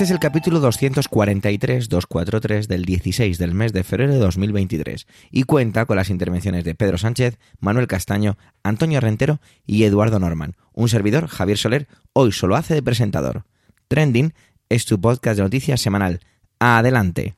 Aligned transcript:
Este 0.00 0.06
es 0.06 0.12
el 0.12 0.18
capítulo 0.18 0.62
243-243 0.62 2.68
del 2.68 2.86
16 2.86 3.36
del 3.36 3.52
mes 3.52 3.74
de 3.74 3.84
febrero 3.84 4.14
de 4.14 4.18
2023 4.18 5.06
y 5.30 5.42
cuenta 5.42 5.84
con 5.84 5.96
las 5.96 6.08
intervenciones 6.08 6.64
de 6.64 6.74
Pedro 6.74 6.96
Sánchez, 6.96 7.38
Manuel 7.58 7.86
Castaño, 7.86 8.38
Antonio 8.62 8.98
Rentero 9.00 9.40
y 9.66 9.84
Eduardo 9.84 10.18
Norman. 10.18 10.56
Un 10.72 10.88
servidor, 10.88 11.26
Javier 11.26 11.58
Soler, 11.58 11.86
hoy 12.14 12.32
solo 12.32 12.56
hace 12.56 12.72
de 12.72 12.82
presentador. 12.82 13.44
Trending 13.88 14.32
es 14.70 14.86
tu 14.86 14.98
podcast 14.98 15.36
de 15.36 15.42
noticias 15.42 15.82
semanal. 15.82 16.20
Adelante. 16.58 17.34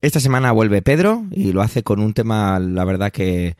Esta 0.00 0.20
semana 0.20 0.52
vuelve 0.52 0.80
Pedro 0.80 1.24
y 1.32 1.50
lo 1.50 1.62
hace 1.62 1.82
con 1.82 1.98
un 1.98 2.14
tema, 2.14 2.60
la 2.60 2.84
verdad 2.84 3.10
que 3.10 3.56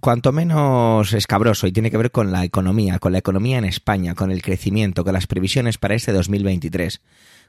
cuanto 0.00 0.32
menos 0.32 1.12
escabroso 1.12 1.66
y 1.66 1.72
tiene 1.72 1.90
que 1.90 1.96
ver 1.96 2.10
con 2.10 2.32
la 2.32 2.44
economía, 2.44 2.98
con 2.98 3.12
la 3.12 3.18
economía 3.18 3.58
en 3.58 3.64
España, 3.64 4.14
con 4.14 4.30
el 4.30 4.42
crecimiento, 4.42 5.04
con 5.04 5.12
las 5.12 5.26
previsiones 5.26 5.78
para 5.78 5.94
este 5.94 6.12
2023. 6.12 7.00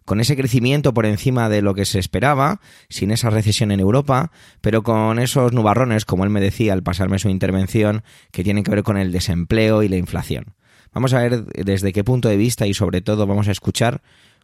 Con 0.05 0.19
ese 0.19 0.35
crecimiento 0.35 0.93
por 0.93 1.05
encima 1.05 1.47
de 1.47 1.61
lo 1.61 1.73
que 1.73 1.85
se 1.85 1.97
esperaba, 1.97 2.59
sin 2.89 3.11
esa 3.11 3.29
recesión 3.29 3.71
en 3.71 3.79
Europa, 3.79 4.31
pero 4.59 4.83
con 4.83 5.17
esos 5.17 5.53
nubarrones, 5.53 6.03
como 6.03 6.25
él 6.25 6.29
me 6.29 6.41
decía 6.41 6.73
al 6.73 6.83
pasarme 6.83 7.19
su 7.19 7.29
intervención, 7.29 8.03
que 8.31 8.43
tienen 8.43 8.63
que 8.63 8.71
ver 8.71 8.83
con 8.83 8.97
el 8.97 9.13
desempleo 9.13 9.81
y 9.81 9.87
la 9.87 9.95
inflación. 9.95 10.55
Vamos 10.93 11.13
a 11.13 11.19
ver 11.19 11.45
desde 11.45 11.93
qué 11.93 12.03
punto 12.03 12.27
de 12.27 12.37
vista 12.37 12.67
y 12.67 12.73
sobre 12.73 13.01
todo 13.01 13.25
vamos 13.25 13.47
a 13.47 13.51
escuchar 13.51 14.01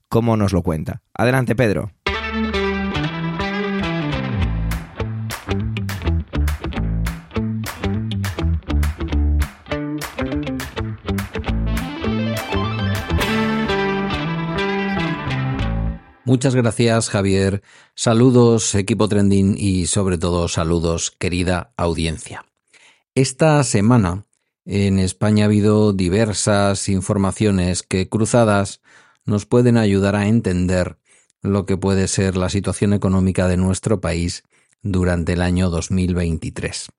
cómo 0.07 0.37
nos 0.37 0.53
lo 0.53 0.63
cuenta. 0.63 1.01
Adelante, 1.13 1.55
Pedro. 1.55 1.91
Muchas 16.29 16.53
gracias, 16.53 17.09
Javier. 17.09 17.63
Saludos, 17.95 18.75
equipo 18.75 19.09
trending 19.09 19.55
y 19.57 19.87
sobre 19.87 20.19
todo 20.19 20.47
saludos, 20.47 21.09
querida 21.09 21.73
audiencia. 21.75 22.45
Esta 23.15 23.63
semana 23.63 24.27
en 24.63 24.99
España 24.99 25.45
ha 25.45 25.47
habido 25.47 25.91
diversas 25.91 26.87
informaciones 26.87 27.81
que 27.81 28.09
cruzadas 28.09 28.79
nos 29.25 29.47
pueden 29.47 29.75
ayudar 29.75 30.15
a 30.15 30.27
entender 30.27 30.99
lo 31.41 31.65
que 31.65 31.77
puede 31.77 32.07
ser 32.07 32.37
la 32.37 32.49
situación 32.49 32.93
económica 32.93 33.47
de 33.47 33.57
nuestro 33.57 33.99
país 33.99 34.43
durante 34.83 35.33
el 35.33 35.41
año 35.41 35.71
2023. 35.71 36.89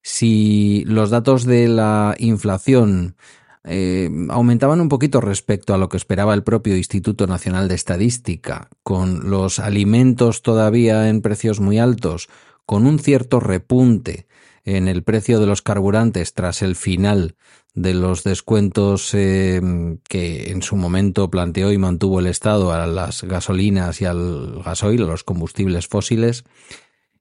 Si 0.00 0.82
los 0.86 1.10
datos 1.10 1.44
de 1.44 1.68
la 1.68 2.14
inflación 2.18 3.16
eh, 3.64 4.10
aumentaban 4.30 4.80
un 4.80 4.88
poquito 4.88 5.20
respecto 5.20 5.74
a 5.74 5.78
lo 5.78 5.88
que 5.88 5.96
esperaba 5.96 6.34
el 6.34 6.42
propio 6.42 6.76
Instituto 6.76 7.26
Nacional 7.26 7.68
de 7.68 7.74
Estadística, 7.74 8.68
con 8.82 9.30
los 9.30 9.58
alimentos 9.58 10.42
todavía 10.42 11.08
en 11.08 11.20
precios 11.20 11.60
muy 11.60 11.78
altos, 11.78 12.28
con 12.64 12.86
un 12.86 12.98
cierto 12.98 13.40
repunte 13.40 14.26
en 14.64 14.88
el 14.88 15.02
precio 15.02 15.40
de 15.40 15.46
los 15.46 15.62
carburantes 15.62 16.34
tras 16.34 16.62
el 16.62 16.76
final 16.76 17.36
de 17.74 17.94
los 17.94 18.24
descuentos 18.24 19.14
eh, 19.14 19.60
que 20.08 20.50
en 20.50 20.62
su 20.62 20.76
momento 20.76 21.30
planteó 21.30 21.72
y 21.72 21.78
mantuvo 21.78 22.20
el 22.20 22.26
Estado 22.26 22.72
a 22.72 22.86
las 22.86 23.22
gasolinas 23.24 24.00
y 24.00 24.06
al 24.06 24.62
gasoil, 24.64 25.02
a 25.04 25.06
los 25.06 25.24
combustibles 25.24 25.86
fósiles. 25.86 26.44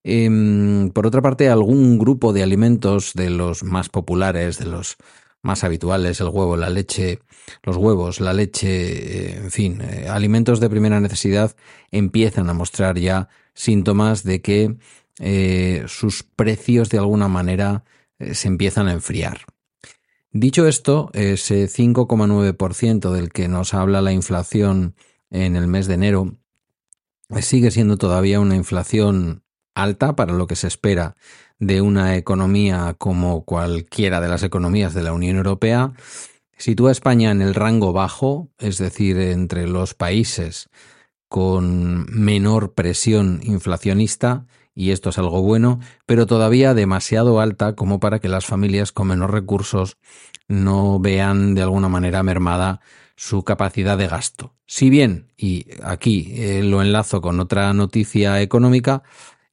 Em, 0.04 0.90
por 0.92 1.06
otra 1.06 1.22
parte, 1.22 1.50
algún 1.50 2.00
grupo 2.00 2.34
de 2.34 2.44
alimentos 2.44 3.14
de 3.14 3.30
los 3.30 3.64
más 3.64 3.90
populares, 3.90 4.58
de 4.58 4.66
los 4.66 4.98
más 5.42 5.64
habituales, 5.64 6.20
el 6.20 6.28
huevo, 6.28 6.58
la 6.58 6.70
leche, 6.70 7.20
los 7.64 7.78
huevos, 7.78 8.20
la 8.20 8.34
leche, 8.34 8.68
eh, 8.68 9.38
en 9.38 9.52
fin, 9.52 9.82
eh, 9.82 10.08
alimentos 10.10 10.60
de 10.60 10.70
primera 10.70 11.00
necesidad 11.00 11.56
empiezan 11.92 12.50
a 12.50 12.54
mostrar 12.54 12.98
ya 13.00 13.30
síntomas 13.54 14.24
de 14.24 14.42
que 14.42 14.78
eh, 15.20 15.84
sus 15.88 16.24
precios 16.24 16.90
de 16.90 16.98
alguna 16.98 17.28
manera 17.28 17.84
se 18.34 18.50
empiezan 18.50 18.88
a 18.90 18.94
enfriar. 18.94 19.46
Dicho 20.32 20.68
esto, 20.68 21.10
ese 21.14 21.68
5,9% 21.68 23.12
del 23.12 23.32
que 23.32 23.48
nos 23.48 23.74
habla 23.74 24.02
la 24.02 24.12
inflación 24.12 24.96
en 25.30 25.56
el 25.56 25.68
mes 25.68 25.88
de 25.88 25.94
enero 25.94 26.36
sigue 27.42 27.72
siendo 27.72 27.98
todavía 27.98 28.40
una 28.40 28.56
inflación 28.56 29.44
alta 29.74 30.16
para 30.16 30.34
lo 30.34 30.48
que 30.48 30.56
se 30.56 30.68
espera 30.68 31.16
de 31.60 31.82
una 31.82 32.16
economía 32.16 32.96
como 32.98 33.44
cualquiera 33.44 34.22
de 34.22 34.30
las 34.30 34.44
economías 34.44 34.94
de 34.94 35.04
la 35.04 35.14
Unión 35.14 35.38
Europea, 35.38 35.94
sitúa 36.58 36.90
a 36.90 36.94
España 36.94 37.32
en 37.32 37.42
el 37.42 37.54
rango 37.54 37.94
bajo, 37.94 38.50
es 38.58 38.78
decir, 38.78 39.18
entre 39.20 39.68
los 39.68 39.94
países 39.94 40.70
con 41.28 42.06
menor 42.10 42.74
presión 42.74 43.42
inflacionista, 43.44 44.46
y 44.74 44.92
esto 44.92 45.10
es 45.10 45.18
algo 45.18 45.42
bueno, 45.42 45.80
pero 46.06 46.26
todavía 46.26 46.74
demasiado 46.74 47.40
alta 47.40 47.76
como 47.76 48.00
para 48.00 48.20
que 48.20 48.30
las 48.30 48.46
familias 48.46 48.92
con 48.92 49.08
menos 49.08 49.30
recursos 49.30 49.98
no 50.48 51.00
vean 51.00 51.54
de 51.54 51.62
alguna 51.62 51.90
manera 51.90 52.24
mermada 52.24 52.82
su 53.16 53.44
capacidad 53.44 53.98
de 53.98 54.08
gasto. 54.08 54.56
Si 54.66 54.90
bien, 54.90 55.34
y 55.38 55.66
aquí 55.84 56.32
eh, 56.36 56.64
lo 56.64 56.82
enlazo 56.82 57.22
con 57.22 57.40
otra 57.42 57.74
noticia 57.74 58.42
económica, 58.42 59.04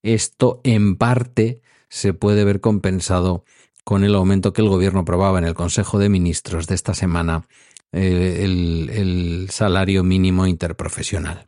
esto 0.03 0.61
en 0.63 0.97
parte 0.97 1.61
se 1.89 2.15
puede 2.15 2.45
ver 2.45 2.61
compensado 2.61 3.45
con 3.85 4.03
el 4.03 4.15
aumento 4.15 4.53
que 4.53 4.63
el 4.63 4.69
gobierno 4.69 5.01
aprobaba 5.01 5.39
en 5.39 5.45
el 5.45 5.55
Consejo 5.55 5.99
de 5.99 6.09
Ministros 6.09 6.67
de 6.67 6.75
esta 6.75 6.93
semana, 6.93 7.47
eh, 7.93 8.41
el, 8.43 9.49
salario 9.51 10.03
mínimo 10.03 10.47
interprofesional. 10.47 11.47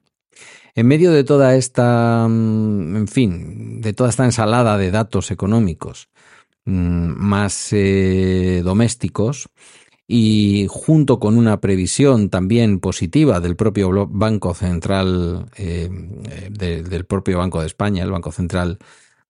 En 0.76 0.86
medio 0.86 1.10
de 1.10 1.24
toda 1.24 1.56
esta, 1.56 2.28
mm, 2.28 2.96
en 2.96 3.08
fin, 3.08 3.80
de 3.80 3.92
toda 3.92 4.10
esta 4.10 4.24
ensalada 4.24 4.78
de 4.78 4.92
datos 4.92 5.32
económicos 5.32 6.10
mm, 6.64 7.08
más 7.16 7.72
eh, 7.72 8.62
domésticos, 8.64 9.48
y 10.10 10.66
junto 10.70 11.20
con 11.20 11.36
una 11.36 11.60
previsión 11.60 12.30
también 12.30 12.80
positiva 12.80 13.40
del 13.40 13.56
propio 13.56 14.08
Banco 14.08 14.54
Central, 14.54 15.50
eh, 15.56 15.90
del 16.50 17.04
propio 17.04 17.38
Banco 17.38 17.60
de 17.60 17.66
España, 17.66 18.04
el 18.04 18.10
Banco 18.10 18.32
Central 18.32 18.78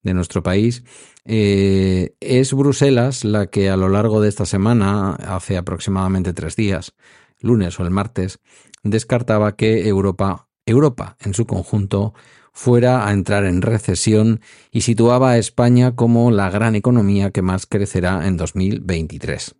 de 0.03 0.14
nuestro 0.14 0.42
país, 0.42 0.84
eh, 1.25 2.14
es 2.20 2.53
Bruselas 2.53 3.25
la 3.25 3.48
que 3.48 3.69
a 3.69 3.76
lo 3.76 3.88
largo 3.88 4.20
de 4.20 4.28
esta 4.28 4.47
semana, 4.47 5.14
hace 5.14 5.56
aproximadamente 5.56 6.32
tres 6.32 6.56
días, 6.56 6.94
lunes 7.41 7.78
o 7.78 7.84
el 7.84 7.91
martes, 7.91 8.41
descartaba 8.82 9.56
que 9.56 9.88
Europa, 9.88 10.48
Europa 10.66 11.16
en 11.20 11.34
su 11.34 11.47
conjunto, 11.47 12.14
fuera 12.53 13.06
a 13.06 13.12
entrar 13.12 13.44
en 13.44 13.62
recesión 13.62 14.41
y 14.72 14.81
situaba 14.81 15.31
a 15.31 15.38
España 15.38 15.94
como 15.94 16.30
la 16.30 16.50
gran 16.50 16.75
economía 16.75 17.30
que 17.30 17.42
más 17.42 17.66
crecerá 17.66 18.26
en 18.26 18.36
2023. 18.36 19.54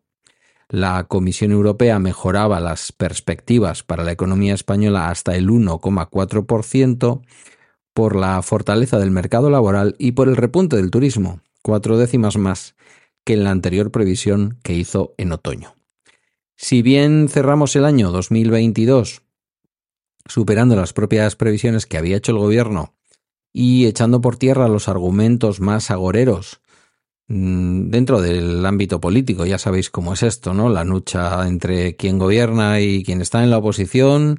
La 0.69 1.05
Comisión 1.05 1.53
Europea 1.53 1.99
mejoraba 1.99 2.60
las 2.60 2.93
perspectivas 2.93 3.82
para 3.84 4.05
la 4.05 4.12
economía 4.12 4.53
española 4.53 5.09
hasta 5.09 5.37
el 5.37 5.49
1,4%, 5.49 7.22
por 7.99 8.15
la 8.15 8.41
fortaleza 8.43 9.01
del 9.01 9.11
mercado 9.11 9.51
laboral 9.51 9.97
y 9.99 10.13
por 10.13 10.29
el 10.29 10.37
repunte 10.37 10.77
del 10.77 10.93
turismo, 10.93 11.41
cuatro 11.63 11.99
décimas 11.99 12.37
más 12.37 12.77
que 13.25 13.33
en 13.33 13.43
la 13.43 13.51
anterior 13.51 13.91
previsión 13.91 14.61
que 14.63 14.73
hizo 14.73 15.15
en 15.19 15.33
otoño. 15.33 15.75
Si 16.55 16.81
bien 16.81 17.29
cerramos 17.29 17.75
el 17.75 17.85
año 17.85 18.12
2022 18.12 19.23
superando 20.27 20.77
las 20.77 20.93
propias 20.93 21.35
previsiones 21.35 21.87
que 21.87 21.99
había 21.99 22.17
hecho 22.17 22.31
el 22.31 22.39
gobierno 22.39 22.95
y 23.53 23.87
echando 23.87 24.21
por 24.21 24.37
tierra 24.37 24.69
los 24.69 24.87
argumentos 24.87 25.59
más 25.59 25.91
agoreros 25.91 26.61
mm, 27.27 27.91
dentro 27.91 28.21
del 28.21 28.65
ámbito 28.65 29.01
político, 29.01 29.44
ya 29.44 29.59
sabéis 29.59 29.91
cómo 29.91 30.12
es 30.12 30.23
esto, 30.23 30.55
¿no? 30.55 30.69
La 30.69 30.85
lucha 30.85 31.49
entre 31.49 31.97
quien 31.97 32.21
gobierna 32.21 32.81
y 32.81 33.03
quien 33.03 33.23
está 33.23 33.43
en 33.43 33.51
la 33.51 33.59
oposición 33.59 34.39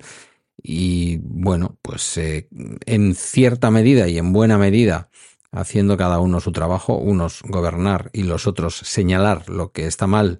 y 0.61 1.17
bueno, 1.21 1.77
pues 1.81 2.17
eh, 2.17 2.47
en 2.85 3.15
cierta 3.15 3.71
medida 3.71 4.07
y 4.07 4.17
en 4.17 4.33
buena 4.33 4.57
medida 4.57 5.09
haciendo 5.51 5.97
cada 5.97 6.19
uno 6.19 6.39
su 6.39 6.51
trabajo, 6.51 6.97
unos 6.97 7.41
gobernar 7.43 8.09
y 8.13 8.23
los 8.23 8.47
otros 8.47 8.75
señalar 8.75 9.49
lo 9.49 9.71
que 9.71 9.87
está 9.87 10.07
mal 10.07 10.39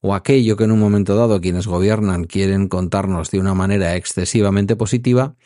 o 0.00 0.14
aquello 0.14 0.56
que 0.56 0.64
en 0.64 0.72
un 0.72 0.80
momento 0.80 1.16
dado 1.16 1.40
quienes 1.40 1.66
gobiernan 1.66 2.24
quieren 2.24 2.68
contarnos 2.68 3.30
de 3.30 3.40
una 3.40 3.54
manera 3.54 3.96
excesivamente 3.96 4.76
positiva, 4.76 5.36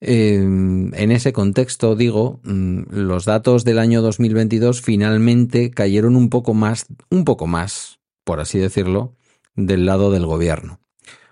em, 0.00 0.94
en 0.94 1.10
ese 1.10 1.32
contexto, 1.32 1.94
digo, 1.96 2.40
mm, 2.44 2.84
los 2.90 3.26
datos 3.26 3.64
del 3.64 3.78
año 3.78 4.00
2022 4.00 4.80
finalmente 4.80 5.70
cayeron 5.70 6.16
un 6.16 6.30
poco 6.30 6.54
más, 6.54 6.86
un 7.10 7.24
poco 7.24 7.46
más, 7.46 8.00
por 8.24 8.40
así 8.40 8.58
decirlo, 8.58 9.16
del 9.54 9.84
lado 9.84 10.10
del 10.10 10.24
gobierno. 10.26 10.79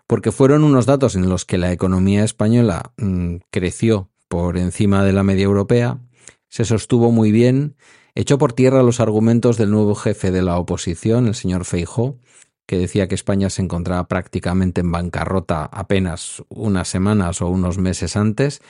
Porque 0.08 0.32
fueron 0.32 0.64
unos 0.64 0.86
datos 0.86 1.14
en 1.14 1.28
los 1.28 1.44
que 1.44 1.58
la 1.58 1.70
economía 1.70 2.24
española 2.24 2.92
mm, 2.96 3.36
creció 3.50 4.10
por 4.26 4.56
encima 4.56 5.04
de 5.04 5.12
la 5.12 5.22
media 5.22 5.44
europea, 5.44 6.00
se 6.48 6.64
sostuvo 6.64 7.12
muy 7.12 7.30
bien, 7.30 7.76
echó 8.14 8.38
por 8.38 8.54
tierra 8.54 8.82
los 8.82 9.00
argumentos 9.00 9.58
del 9.58 9.70
nuevo 9.70 9.94
jefe 9.94 10.30
de 10.30 10.42
la 10.42 10.58
oposición, 10.58 11.28
el 11.28 11.34
señor 11.34 11.66
Feijó, 11.66 12.18
que 12.66 12.78
decía 12.78 13.06
que 13.06 13.14
España 13.14 13.50
se 13.50 13.60
encontraba 13.60 14.08
prácticamente 14.08 14.80
en 14.80 14.90
bancarrota 14.92 15.64
apenas 15.64 16.42
unas 16.48 16.88
semanas 16.88 17.42
o 17.42 17.48
unos 17.48 17.76
meses 17.76 18.16
antes. 18.16 18.60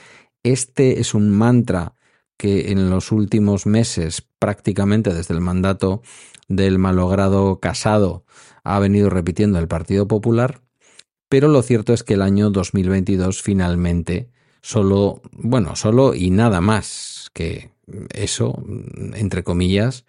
Este 0.42 1.00
es 1.00 1.14
un 1.14 1.30
mantra 1.30 1.94
que 2.36 2.72
en 2.72 2.90
los 2.90 3.12
últimos 3.12 3.64
meses, 3.66 4.26
prácticamente 4.40 5.14
desde 5.14 5.34
el 5.34 5.40
mandato 5.40 6.02
del 6.48 6.78
malogrado 6.78 7.60
Casado, 7.60 8.24
ha 8.64 8.78
venido 8.80 9.08
repitiendo 9.08 9.58
el 9.60 9.68
Partido 9.68 10.08
Popular, 10.08 10.62
pero 11.28 11.48
lo 11.48 11.62
cierto 11.62 11.92
es 11.92 12.02
que 12.02 12.14
el 12.14 12.22
año 12.22 12.50
2022 12.50 13.42
finalmente 13.42 14.30
solo, 14.62 15.22
bueno, 15.32 15.76
solo 15.76 16.14
y 16.14 16.30
nada 16.30 16.60
más 16.60 17.30
que 17.32 17.70
eso, 18.14 18.62
entre 19.14 19.42
comillas, 19.42 20.04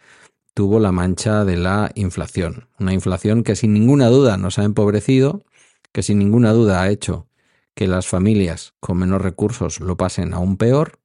tuvo 0.54 0.80
la 0.80 0.92
mancha 0.92 1.46
de 1.46 1.58
la 1.58 1.92
inflación. 1.96 2.68
Una 2.80 2.94
inflación 2.94 3.44
que 3.44 3.56
sin 3.56 3.74
ninguna 3.74 4.08
duda 4.08 4.38
nos 4.38 4.60
ha 4.60 4.64
empobrecido, 4.64 5.44
que 5.92 6.04
sin 6.04 6.20
ninguna 6.20 6.52
duda 6.52 6.82
ha 6.82 6.90
hecho 6.90 7.28
que 7.76 7.88
las 7.88 8.08
familias 8.08 8.74
con 8.80 8.98
menos 8.98 9.22
recursos 9.22 9.80
lo 9.80 9.96
pasen 9.96 10.34
aún 10.34 10.58
peor 10.58 11.00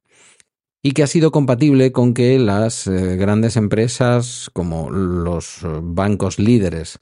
y 0.81 0.91
que 0.91 1.03
ha 1.03 1.07
sido 1.07 1.31
compatible 1.31 1.91
con 1.91 2.13
que 2.13 2.37
las 2.37 2.85
eh, 2.87 3.15
grandes 3.15 3.55
empresas 3.55 4.49
como 4.53 4.91
los 4.91 5.59
bancos 5.63 6.37
líderes 6.37 6.99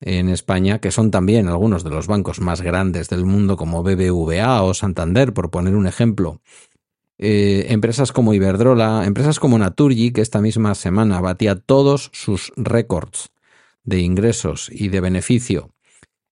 en 0.00 0.28
España, 0.28 0.78
que 0.78 0.90
son 0.90 1.10
también 1.10 1.48
algunos 1.48 1.84
de 1.84 1.90
los 1.90 2.06
bancos 2.06 2.40
más 2.40 2.60
grandes 2.60 3.08
del 3.08 3.24
mundo 3.24 3.56
como 3.56 3.82
BBVA 3.82 4.62
o 4.62 4.74
Santander, 4.74 5.32
por 5.32 5.50
poner 5.50 5.74
un 5.74 5.86
ejemplo, 5.86 6.40
eh, 7.18 7.66
empresas 7.70 8.12
como 8.12 8.32
Iberdrola, 8.34 9.04
empresas 9.04 9.40
como 9.40 9.58
Naturgy, 9.58 10.12
que 10.12 10.20
esta 10.20 10.40
misma 10.40 10.74
semana 10.74 11.20
batía 11.20 11.56
todos 11.56 12.10
sus 12.12 12.52
récords 12.56 13.30
de 13.82 14.00
ingresos 14.00 14.70
y 14.72 14.88
de 14.88 15.00
beneficio 15.00 15.70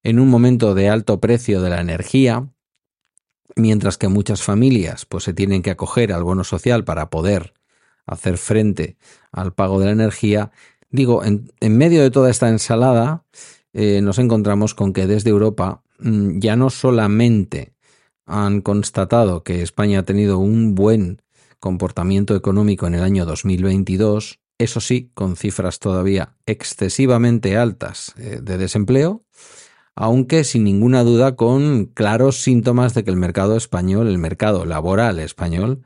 en 0.06 0.20
un 0.20 0.28
momento 0.28 0.74
de 0.74 0.88
alto 0.88 1.20
precio 1.20 1.60
de 1.60 1.70
la 1.70 1.80
energía, 1.80 2.48
mientras 3.56 3.98
que 3.98 4.06
muchas 4.06 4.40
familias 4.40 5.04
pues 5.04 5.24
se 5.24 5.34
tienen 5.34 5.62
que 5.62 5.72
acoger 5.72 6.12
al 6.12 6.22
bono 6.22 6.44
social 6.44 6.84
para 6.84 7.10
poder 7.10 7.54
hacer 8.06 8.38
frente 8.38 8.96
al 9.32 9.52
pago 9.52 9.80
de 9.80 9.86
la 9.86 9.90
energía, 9.90 10.52
digo, 10.90 11.24
en, 11.24 11.50
medio 11.60 12.02
de 12.02 12.12
toda 12.12 12.30
esta 12.30 12.48
ensalada 12.48 13.24
eh, 13.78 14.00
nos 14.00 14.18
encontramos 14.18 14.74
con 14.74 14.94
que 14.94 15.06
desde 15.06 15.28
Europa 15.28 15.82
mm, 15.98 16.38
ya 16.38 16.56
no 16.56 16.70
solamente 16.70 17.74
han 18.24 18.62
constatado 18.62 19.44
que 19.44 19.60
España 19.60 19.98
ha 19.98 20.02
tenido 20.02 20.38
un 20.38 20.74
buen 20.74 21.20
comportamiento 21.60 22.34
económico 22.34 22.86
en 22.86 22.94
el 22.94 23.02
año 23.02 23.26
2022, 23.26 24.40
eso 24.56 24.80
sí, 24.80 25.10
con 25.12 25.36
cifras 25.36 25.78
todavía 25.78 26.36
excesivamente 26.46 27.58
altas 27.58 28.14
eh, 28.16 28.40
de 28.42 28.56
desempleo, 28.56 29.26
aunque 29.94 30.44
sin 30.44 30.64
ninguna 30.64 31.04
duda 31.04 31.36
con 31.36 31.84
claros 31.84 32.42
síntomas 32.42 32.94
de 32.94 33.04
que 33.04 33.10
el 33.10 33.18
mercado 33.18 33.58
español, 33.58 34.08
el 34.08 34.16
mercado 34.16 34.64
laboral 34.64 35.18
español, 35.18 35.82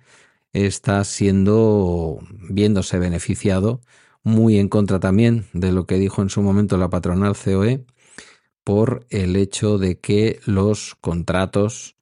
está 0.53 1.03
siendo 1.03 2.21
viéndose 2.49 3.01
beneficiado 3.01 3.81
muy 4.23 4.59
en 4.59 4.69
contra 4.69 5.01
también 5.01 5.47
de 5.53 5.73
lo 5.73 5.87
que 5.87 5.99
dijo 5.99 6.23
en 6.23 6.31
su 6.31 6.43
momento 6.43 6.77
la 6.77 6.91
patronal 6.91 7.37
COE 7.37 7.85
por 8.65 9.07
el 9.11 9.37
hecho 9.37 9.79
de 9.79 9.99
que 9.99 10.41
los 10.45 10.95
contratos 11.01 11.97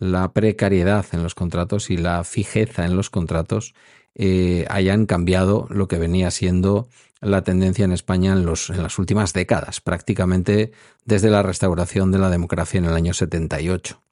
la 0.00 0.32
precariedad 0.32 1.04
en 1.12 1.22
los 1.22 1.34
contratos 1.34 1.90
y 1.90 1.96
la 1.96 2.24
fijeza 2.24 2.86
en 2.86 2.96
los 2.96 3.10
contratos 3.10 3.74
eh, 4.14 4.66
hayan 4.68 5.06
cambiado 5.06 5.66
lo 5.70 5.86
que 5.88 5.98
venía 5.98 6.30
siendo 6.30 6.88
la 7.20 7.42
tendencia 7.42 7.84
en 7.84 7.92
España 7.92 8.32
en, 8.32 8.46
los, 8.46 8.70
en 8.70 8.82
las 8.82 8.98
últimas 8.98 9.34
décadas, 9.34 9.80
prácticamente 9.80 10.72
desde 11.04 11.30
la 11.30 11.42
restauración 11.42 12.10
de 12.10 12.18
la 12.18 12.30
democracia 12.30 12.78
en 12.78 12.86
el 12.86 12.94
año 12.94 13.12
78. 13.12 14.02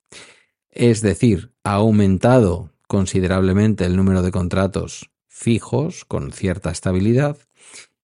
Es 0.71 1.01
decir, 1.01 1.53
ha 1.65 1.75
aumentado 1.75 2.71
considerablemente 2.87 3.87
el 3.87 3.97
número 3.97 4.23
de 4.23 4.31
contratos 4.31 5.11
fijos 5.27 6.05
con 6.05 6.33
cierta 6.33 6.71
estabilidad 6.71 7.39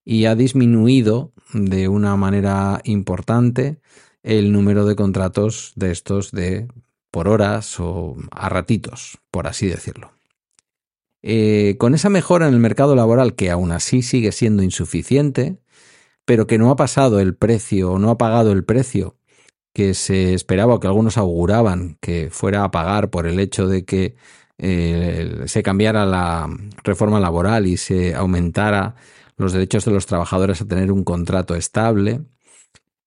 y 0.04 0.26
ha 0.26 0.34
disminuido 0.34 1.32
de 1.52 1.88
una 1.88 2.16
manera 2.16 2.80
importante 2.84 3.80
el 4.22 4.52
número 4.52 4.86
de 4.86 4.96
contratos 4.96 5.72
de 5.76 5.90
estos 5.90 6.30
de 6.32 6.68
por 7.10 7.28
horas 7.28 7.78
o 7.78 8.16
a 8.30 8.48
ratitos, 8.48 9.18
por 9.30 9.46
así 9.46 9.66
decirlo. 9.68 10.12
Eh, 11.22 11.76
con 11.78 11.94
esa 11.94 12.10
mejora 12.10 12.48
en 12.48 12.54
el 12.54 12.60
mercado 12.60 12.96
laboral, 12.96 13.34
que 13.34 13.50
aún 13.50 13.72
así 13.72 14.02
sigue 14.02 14.32
siendo 14.32 14.62
insuficiente, 14.62 15.58
pero 16.24 16.46
que 16.46 16.58
no 16.58 16.70
ha 16.70 16.76
pasado 16.76 17.20
el 17.20 17.34
precio 17.34 17.92
o 17.92 17.98
no 17.98 18.10
ha 18.10 18.18
pagado 18.18 18.52
el 18.52 18.64
precio 18.64 19.16
que 19.72 19.94
se 19.94 20.34
esperaba 20.34 20.74
o 20.74 20.80
que 20.80 20.86
algunos 20.86 21.18
auguraban 21.18 21.98
que 22.00 22.30
fuera 22.30 22.64
a 22.64 22.70
pagar 22.70 23.10
por 23.10 23.26
el 23.26 23.40
hecho 23.40 23.66
de 23.66 23.84
que 23.84 24.16
eh, 24.58 25.42
se 25.46 25.62
cambiara 25.62 26.06
la 26.06 26.48
reforma 26.84 27.20
laboral 27.20 27.66
y 27.66 27.76
se 27.76 28.14
aumentara 28.14 28.94
los 29.36 29.52
derechos 29.52 29.84
de 29.84 29.92
los 29.92 30.06
trabajadores 30.06 30.60
a 30.60 30.66
tener 30.66 30.92
un 30.92 31.04
contrato 31.04 31.54
estable, 31.54 32.22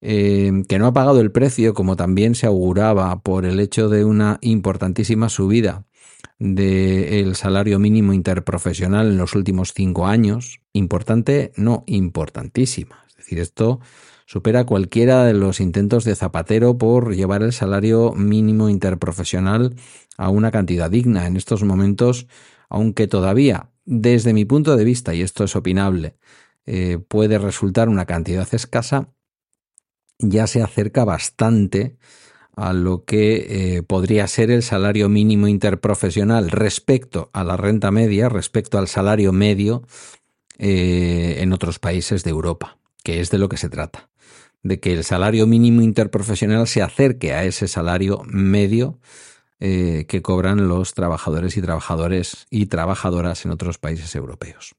eh, 0.02 0.52
que 0.68 0.78
no 0.78 0.88
ha 0.88 0.94
pagado 0.94 1.22
el 1.22 1.32
precio, 1.32 1.74
como 1.74 1.96
también 1.96 2.36
se 2.36 2.46
auguraba 2.46 3.20
por 3.22 3.46
el 3.46 3.60
hecho 3.60 3.90
de 3.90 4.06
una 4.06 4.38
importantísima 4.42 5.30
subida 5.30 5.86
del 6.40 7.36
salario 7.36 7.80
mínimo 7.80 8.14
interprofesional 8.14 9.08
en 9.08 9.18
los 9.18 9.36
últimos 9.36 9.74
cinco 9.74 10.06
años. 10.06 10.60
Importante, 10.74 11.52
no 11.56 11.84
importantísima. 11.88 13.04
Es 13.10 13.18
decir, 13.18 13.40
esto 13.40 13.80
supera 14.28 14.66
cualquiera 14.66 15.24
de 15.24 15.34
los 15.34 15.60
intentos 15.60 16.04
de 16.04 16.16
Zapatero 16.16 16.78
por 16.78 17.16
llevar 17.16 17.42
el 17.42 17.54
salario 17.54 18.14
mínimo 18.14 18.70
interprofesional 18.70 19.76
a 20.18 20.30
una 20.30 20.52
cantidad 20.52 20.92
digna. 20.92 21.26
En 21.26 21.38
estos 21.38 21.64
momentos, 21.64 22.28
aunque 22.70 23.08
todavía, 23.08 23.70
desde 23.88 24.34
mi 24.34 24.44
punto 24.44 24.76
de 24.76 24.84
vista, 24.84 25.16
y 25.16 25.22
esto 25.22 25.46
es 25.46 25.56
opinable, 25.56 26.18
eh, 26.66 27.00
puede 27.08 27.40
resultar 27.40 27.88
una 27.88 28.06
cantidad 28.06 28.48
escasa, 28.54 29.14
ya 30.20 30.46
se 30.46 30.62
acerca 30.62 31.06
bastante 31.06 31.98
a 32.58 32.74
lo 32.74 33.06
que 33.06 33.78
eh, 33.78 33.84
podría 33.84 34.28
ser 34.28 34.52
el 34.52 34.62
salario 34.62 35.08
mínimo 35.08 35.48
interprofesional 35.48 36.52
respecto 36.52 37.30
a 37.32 37.46
la 37.46 37.56
renta 37.56 37.90
media, 37.90 38.28
respecto 38.28 38.78
al 38.78 38.90
salario 38.90 39.32
medio 39.32 39.84
eh, 40.58 41.38
en 41.40 41.54
otros 41.54 41.80
países 41.80 42.26
de 42.26 42.32
Europa, 42.32 42.78
que 43.04 43.22
es 43.22 43.30
de 43.30 43.38
lo 43.38 43.48
que 43.48 43.58
se 43.58 43.70
trata, 43.70 44.10
de 44.64 44.82
que 44.82 44.92
el 44.92 45.06
salario 45.06 45.48
mínimo 45.48 45.82
interprofesional 45.82 46.68
se 46.68 46.82
acerque 46.82 47.32
a 47.32 47.46
ese 47.46 47.70
salario 47.70 48.22
medio 48.26 49.00
eh, 49.60 50.06
que 50.08 50.22
cobran 50.22 50.68
los 50.68 50.94
trabajadores 50.94 51.58
y 51.58 51.62
trabajadores 51.62 52.46
y 52.50 52.68
trabajadoras 52.68 53.46
en 53.46 53.52
otros 53.52 53.78
países 53.78 54.16
europeos. 54.16 54.76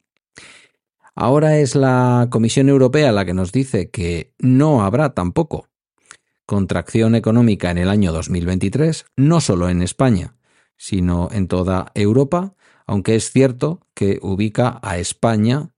Ahora 1.14 1.58
es 1.58 1.74
la 1.74 2.28
Comisión 2.30 2.68
Europea 2.68 3.10
la 3.10 3.24
que 3.24 3.34
nos 3.34 3.50
dice 3.50 3.90
que 3.90 4.34
no 4.38 4.84
habrá 4.84 5.14
tampoco 5.14 5.68
contracción 6.46 7.14
económica 7.14 7.70
en 7.70 7.78
el 7.78 7.88
año 7.88 8.12
2023, 8.12 9.04
no 9.16 9.40
solo 9.40 9.68
en 9.68 9.82
España, 9.82 10.36
sino 10.76 11.28
en 11.32 11.48
toda 11.48 11.90
Europa, 11.94 12.54
aunque 12.86 13.16
es 13.16 13.32
cierto 13.32 13.80
que 13.92 14.18
ubica 14.22 14.78
a 14.80 14.96
España 14.98 15.70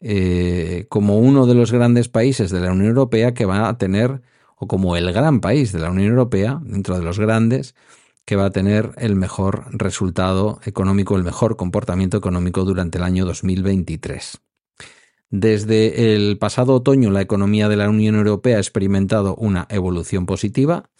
eh, 0.00 0.86
como 0.88 1.18
uno 1.18 1.46
de 1.46 1.54
los 1.54 1.72
grandes 1.72 2.08
países 2.08 2.50
de 2.50 2.60
la 2.60 2.72
Unión 2.72 2.88
Europea 2.88 3.32
que 3.34 3.46
va 3.46 3.68
a 3.68 3.78
tener, 3.78 4.20
o 4.56 4.66
como 4.66 4.96
el 4.96 5.12
gran 5.12 5.40
país 5.40 5.72
de 5.72 5.78
la 5.78 5.90
Unión 5.90 6.10
Europea, 6.10 6.60
dentro 6.62 6.98
de 6.98 7.04
los 7.04 7.18
grandes, 7.18 7.74
que 8.28 8.36
va 8.36 8.44
a 8.44 8.50
tener 8.50 8.92
el 8.98 9.16
mejor 9.16 9.64
resultado 9.70 10.60
económico, 10.66 11.16
el 11.16 11.24
mejor 11.24 11.56
comportamiento 11.56 12.18
económico 12.18 12.66
durante 12.66 12.98
el 12.98 13.04
año 13.04 13.24
2023. 13.24 14.36
Desde 15.30 16.14
el 16.14 16.36
pasado 16.36 16.74
otoño 16.74 17.10
la 17.10 17.22
economía 17.22 17.70
de 17.70 17.76
la 17.76 17.88
Unión 17.88 18.16
Europea 18.16 18.58
ha 18.58 18.60
experimentado 18.60 19.34
una 19.36 19.66
evolución 19.70 20.26
positiva. 20.26 20.90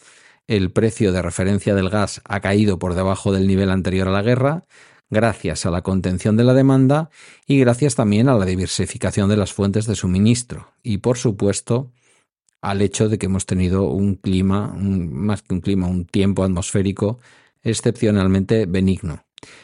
El 0.47 0.71
precio 0.71 1.11
de 1.11 1.21
referencia 1.21 1.75
del 1.75 1.91
gas 1.91 2.19
ha 2.25 2.39
caído 2.39 2.79
por 2.79 2.95
debajo 2.95 3.31
del 3.31 3.45
nivel 3.45 3.69
anterior 3.69 4.07
a 4.07 4.11
la 4.11 4.23
guerra, 4.23 4.63
gracias 5.11 5.67
a 5.67 5.69
la 5.69 5.83
contención 5.83 6.35
de 6.35 6.45
la 6.45 6.55
demanda 6.55 7.11
y 7.45 7.59
gracias 7.59 7.93
también 7.93 8.27
a 8.27 8.33
la 8.33 8.45
diversificación 8.45 9.29
de 9.29 9.37
las 9.37 9.53
fuentes 9.53 9.85
de 9.85 9.93
suministro 9.93 10.73
y, 10.81 10.97
por 10.97 11.19
supuesto, 11.19 11.91
al 12.61 12.81
hecho 12.81 13.09
de 13.09 13.17
que 13.17 13.27
hemos 13.27 13.45
tenido 13.45 13.89
un 13.89 14.15
clima, 14.15 14.73
más 14.77 15.41
que 15.41 15.53
un 15.53 15.61
clima, 15.61 15.87
un 15.87 16.05
tiempo 16.05 16.43
atmosférico 16.43 17.19
excepcionalmente 17.63 18.65
benigno. 18.65 19.23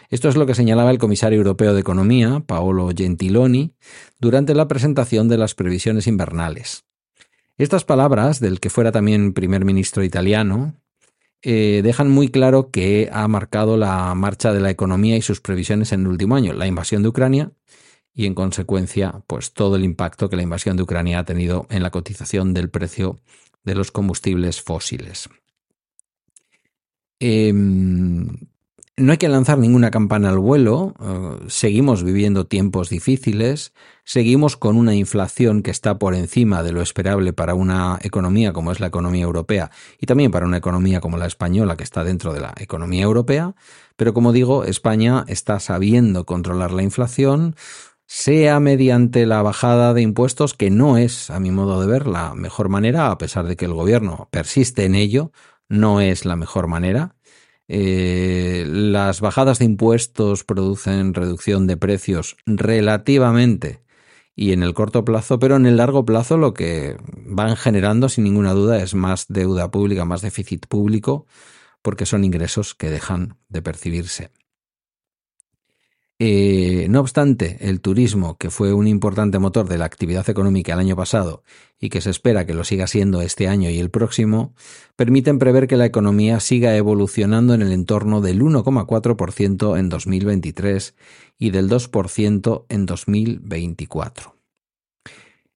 Esto 0.09 0.29
es 0.29 0.35
lo 0.35 0.45
que 0.45 0.55
señalaba 0.55 0.91
el 0.91 0.97
comisario 0.97 1.37
europeo 1.37 1.73
de 1.73 1.81
Economía, 1.81 2.41
Paolo 2.45 2.89
Gentiloni, 2.95 3.73
durante 4.19 4.55
la 4.55 4.67
presentación 4.67 5.27
de 5.27 5.37
las 5.37 5.55
previsiones 5.55 6.07
invernales. 6.07 6.85
Estas 7.57 7.83
palabras 7.83 8.39
del 8.39 8.59
que 8.59 8.69
fuera 8.69 8.91
también 8.91 9.33
primer 9.33 9.65
ministro 9.65 10.03
italiano 10.03 10.75
eh, 11.41 11.81
dejan 11.83 12.09
muy 12.09 12.29
claro 12.29 12.69
que 12.71 13.09
ha 13.11 13.27
marcado 13.27 13.77
la 13.77 14.13
marcha 14.15 14.53
de 14.53 14.59
la 14.59 14.69
economía 14.69 15.15
y 15.17 15.21
sus 15.21 15.41
previsiones 15.41 15.91
en 15.91 16.01
el 16.01 16.07
último 16.07 16.35
año, 16.35 16.53
la 16.53 16.67
invasión 16.67 17.03
de 17.03 17.09
Ucrania 17.09 17.51
y 18.15 18.25
en 18.25 18.33
consecuencia, 18.33 19.21
pues 19.27 19.53
todo 19.53 19.75
el 19.75 19.83
impacto 19.83 20.29
que 20.29 20.37
la 20.37 20.41
invasión 20.41 20.77
de 20.77 20.83
Ucrania 20.83 21.19
ha 21.19 21.25
tenido 21.25 21.67
en 21.69 21.83
la 21.83 21.91
cotización 21.91 22.53
del 22.53 22.69
precio 22.69 23.19
de 23.65 23.75
los 23.75 23.91
combustibles 23.91 24.61
fósiles. 24.61 25.29
Em, 27.19 28.27
no 28.97 29.11
hay 29.11 29.17
que 29.17 29.27
lanzar 29.27 29.57
ninguna 29.57 29.91
campana 29.91 30.29
al 30.29 30.39
vuelo, 30.39 30.93
eh, 31.01 31.45
seguimos 31.47 32.03
viviendo 32.03 32.45
tiempos 32.47 32.89
difíciles, 32.89 33.73
seguimos 34.05 34.55
con 34.55 34.77
una 34.77 34.95
inflación 34.95 35.63
que 35.63 35.71
está 35.71 35.99
por 35.99 36.15
encima 36.15 36.63
de 36.63 36.71
lo 36.71 36.81
esperable 36.81 37.33
para 37.33 37.55
una 37.55 37.99
economía 38.01 38.53
como 38.53 38.71
es 38.71 38.79
la 38.79 38.87
economía 38.87 39.23
europea 39.23 39.71
y 39.99 40.05
también 40.05 40.31
para 40.31 40.45
una 40.45 40.57
economía 40.57 41.01
como 41.01 41.17
la 41.17 41.25
española 41.25 41.75
que 41.75 41.83
está 41.83 42.05
dentro 42.05 42.31
de 42.31 42.39
la 42.39 42.53
economía 42.57 43.03
europea, 43.03 43.55
pero 43.97 44.13
como 44.13 44.31
digo, 44.31 44.63
España 44.63 45.25
está 45.27 45.59
sabiendo 45.59 46.25
controlar 46.25 46.71
la 46.71 46.83
inflación, 46.83 47.55
sea 48.07 48.59
mediante 48.59 49.25
la 49.25 49.41
bajada 49.41 49.93
de 49.93 50.01
impuestos, 50.01 50.53
que 50.53 50.69
no 50.69 50.97
es, 50.97 51.29
a 51.29 51.39
mi 51.39 51.51
modo 51.51 51.81
de 51.81 51.87
ver, 51.87 52.07
la 52.07 52.35
mejor 52.35 52.69
manera, 52.69 53.11
a 53.11 53.17
pesar 53.17 53.45
de 53.45 53.55
que 53.55 53.65
el 53.65 53.73
gobierno 53.73 54.29
persiste 54.31 54.85
en 54.85 54.95
ello, 54.95 55.31
no 55.69 56.01
es 56.01 56.25
la 56.25 56.35
mejor 56.35 56.67
manera 56.67 57.15
eh, 57.67 58.65
las 58.67 59.21
bajadas 59.21 59.59
de 59.59 59.65
impuestos 59.65 60.43
producen 60.43 61.13
reducción 61.13 61.65
de 61.65 61.77
precios 61.77 62.37
relativamente 62.45 63.81
y 64.35 64.51
en 64.51 64.61
el 64.63 64.73
corto 64.73 65.03
plazo, 65.05 65.39
pero 65.39 65.55
en 65.55 65.65
el 65.65 65.77
largo 65.77 66.05
plazo 66.05 66.37
lo 66.37 66.53
que 66.53 66.97
van 67.25 67.55
generando 67.55 68.09
sin 68.09 68.25
ninguna 68.25 68.53
duda 68.53 68.81
es 68.83 68.93
más 68.93 69.25
deuda 69.29 69.71
pública, 69.71 70.05
más 70.05 70.21
déficit 70.21 70.67
público, 70.67 71.25
porque 71.81 72.05
son 72.05 72.23
ingresos 72.23 72.75
que 72.75 72.89
dejan 72.89 73.37
de 73.49 73.61
percibirse. 73.61 74.31
Eh, 76.17 76.87
no 76.89 77.01
obstante, 77.01 77.57
el 77.59 77.81
turismo, 77.81 78.37
que 78.37 78.49
fue 78.49 78.73
un 78.73 78.87
importante 78.87 79.37
motor 79.37 79.67
de 79.67 79.77
la 79.77 79.83
actividad 79.83 80.29
económica 80.29 80.73
el 80.73 80.79
año 80.79 80.95
pasado 80.95 81.43
y 81.77 81.89
que 81.89 81.99
se 81.99 82.09
espera 82.09 82.45
que 82.45 82.53
lo 82.53 82.63
siga 82.63 82.87
siendo 82.87 83.21
este 83.21 83.49
año 83.49 83.69
y 83.69 83.79
el 83.79 83.89
próximo, 83.89 84.53
permiten 84.95 85.39
prever 85.39 85.67
que 85.67 85.75
la 85.75 85.85
economía 85.85 86.39
siga 86.39 86.75
evolucionando 86.77 87.53
en 87.53 87.61
el 87.61 87.73
entorno 87.73 88.21
del 88.21 88.41
1,4% 88.41 89.77
en 89.77 89.89
2023 89.89 90.95
y 91.37 91.49
del 91.49 91.69
2% 91.69 92.65
en 92.69 92.85
2024. 92.85 94.35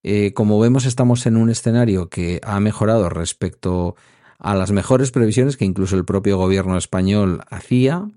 Eh, 0.03 0.33
como 0.33 0.59
vemos, 0.59 0.85
estamos 0.85 1.25
en 1.25 1.37
un 1.37 1.49
escenario 1.49 2.09
que 2.09 2.41
ha 2.43 2.59
mejorado 2.59 3.09
respecto 3.09 3.95
a 4.37 4.55
las 4.55 4.71
mejores 4.71 5.11
previsiones 5.11 5.55
que 5.55 5.65
incluso 5.65 5.95
el 5.95 6.05
propio 6.05 6.37
gobierno 6.37 6.77
español 6.77 7.43
hacía 7.49 8.09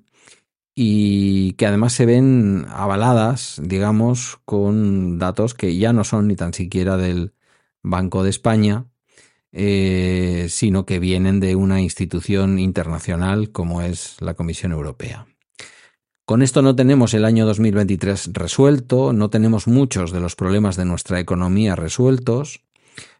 y 0.75 1.52
que 1.55 1.67
además 1.67 1.93
se 1.93 2.07
ven 2.07 2.67
avaladas, 2.71 3.61
digamos, 3.62 4.38
con 4.45 5.19
datos 5.19 5.55
que 5.55 5.76
ya 5.76 5.93
no 5.93 6.05
son 6.05 6.29
ni 6.29 6.37
tan 6.37 6.55
siquiera 6.55 6.97
del 6.97 7.35
Banco 7.83 8.23
de 8.23 8.31
España, 8.31 8.87
eh, 9.52 10.47
sino 10.49 10.87
que 10.87 10.99
vienen 10.99 11.41
de 11.41 11.57
una 11.57 11.83
institución 11.83 12.59
internacional 12.59 13.52
como 13.52 13.83
es 13.83 14.17
la 14.21 14.35
Comisión 14.35 14.73
Europea. 14.73 15.26
Con 16.25 16.41
esto 16.41 16.62
no 16.62 16.75
tenemos 16.75 17.12
el 17.12 17.26
año 17.26 17.45
2023 17.45 18.31
resuelto, 18.33 19.12
no 19.12 19.29
tenemos 19.29 19.67
muchos 19.67 20.12
de 20.12 20.21
los 20.21 20.37
problemas 20.37 20.76
de 20.76 20.87
nuestra 20.87 21.21
economía 21.21 21.76
resueltos, 21.76 22.62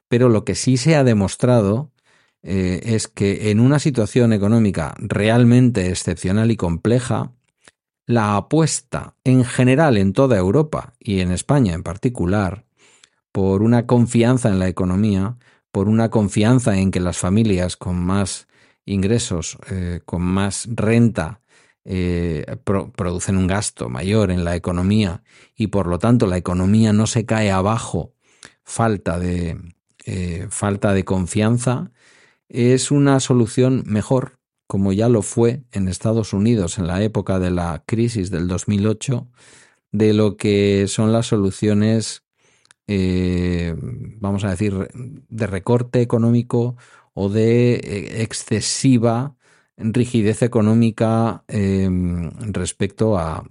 pero 0.09 0.31
lo 0.31 0.45
que 0.45 0.55
sí 0.55 0.79
se 0.79 0.97
ha 0.97 1.05
demostrado 1.05 1.91
eh, 2.43 2.81
es 2.85 3.09
que 3.09 3.51
en 3.51 3.61
una 3.61 3.79
situación 3.79 4.33
económica 4.33 4.95
realmente 4.99 5.89
excepcional 5.89 6.51
y 6.51 6.57
compleja, 6.57 7.33
la 8.13 8.37
apuesta 8.37 9.17
en 9.25 9.45
general 9.45 9.97
en 9.97 10.13
toda 10.13 10.37
Europa 10.37 10.95
y 11.01 11.21
en 11.21 11.33
España 11.33 11.75
en 11.75 11.83
particular 11.83 12.65
por 13.33 13.63
una 13.63 13.87
confianza 13.87 14.51
en 14.51 14.59
la 14.59 14.69
economía, 14.69 15.39
por 15.71 15.89
una 15.89 16.11
confianza 16.11 16.77
en 16.79 16.91
que 16.91 17.01
las 17.01 17.19
familias 17.19 17.77
con 17.77 17.99
más 18.05 18.47
ingresos, 18.85 19.57
eh, 19.71 20.01
con 20.05 20.23
más 20.23 20.69
renta, 20.71 21.41
eh, 21.85 22.45
producen 22.95 23.37
un 23.37 23.47
gasto 23.47 23.89
mayor 23.89 24.31
en 24.31 24.45
la 24.45 24.55
economía 24.55 25.25
y 25.57 25.69
por 25.69 25.87
lo 25.89 25.99
tanto 25.99 26.27
la 26.27 26.37
economía 26.37 26.93
no 26.93 27.07
se 27.07 27.25
cae 27.25 27.51
abajo. 27.51 28.15
Falta 28.63 29.19
de, 29.19 29.59
eh, 30.05 30.47
falta 30.51 30.93
de 30.93 31.05
confianza, 31.05 31.91
es 32.49 32.91
una 32.91 33.19
solución 33.19 33.83
mejor 33.87 34.39
como 34.67 34.93
ya 34.93 35.09
lo 35.09 35.23
fue 35.23 35.65
en 35.73 35.89
Estados 35.89 36.33
Unidos 36.33 36.79
en 36.79 36.87
la 36.87 37.03
época 37.03 37.39
de 37.39 37.51
la 37.51 37.85
crisis 37.87 38.31
del 38.31 38.49
2008, 38.49 39.29
de 39.93 40.15
lo 40.15 40.37
que 40.37 40.87
son 40.89 41.13
las 41.13 41.27
soluciones, 41.27 42.25
eh, 42.87 43.75
vamos 43.79 44.45
a 44.45 44.51
decir, 44.51 44.89
de 44.95 45.47
recorte 45.47 46.01
económico 46.01 46.77
o 47.15 47.29
de 47.29 47.75
eh, 47.75 48.23
excesiva 48.23 49.37
rigidez 49.77 50.43
económica 50.43 51.45
em, 51.49 52.31
respecto 52.53 53.19
a 53.19 53.45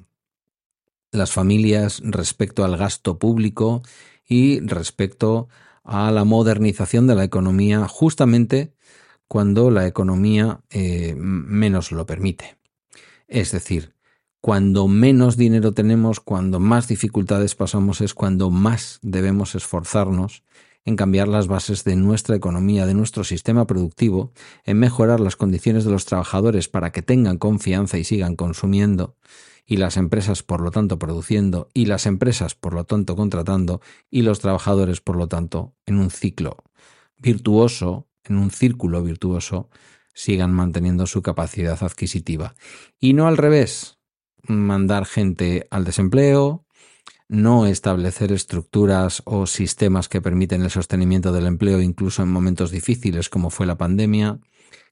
las 1.12 1.32
familias, 1.32 2.02
respecto 2.04 2.64
al 2.64 2.78
gasto 2.78 3.20
público 3.20 3.82
y 4.28 4.60
respecto 4.62 5.50
a 5.84 6.12
la 6.12 6.24
modernización 6.24 7.08
de 7.08 7.16
la 7.16 7.24
economía, 7.24 7.88
justamente 7.88 8.74
cuando 9.32 9.72
la 9.72 9.88
economía 9.88 10.60
eh, 10.70 11.16
menos 11.16 11.94
lo 11.94 12.06
permite. 12.06 12.58
Es 13.30 13.54
decir, 13.54 13.96
cuando 14.42 14.90
menos 14.90 15.38
dinero 15.38 15.74
tenemos, 15.74 16.20
cuando 16.20 16.60
más 16.60 16.90
dificultades 16.90 17.56
pasamos, 17.56 18.02
es 18.02 18.14
cuando 18.14 18.50
más 18.50 19.00
debemos 19.02 19.56
esforzarnos 19.56 20.44
en 20.84 20.98
cambiar 20.98 21.30
las 21.30 21.48
bases 21.48 21.86
de 21.86 21.96
nuestra 21.96 22.36
economía, 22.36 22.86
de 22.86 22.94
nuestro 22.94 23.24
sistema 23.24 23.66
productivo, 23.68 24.34
en 24.66 24.80
mejorar 24.80 25.22
las 25.22 25.38
condiciones 25.38 25.86
de 25.86 25.92
los 25.92 26.04
trabajadores 26.04 26.68
para 26.68 26.92
que 26.92 27.02
tengan 27.02 27.38
confianza 27.38 27.98
y 27.98 28.04
sigan 28.04 28.36
consumiendo, 28.36 29.16
y 29.66 29.78
las 29.78 29.96
empresas 29.96 30.44
por 30.44 30.60
lo 30.60 30.72
tanto 30.72 31.00
produciendo, 31.00 31.70
y 31.74 31.86
las 31.86 32.06
empresas 32.06 32.54
por 32.54 32.74
lo 32.74 32.84
tanto 32.84 33.16
contratando, 33.16 33.80
y 34.10 34.24
los 34.24 34.42
trabajadores 34.42 35.00
por 35.00 35.16
lo 35.16 35.30
tanto 35.30 35.74
en 35.86 36.00
un 36.00 36.12
ciclo 36.12 36.58
virtuoso 37.18 38.10
en 38.26 38.38
un 38.38 38.52
círculo 38.52 39.04
virtuoso, 39.04 39.70
sigan 40.14 40.52
manteniendo 40.52 41.08
su 41.08 41.22
capacidad 41.22 41.82
adquisitiva. 41.84 42.56
Y 43.00 43.14
no 43.14 43.28
al 43.28 43.38
revés, 43.38 43.98
mandar 44.44 45.06
gente 45.06 45.68
al 45.70 45.86
desempleo, 45.86 46.66
no 47.28 47.66
establecer 47.66 48.34
estructuras 48.34 49.22
o 49.26 49.48
sistemas 49.48 50.10
que 50.10 50.22
permiten 50.22 50.64
el 50.64 50.70
sostenimiento 50.70 51.32
del 51.32 51.48
empleo 51.48 51.80
incluso 51.80 52.24
en 52.24 52.30
momentos 52.30 52.72
difíciles 52.72 53.30
como 53.30 53.50
fue 53.50 53.66
la 53.66 53.78
pandemia, 53.78 54.40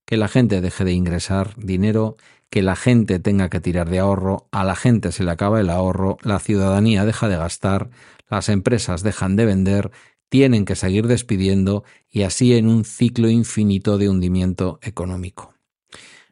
que 0.05 0.15
la 0.15 0.29
gente 0.29 0.61
deje 0.61 0.85
de 0.85 0.93
ingresar 0.93 1.53
dinero, 1.57 2.15
que 2.49 2.61
la 2.61 2.75
gente 2.75 3.19
tenga 3.19 3.49
que 3.49 3.59
tirar 3.59 3.89
de 3.89 3.99
ahorro, 3.99 4.47
a 4.51 4.63
la 4.63 4.75
gente 4.75 5.11
se 5.11 5.23
le 5.23 5.31
acaba 5.31 5.59
el 5.59 5.69
ahorro, 5.69 6.17
la 6.23 6.39
ciudadanía 6.39 7.05
deja 7.05 7.27
de 7.27 7.35
gastar, 7.35 7.89
las 8.29 8.47
empresas 8.49 9.03
dejan 9.03 9.35
de 9.35 9.45
vender 9.45 9.91
tienen 10.29 10.65
que 10.65 10.75
seguir 10.75 11.07
despidiendo 11.07 11.83
y 12.09 12.21
así 12.21 12.53
en 12.53 12.67
un 12.67 12.85
ciclo 12.85 13.29
infinito 13.29 13.97
de 13.97 14.09
hundimiento 14.09 14.79
económico. 14.81 15.53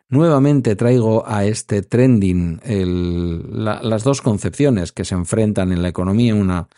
Nuevamente 0.10 0.76
traigo 0.78 1.28
a 1.28 1.46
este 1.46 1.82
trending 1.82 2.62
las 2.64 4.04
dos 4.04 4.22
concepciones 4.22 4.94
que 4.94 5.04
se 5.04 5.16
enfrentan 5.16 5.74
en 5.74 5.82
la 5.82 5.90
economía, 5.90 6.34
una 6.34 6.70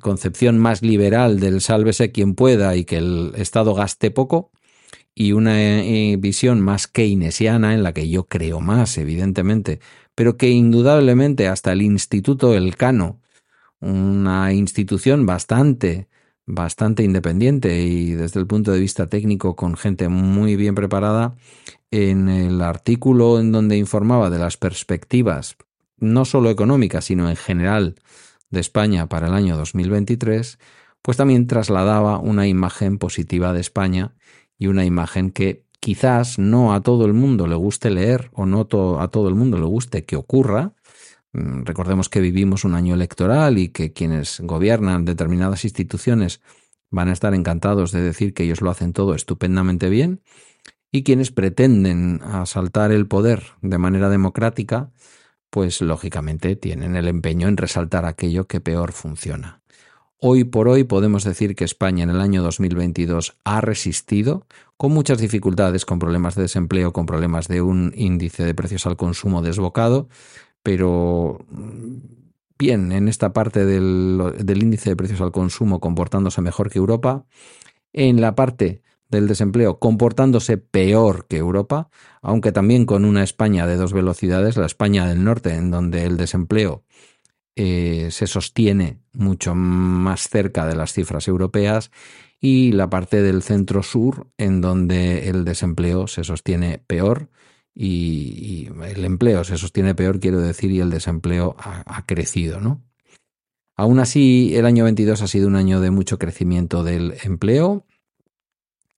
concepción 0.00 0.58
más 0.58 0.82
liberal 0.82 1.38
del 1.38 1.60
sálvese 1.60 2.10
quien 2.10 2.34
pueda 2.34 2.74
y 2.74 2.84
que 2.84 2.96
el 2.96 3.32
Estado 3.36 3.74
gaste 3.74 4.10
poco, 4.10 4.50
y 5.14 5.30
una 5.30 5.62
eh, 5.62 6.16
visión 6.18 6.60
más 6.60 6.88
keynesiana 6.88 7.74
en 7.74 7.84
la 7.84 7.92
que 7.92 8.08
yo 8.08 8.26
creo 8.26 8.60
más, 8.60 8.98
evidentemente, 8.98 9.78
pero 10.16 10.36
que 10.36 10.50
indudablemente 10.50 11.46
hasta 11.46 11.70
el 11.70 11.82
Instituto 11.82 12.54
Elcano, 12.54 13.20
una 13.80 14.52
institución 14.52 15.26
bastante 15.26 16.08
bastante 16.46 17.02
independiente 17.02 17.82
y 17.82 18.12
desde 18.12 18.40
el 18.40 18.46
punto 18.46 18.72
de 18.72 18.80
vista 18.80 19.08
técnico 19.08 19.56
con 19.56 19.76
gente 19.76 20.08
muy 20.08 20.56
bien 20.56 20.74
preparada, 20.74 21.36
en 21.90 22.28
el 22.28 22.60
artículo 22.60 23.38
en 23.38 23.52
donde 23.52 23.76
informaba 23.76 24.30
de 24.30 24.38
las 24.38 24.56
perspectivas, 24.56 25.56
no 25.98 26.24
solo 26.24 26.50
económicas, 26.50 27.06
sino 27.06 27.30
en 27.30 27.36
general 27.36 27.94
de 28.50 28.60
España 28.60 29.08
para 29.08 29.28
el 29.28 29.34
año 29.34 29.56
2023, 29.56 30.58
pues 31.02 31.16
también 31.16 31.46
trasladaba 31.46 32.18
una 32.18 32.46
imagen 32.46 32.98
positiva 32.98 33.52
de 33.52 33.60
España 33.60 34.14
y 34.58 34.66
una 34.66 34.84
imagen 34.84 35.30
que 35.30 35.64
quizás 35.80 36.38
no 36.38 36.72
a 36.72 36.80
todo 36.80 37.04
el 37.04 37.12
mundo 37.12 37.46
le 37.46 37.56
guste 37.56 37.90
leer 37.90 38.30
o 38.32 38.46
no 38.46 38.60
a 38.98 39.08
todo 39.08 39.28
el 39.28 39.34
mundo 39.34 39.58
le 39.58 39.66
guste 39.66 40.04
que 40.04 40.16
ocurra, 40.16 40.72
recordemos 41.34 42.08
que 42.08 42.20
vivimos 42.20 42.64
un 42.64 42.74
año 42.74 42.94
electoral 42.94 43.58
y 43.58 43.68
que 43.68 43.92
quienes 43.92 44.40
gobiernan 44.40 45.04
determinadas 45.04 45.64
instituciones 45.64 46.40
van 46.90 47.08
a 47.08 47.12
estar 47.12 47.34
encantados 47.34 47.90
de 47.92 48.00
decir 48.00 48.32
que 48.32 48.44
ellos 48.44 48.60
lo 48.60 48.70
hacen 48.70 48.92
todo 48.92 49.14
estupendamente 49.14 49.88
bien 49.88 50.22
y 50.92 51.02
quienes 51.02 51.32
pretenden 51.32 52.22
asaltar 52.22 52.92
el 52.92 53.08
poder 53.08 53.42
de 53.62 53.78
manera 53.78 54.08
democrática, 54.08 54.92
pues 55.50 55.80
lógicamente 55.80 56.54
tienen 56.54 56.94
el 56.94 57.08
empeño 57.08 57.48
en 57.48 57.56
resaltar 57.56 58.04
aquello 58.04 58.46
que 58.46 58.60
peor 58.60 58.92
funciona. 58.92 59.60
Hoy 60.18 60.44
por 60.44 60.68
hoy 60.68 60.84
podemos 60.84 61.24
decir 61.24 61.54
que 61.56 61.64
España 61.64 62.04
en 62.04 62.10
el 62.10 62.20
año 62.20 62.42
2022 62.42 63.36
ha 63.44 63.60
resistido 63.60 64.46
con 64.76 64.92
muchas 64.92 65.18
dificultades, 65.18 65.84
con 65.84 65.98
problemas 65.98 66.34
de 66.36 66.42
desempleo, 66.42 66.92
con 66.92 67.06
problemas 67.06 67.48
de 67.48 67.60
un 67.60 67.92
índice 67.96 68.44
de 68.44 68.54
precios 68.54 68.86
al 68.86 68.96
consumo 68.96 69.42
desbocado, 69.42 70.08
pero 70.64 71.38
bien 72.58 72.90
en 72.90 73.06
esta 73.06 73.32
parte 73.32 73.64
del, 73.64 74.34
del 74.38 74.62
índice 74.62 74.90
de 74.90 74.96
precios 74.96 75.20
al 75.20 75.30
consumo 75.30 75.78
comportándose 75.78 76.40
mejor 76.40 76.70
que 76.70 76.78
Europa, 76.78 77.26
en 77.92 78.20
la 78.20 78.34
parte 78.34 78.82
del 79.08 79.28
desempleo 79.28 79.78
comportándose 79.78 80.56
peor 80.56 81.26
que 81.28 81.36
Europa, 81.36 81.90
aunque 82.22 82.50
también 82.50 82.86
con 82.86 83.04
una 83.04 83.22
España 83.22 83.66
de 83.66 83.76
dos 83.76 83.92
velocidades, 83.92 84.56
la 84.56 84.66
España 84.66 85.06
del 85.06 85.22
norte, 85.22 85.54
en 85.54 85.70
donde 85.70 86.04
el 86.04 86.16
desempleo 86.16 86.82
eh, 87.54 88.08
se 88.10 88.26
sostiene 88.26 89.00
mucho 89.12 89.54
más 89.54 90.28
cerca 90.28 90.66
de 90.66 90.74
las 90.74 90.92
cifras 90.92 91.28
europeas, 91.28 91.90
y 92.40 92.72
la 92.72 92.90
parte 92.90 93.22
del 93.22 93.42
centro 93.42 93.82
sur, 93.82 94.26
en 94.38 94.60
donde 94.60 95.28
el 95.28 95.44
desempleo 95.44 96.06
se 96.06 96.24
sostiene 96.24 96.78
peor 96.78 97.28
y, 97.74 98.68
el 98.84 99.04
empleo 99.04 99.44
se 99.44 99.58
sostiene 99.58 99.94
peor, 99.94 100.20
quiero 100.20 100.40
decir, 100.40 100.70
y 100.70 100.80
el 100.80 100.90
desempleo 100.90 101.56
ha, 101.58 102.04
crecido, 102.06 102.60
¿no? 102.60 102.82
Aún 103.76 103.98
así, 103.98 104.54
el 104.54 104.66
año 104.66 104.84
22 104.84 105.20
ha 105.22 105.26
sido 105.26 105.48
un 105.48 105.56
año 105.56 105.80
de 105.80 105.90
mucho 105.90 106.18
crecimiento 106.18 106.84
del 106.84 107.14
empleo, 107.24 107.86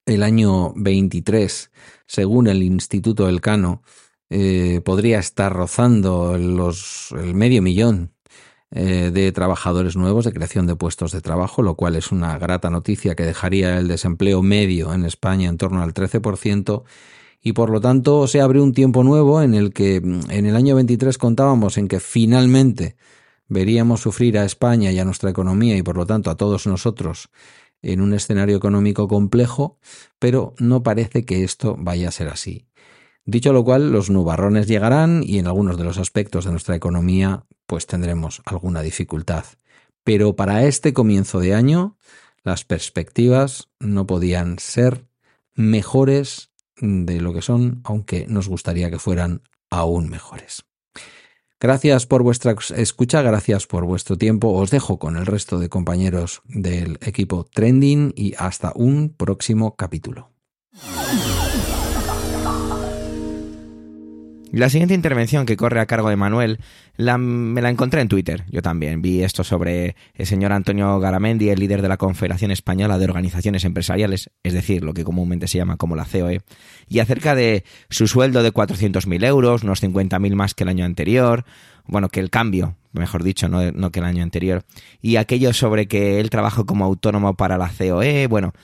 el 0.05 0.23
año 0.23 0.73
23, 0.77 1.71
según 2.07 2.47
el 2.47 2.63
Instituto 2.63 3.29
Elcano, 3.29 3.83
eh, 4.29 4.83
podría 4.85 5.19
estar 5.19 5.53
rozando 5.53 6.37
los, 6.37 7.13
el 7.13 7.35
medio 7.35 7.63
millón 7.63 8.13
eh, 8.73 9.11
de 9.13 9.31
trabajadores 9.33 9.97
nuevos, 9.97 10.25
de 10.25 10.33
creación 10.33 10.67
de 10.67 10.75
puestos 10.75 11.13
de 11.13 11.21
trabajo, 11.21 11.63
lo 11.63 11.77
cual 11.77 11.95
es 11.95 12.11
una 12.11 12.37
grata 12.39 12.69
noticia 12.69 13.15
que 13.15 13.25
dejaría 13.25 13.79
el 13.79 13.87
desempleo 13.87 14.43
medio 14.43 14.93
en 14.93 15.05
España 15.05 15.49
en 15.49 15.57
torno 15.57 15.83
al 15.83 15.95
13%. 15.95 16.83
Y 17.47 17.53
por 17.53 17.71
lo 17.71 17.81
tanto 17.81 18.27
se 18.27 18.41
abre 18.41 18.61
un 18.61 18.73
tiempo 18.73 19.05
nuevo 19.05 19.41
en 19.41 19.55
el 19.55 19.73
que 19.73 19.99
en 19.99 20.47
el 20.47 20.57
año 20.57 20.75
23 20.75 21.17
contábamos 21.17 21.79
en 21.79 21.87
que 21.87 22.01
finalmente 22.01 22.97
veríamos 23.47 24.01
sufrir 24.01 24.37
a 24.37 24.45
España 24.45 24.91
y 24.91 24.99
a 24.99 25.05
nuestra 25.05 25.31
economía 25.31 25.77
y 25.77 25.83
por 25.85 25.97
lo 25.97 26.07
tanto 26.07 26.29
a 26.29 26.37
todos 26.37 26.67
nosotros 26.67 27.29
en 27.83 28.01
un 28.01 28.15
escenario 28.15 28.57
económico 28.57 29.07
complejo, 29.07 29.79
pero 30.19 30.55
no 30.59 30.83
parece 30.83 31.25
que 31.25 31.45
esto 31.45 31.77
vaya 31.79 32.09
a 32.09 32.11
ser 32.11 32.31
así. 32.31 32.67
Dicho 33.25 33.53
lo 33.53 33.63
cual, 33.63 33.93
los 33.93 34.11
nubarrones 34.11 34.67
llegarán 34.67 35.23
y 35.25 35.39
en 35.39 35.47
algunos 35.47 35.79
de 35.79 35.85
los 35.85 35.99
aspectos 35.99 36.47
de 36.47 36.51
nuestra 36.51 36.75
economía 36.75 37.47
pues 37.69 37.87
tendremos 37.87 38.43
alguna 38.45 38.83
dificultad. 38.83 39.45
Pero 40.03 40.35
para 40.35 40.65
este 40.65 40.93
comienzo 40.93 41.39
de 41.39 41.55
año, 41.55 41.97
las 42.43 42.65
perspectivas 42.65 43.69
no 43.79 44.05
podían 44.05 44.59
ser 44.59 45.07
mejores 45.55 46.51
de 46.81 47.21
lo 47.21 47.33
que 47.33 47.43
son, 47.43 47.81
aunque 47.85 48.27
nos 48.29 48.49
gustaría 48.49 48.91
que 48.91 48.99
fueran 48.99 49.43
aún 49.71 50.09
mejores. 50.09 50.65
Gracias 51.59 52.07
por 52.07 52.23
vuestra 52.23 52.55
escucha, 52.77 53.23
gracias 53.23 53.67
por 53.67 53.87
vuestro 53.87 54.19
tiempo. 54.19 54.53
Os 54.53 54.71
dejo 54.71 54.99
con 54.99 55.17
el 55.17 55.25
resto 55.25 55.59
de 55.59 55.71
compañeros 55.71 56.43
del 56.45 56.99
equipo 57.01 57.45
Trending 57.45 58.13
y 58.15 58.35
hasta 58.37 58.73
un 58.75 59.09
próximo 59.09 59.75
capítulo. 59.75 60.31
La 64.57 64.71
siguiente 64.71 64.95
intervención 64.95 65.45
que 65.45 65.55
corre 65.55 65.81
a 65.81 65.87
cargo 65.87 66.09
de 66.09 66.17
Manuel 66.17 66.61
me 66.97 67.61
la 67.61 67.69
encontré 67.69 68.01
en 68.01 68.09
Twitter. 68.09 68.45
Yo 68.51 68.63
también 68.63 69.03
vi 69.03 69.23
esto 69.23 69.45
sobre 69.45 69.97
el 70.15 70.25
señor 70.25 70.53
Antonio 70.53 70.99
Garamendi, 70.99 71.51
el 71.51 71.61
líder 71.61 71.83
de 71.83 71.89
la 71.89 71.99
Confederación 71.99 72.51
Española 72.51 72.97
de 72.97 73.05
Organizaciones 73.05 73.67
Empresariales, 73.67 74.31
es 74.43 74.55
decir, 74.55 74.83
lo 74.83 74.95
que 74.95 75.05
comúnmente 75.05 75.47
se 75.47 75.59
llama 75.59 75.77
como 75.77 75.95
la 75.95 76.07
COE, 76.07 76.41
y 76.89 77.01
acerca 77.01 77.35
de 77.35 77.65
su 77.91 78.09
sueldo 78.09 78.43
de 78.43 78.51
400.000 78.51 79.27
euros, 79.27 79.63
unos 79.63 79.83
50.000 79.83 80.35
más 80.35 80.55
que 80.55 80.65
el 80.65 80.71
año 80.71 80.87
anterior, 80.87 81.45
bueno, 81.87 82.09
que 82.09 82.21
el 82.21 82.31
cambio, 82.31 82.77
mejor 82.93 83.25
dicho, 83.25 83.51
no, 83.51 83.71
no 83.73 83.91
que 83.91 84.01
el 84.01 84.07
año 84.07 84.23
anterior, 84.23 84.65
y 85.03 85.17
aquello 85.17 85.53
sobre 85.53 85.87
que 85.87 86.19
él 86.19 86.31
trabajó 86.31 86.65
como 86.65 86.87
autónomo 86.87 87.35
para 87.35 87.59
la 87.59 87.71
COE, 87.77 88.27
bueno, 88.27 88.55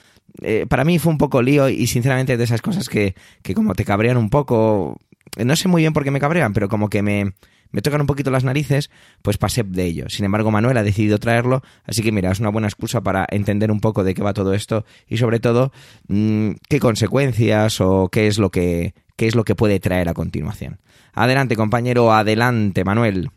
eh, 0.41 0.65
para 0.67 0.85
mí 0.85 0.97
fue 0.97 1.11
un 1.11 1.19
poco 1.19 1.43
lío 1.43 1.69
y 1.69 1.85
sinceramente 1.85 2.35
de 2.35 2.43
esas 2.43 2.63
cosas 2.63 2.89
que, 2.89 3.13
que 3.43 3.53
como 3.53 3.75
te 3.75 3.85
cabrean 3.85 4.17
un 4.17 4.31
poco, 4.31 4.97
no 5.37 5.55
sé 5.55 5.67
muy 5.67 5.81
bien 5.81 5.93
por 5.93 6.03
qué 6.03 6.11
me 6.11 6.19
cabrean, 6.19 6.53
pero 6.53 6.69
como 6.69 6.89
que 6.89 7.01
me, 7.01 7.33
me 7.71 7.81
tocan 7.81 8.01
un 8.01 8.07
poquito 8.07 8.31
las 8.31 8.43
narices, 8.43 8.89
pues 9.21 9.37
pasé 9.37 9.63
de 9.63 9.83
ello. 9.83 10.09
Sin 10.09 10.25
embargo, 10.25 10.51
Manuel 10.51 10.77
ha 10.77 10.83
decidido 10.83 11.17
traerlo, 11.17 11.63
así 11.85 12.01
que 12.03 12.11
mira, 12.11 12.31
es 12.31 12.39
una 12.39 12.49
buena 12.49 12.67
excusa 12.67 13.01
para 13.01 13.25
entender 13.29 13.71
un 13.71 13.81
poco 13.81 14.03
de 14.03 14.13
qué 14.13 14.21
va 14.21 14.33
todo 14.33 14.53
esto 14.53 14.85
y 15.07 15.17
sobre 15.17 15.39
todo 15.39 15.71
mm, 16.07 16.51
qué 16.69 16.79
consecuencias 16.79 17.81
o 17.81 18.09
qué 18.09 18.27
es 18.27 18.37
lo 18.37 18.51
que 18.51 18.93
qué 19.15 19.27
es 19.27 19.35
lo 19.35 19.43
que 19.43 19.55
puede 19.55 19.79
traer 19.79 20.09
a 20.09 20.13
continuación. 20.13 20.79
Adelante, 21.13 21.55
compañero, 21.55 22.13
adelante, 22.13 22.83
Manuel. 22.83 23.29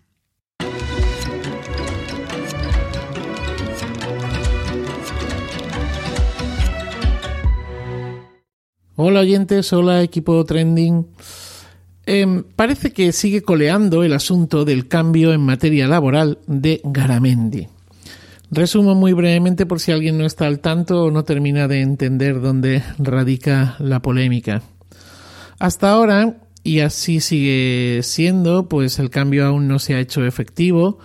Hola 8.98 9.20
oyentes, 9.20 9.72
hola 9.74 10.02
equipo 10.02 10.42
trending. 10.44 11.06
Em, 12.08 12.44
parece 12.54 12.92
que 12.92 13.10
sigue 13.10 13.42
coleando 13.42 14.04
el 14.04 14.12
asunto 14.12 14.64
del 14.64 14.86
cambio 14.86 15.32
en 15.32 15.40
materia 15.40 15.88
laboral 15.88 16.38
de 16.46 16.80
Garamendi. 16.84 17.66
Resumo 18.48 18.94
muy 18.94 19.12
brevemente 19.12 19.66
por 19.66 19.80
si 19.80 19.90
alguien 19.90 20.16
no 20.16 20.24
está 20.24 20.46
al 20.46 20.60
tanto 20.60 21.06
o 21.06 21.10
no 21.10 21.24
termina 21.24 21.66
de 21.66 21.80
entender 21.80 22.40
dónde 22.40 22.84
radica 22.98 23.74
la 23.80 24.00
polémica. 24.02 24.62
Hasta 25.58 25.90
ahora, 25.90 26.36
y 26.62 26.78
así 26.78 27.20
sigue 27.20 28.00
siendo, 28.04 28.68
pues 28.68 29.00
el 29.00 29.10
cambio 29.10 29.44
aún 29.44 29.66
no 29.66 29.80
se 29.80 29.94
ha 29.94 30.00
hecho 30.00 30.24
efectivo, 30.24 30.98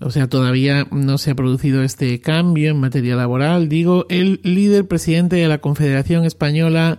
o 0.00 0.10
sea, 0.10 0.28
todavía 0.28 0.88
no 0.90 1.18
se 1.18 1.30
ha 1.30 1.34
producido 1.36 1.84
este 1.84 2.20
cambio 2.20 2.70
en 2.70 2.80
materia 2.80 3.14
laboral. 3.14 3.68
Digo, 3.68 4.06
el 4.08 4.40
líder 4.42 4.88
presidente 4.88 5.36
de 5.36 5.46
la 5.46 5.58
Confederación 5.58 6.24
Española 6.24 6.98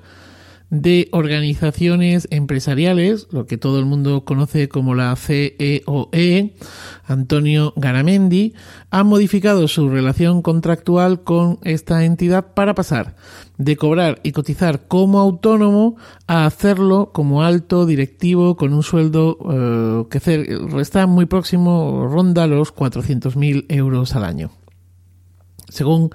de 0.72 1.10
organizaciones 1.12 2.30
empresariales, 2.32 3.28
lo 3.30 3.46
que 3.46 3.58
todo 3.58 3.78
el 3.78 3.86
mundo 3.86 4.24
conoce 4.24 4.70
como 4.70 4.96
la 4.96 5.14
CEOE, 5.18 6.10
e, 6.14 6.56
Antonio 7.04 7.74
Garamendi, 7.76 8.54
ha 8.90 9.04
modificado 9.04 9.68
su 9.68 9.90
relación 9.90 10.42
contractual 10.42 11.24
con 11.24 11.60
esta 11.64 12.06
entidad 12.06 12.54
para 12.54 12.74
pasar 12.74 13.16
de 13.58 13.76
cobrar 13.76 14.22
y 14.24 14.32
cotizar 14.32 14.88
como 14.88 15.20
autónomo 15.20 15.98
a 16.26 16.46
hacerlo 16.46 17.12
como 17.12 17.44
alto 17.44 17.86
directivo 17.86 18.56
con 18.56 18.74
un 18.74 18.82
sueldo 18.82 19.38
eh, 19.52 20.06
que 20.10 20.80
está 20.80 21.06
muy 21.06 21.26
próximo, 21.26 22.08
ronda 22.10 22.48
los 22.48 22.74
400.000 22.74 23.66
euros 23.68 24.16
al 24.16 24.24
año. 24.24 24.52
Según 25.68 26.12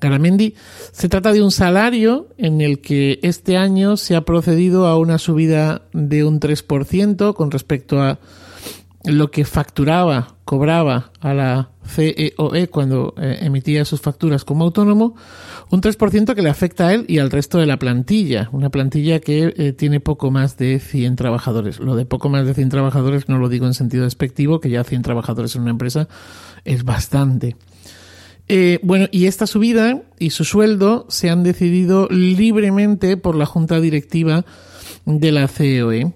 Garamendi, 0.00 0.54
se 0.92 1.08
trata 1.08 1.32
de 1.32 1.42
un 1.42 1.50
salario 1.50 2.28
en 2.38 2.60
el 2.60 2.80
que 2.80 3.18
este 3.22 3.56
año 3.56 3.96
se 3.96 4.16
ha 4.16 4.22
procedido 4.22 4.86
a 4.86 4.96
una 4.96 5.18
subida 5.18 5.82
de 5.92 6.24
un 6.24 6.40
3% 6.40 7.34
con 7.34 7.50
respecto 7.50 8.00
a 8.00 8.18
lo 9.04 9.30
que 9.30 9.44
facturaba, 9.44 10.36
cobraba 10.44 11.10
a 11.20 11.32
la 11.32 11.70
CEOE 11.86 12.62
e 12.62 12.68
cuando 12.68 13.14
eh, 13.16 13.38
emitía 13.40 13.84
sus 13.84 14.00
facturas 14.00 14.44
como 14.44 14.64
autónomo, 14.64 15.14
un 15.70 15.80
3% 15.80 16.34
que 16.34 16.42
le 16.42 16.50
afecta 16.50 16.88
a 16.88 16.94
él 16.94 17.06
y 17.08 17.18
al 17.18 17.30
resto 17.30 17.58
de 17.58 17.66
la 17.66 17.78
plantilla, 17.78 18.50
una 18.52 18.68
plantilla 18.68 19.20
que 19.20 19.54
eh, 19.56 19.72
tiene 19.72 20.00
poco 20.00 20.30
más 20.30 20.56
de 20.58 20.78
100 20.80 21.16
trabajadores. 21.16 21.80
Lo 21.80 21.96
de 21.96 22.04
poco 22.04 22.28
más 22.28 22.46
de 22.46 22.54
100 22.54 22.68
trabajadores 22.68 23.28
no 23.28 23.38
lo 23.38 23.48
digo 23.48 23.66
en 23.66 23.74
sentido 23.74 24.04
despectivo, 24.04 24.60
que 24.60 24.70
ya 24.70 24.84
100 24.84 25.02
trabajadores 25.02 25.56
en 25.56 25.62
una 25.62 25.70
empresa 25.70 26.08
es 26.64 26.84
bastante. 26.84 27.56
Eh, 28.52 28.80
bueno, 28.82 29.06
y 29.12 29.26
esta 29.26 29.46
subida 29.46 30.02
y 30.18 30.30
su 30.30 30.44
sueldo 30.44 31.06
se 31.08 31.30
han 31.30 31.44
decidido 31.44 32.08
libremente 32.10 33.16
por 33.16 33.36
la 33.36 33.46
junta 33.46 33.78
directiva 33.78 34.44
de 35.06 35.30
la 35.30 35.46
COE. 35.46 36.12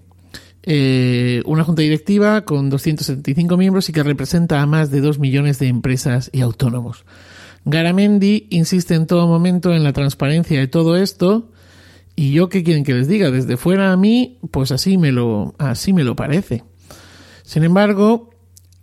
Eh, 0.64 1.42
una 1.46 1.62
junta 1.62 1.82
directiva 1.82 2.44
con 2.44 2.70
275 2.70 3.56
miembros 3.56 3.88
y 3.88 3.92
que 3.92 4.02
representa 4.02 4.60
a 4.60 4.66
más 4.66 4.90
de 4.90 5.00
2 5.00 5.20
millones 5.20 5.60
de 5.60 5.68
empresas 5.68 6.28
y 6.32 6.40
autónomos. 6.40 7.04
Garamendi 7.66 8.48
insiste 8.50 8.96
en 8.96 9.06
todo 9.06 9.28
momento 9.28 9.72
en 9.72 9.84
la 9.84 9.92
transparencia 9.92 10.58
de 10.58 10.66
todo 10.66 10.96
esto. 10.96 11.52
Y 12.16 12.32
yo 12.32 12.48
qué 12.48 12.64
quieren 12.64 12.82
que 12.82 12.94
les 12.94 13.06
diga, 13.06 13.30
desde 13.30 13.56
fuera 13.56 13.92
a 13.92 13.96
mí, 13.96 14.40
pues 14.50 14.72
así 14.72 14.98
me 14.98 15.12
lo, 15.12 15.54
así 15.58 15.92
me 15.92 16.02
lo 16.02 16.16
parece. 16.16 16.64
Sin 17.44 17.62
embargo, 17.62 18.33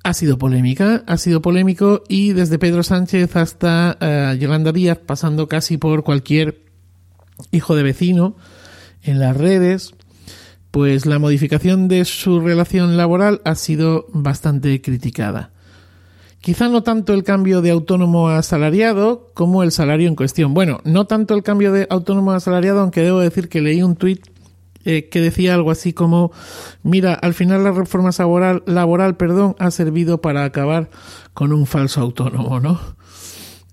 ha 0.04 0.14
sido 0.14 0.38
polémica, 0.38 1.04
ha 1.06 1.18
sido 1.18 1.42
polémico 1.42 2.04
y 2.08 2.34
desde 2.34 2.60
Pedro 2.60 2.84
Sánchez 2.84 3.36
hasta 3.36 3.98
eh, 4.00 4.38
Yolanda 4.40 4.72
Díaz, 4.72 4.98
pasando 4.98 5.48
casi 5.48 5.78
por 5.78 6.04
cualquier 6.04 6.66
hijo 7.52 7.76
de 7.76 7.84
vecino 7.84 8.36
en 9.04 9.20
las 9.20 9.38
redes, 9.38 9.94
pues 10.72 11.06
la 11.06 11.20
modificación 11.20 11.88
de 11.88 12.06
su 12.06 12.40
relación 12.40 12.98
laboral 12.98 13.42
ha 13.46 13.56
sido 13.56 14.08
bastante 14.14 14.82
criticada. 14.82 15.52
Quizá 16.40 16.70
no 16.70 16.82
tanto 16.82 17.14
el 17.14 17.24
cambio 17.24 17.62
de 17.62 17.70
autónomo 17.70 18.30
a 18.30 18.40
asalariado 18.40 19.30
como 19.36 19.62
el 19.62 19.72
salario 19.72 20.08
en 20.08 20.16
cuestión. 20.16 20.56
Bueno, 20.56 20.80
no 20.86 21.06
tanto 21.06 21.36
el 21.36 21.44
cambio 21.44 21.72
de 21.72 21.86
autónomo 21.92 22.32
a 22.32 22.38
asalariado, 22.38 22.80
aunque 22.80 23.02
debo 23.02 23.20
decir 23.20 23.48
que 23.48 23.62
leí 23.62 23.84
un 23.84 23.96
tuit 23.96 24.31
eh, 24.86 25.10
que 25.10 25.22
decía 25.22 25.54
algo 25.54 25.72
así 25.72 25.94
como, 25.94 26.32
mira, 26.84 27.14
al 27.14 27.34
final 27.34 27.64
la 27.64 27.72
reforma 27.72 28.12
laboral, 28.66 29.16
ha 29.60 29.72
servido 29.72 30.22
para 30.22 30.44
acabar 30.44 30.90
con 31.34 31.54
un 31.54 31.66
falso 31.66 32.02
autónomo, 32.02 32.60
¿no? 32.60 32.80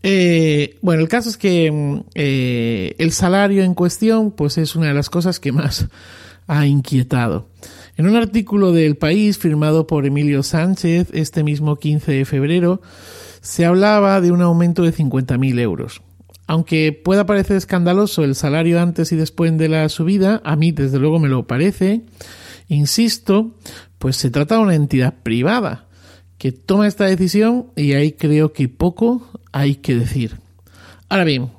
Eh, 0.03 0.79
bueno, 0.81 1.03
el 1.03 1.09
caso 1.09 1.29
es 1.29 1.37
que 1.37 1.71
mm, 1.71 2.01
eh, 2.14 2.94
el 2.99 3.12
salario 3.12 3.64
en 3.64 3.75
cuestión, 3.75 4.31
pues 4.31 4.59
es 4.59 4.77
una 4.77 4.88
de 4.88 4.94
las 4.94 5.11
cosas 5.11 5.40
que 5.40 5.53
más 5.53 5.88
ha 6.47 6.66
inquietado. 6.66 7.49
En 7.97 8.07
un 8.07 8.14
artículo 8.14 8.73
del 8.73 8.97
País 8.97 9.38
firmado 9.38 9.87
por 9.87 10.07
Emilio 10.07 10.42
Sánchez 10.42 11.09
este 11.12 11.42
mismo 11.42 11.77
15 11.77 12.12
de 12.12 12.25
febrero, 12.25 12.81
se 13.40 13.64
hablaba 13.64 14.21
de 14.21 14.31
un 14.31 14.40
aumento 14.40 14.83
de 14.83 14.94
50.000 14.94 15.59
euros. 15.59 16.03
Aunque 16.48 16.92
pueda 16.92 17.26
parecer 17.26 17.58
escandaloso 17.58 18.24
el 18.24 18.34
salario 18.34 18.80
antes 18.80 19.12
y 19.12 19.16
después 19.16 19.56
de 19.58 19.68
la 19.68 19.88
subida, 19.90 20.40
a 20.44 20.56
mí 20.56 20.72
desde 20.72 20.98
luego 20.98 21.18
me 21.18 21.28
lo 21.28 21.46
parece, 21.46 22.06
insisto, 22.68 23.54
pues 23.98 24.16
se 24.16 24.30
trata 24.30 24.56
de 24.56 24.62
una 24.62 24.74
entidad 24.74 25.14
privada 25.22 25.87
que 26.38 26.50
toma 26.50 26.87
esta 26.87 27.04
decisión 27.04 27.66
y 27.76 27.92
ahí 27.92 28.12
creo 28.12 28.54
que 28.54 28.68
poco 28.70 29.28
hay 29.52 29.76
que 29.76 29.94
decir. 29.94 30.38
Ahora 31.11 31.24
bien, 31.24 31.50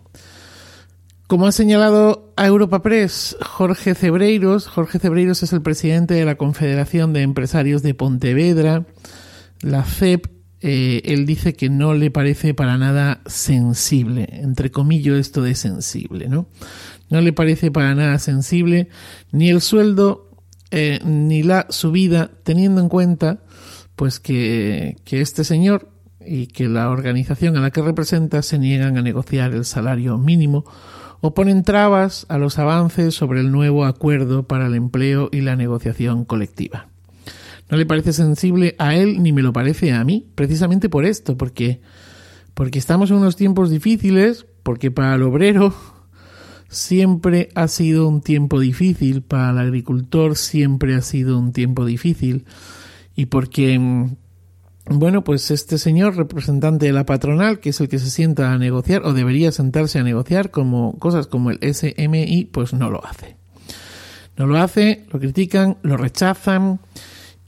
como 1.27 1.45
ha 1.45 1.51
señalado 1.51 2.33
a 2.35 2.47
Europa 2.47 2.81
Press 2.81 3.37
Jorge 3.41 3.93
Cebreiros, 3.93 4.67
Jorge 4.67 4.97
Cebreiros 4.97 5.43
es 5.43 5.53
el 5.53 5.61
presidente 5.61 6.15
de 6.15 6.25
la 6.25 6.33
Confederación 6.33 7.13
de 7.13 7.21
Empresarios 7.21 7.83
de 7.83 7.93
Pontevedra, 7.93 8.87
la 9.61 9.83
CEP, 9.83 10.38
eh, 10.61 11.01
él 11.05 11.25
dice 11.25 11.53
que 11.53 11.69
no 11.69 11.93
le 11.93 12.11
parece 12.11 12.53
para 12.53 12.77
nada 12.77 13.21
sensible, 13.25 14.27
entre 14.31 14.71
comillas 14.71 15.17
esto 15.17 15.41
de 15.41 15.55
sensible, 15.55 16.27
¿no? 16.27 16.47
No 17.09 17.21
le 17.21 17.33
parece 17.33 17.71
para 17.71 17.95
nada 17.95 18.19
sensible 18.19 18.89
ni 19.31 19.49
el 19.49 19.61
sueldo 19.61 20.29
eh, 20.71 20.99
ni 21.05 21.43
la 21.43 21.65
subida, 21.69 22.29
teniendo 22.43 22.81
en 22.81 22.89
cuenta 22.89 23.43
pues 23.95 24.19
que, 24.19 24.97
que 25.05 25.21
este 25.21 25.43
señor 25.43 25.91
y 26.25 26.47
que 26.47 26.67
la 26.67 26.89
organización 26.89 27.57
a 27.57 27.61
la 27.61 27.71
que 27.71 27.81
representa 27.81 28.41
se 28.41 28.59
niegan 28.59 28.97
a 28.97 29.01
negociar 29.01 29.53
el 29.53 29.65
salario 29.65 30.17
mínimo 30.17 30.65
o 31.21 31.33
ponen 31.33 31.63
trabas 31.63 32.25
a 32.29 32.37
los 32.37 32.59
avances 32.59 33.15
sobre 33.15 33.39
el 33.39 33.51
nuevo 33.51 33.85
acuerdo 33.85 34.43
para 34.43 34.67
el 34.67 34.75
empleo 34.75 35.29
y 35.31 35.41
la 35.41 35.55
negociación 35.55 36.25
colectiva. 36.25 36.88
No 37.69 37.77
le 37.77 37.85
parece 37.85 38.13
sensible 38.13 38.75
a 38.79 38.95
él 38.95 39.21
ni 39.21 39.31
me 39.31 39.43
lo 39.43 39.53
parece 39.53 39.93
a 39.93 40.03
mí, 40.03 40.27
precisamente 40.35 40.89
por 40.89 41.05
esto, 41.05 41.37
porque, 41.37 41.81
porque 42.55 42.79
estamos 42.79 43.11
en 43.11 43.17
unos 43.17 43.35
tiempos 43.35 43.69
difíciles, 43.69 44.47
porque 44.63 44.89
para 44.89 45.15
el 45.15 45.23
obrero 45.23 45.73
siempre 46.67 47.49
ha 47.53 47.67
sido 47.67 48.07
un 48.07 48.21
tiempo 48.21 48.59
difícil, 48.59 49.21
para 49.21 49.51
el 49.51 49.59
agricultor 49.59 50.35
siempre 50.35 50.95
ha 50.95 51.01
sido 51.01 51.37
un 51.37 51.53
tiempo 51.53 51.85
difícil, 51.85 52.45
y 53.15 53.27
porque, 53.27 53.79
bueno, 54.85 55.23
pues 55.23 55.51
este 55.51 55.77
señor 55.77 56.15
representante 56.15 56.87
de 56.87 56.93
la 56.93 57.05
patronal, 57.05 57.59
que 57.59 57.69
es 57.69 57.79
el 57.81 57.89
que 57.89 57.99
se 57.99 58.09
sienta 58.09 58.51
a 58.51 58.57
negociar, 58.57 59.03
o 59.03 59.13
debería 59.13 59.51
sentarse 59.51 59.99
a 59.99 60.03
negociar 60.03 60.49
como 60.49 60.97
cosas 60.97 61.27
como 61.27 61.51
el 61.51 61.59
SMI, 61.61 62.49
pues 62.51 62.73
no 62.73 62.89
lo 62.89 63.05
hace. 63.05 63.35
No 64.37 64.47
lo 64.47 64.57
hace, 64.57 65.05
lo 65.11 65.19
critican, 65.19 65.77
lo 65.81 65.97
rechazan, 65.97 66.79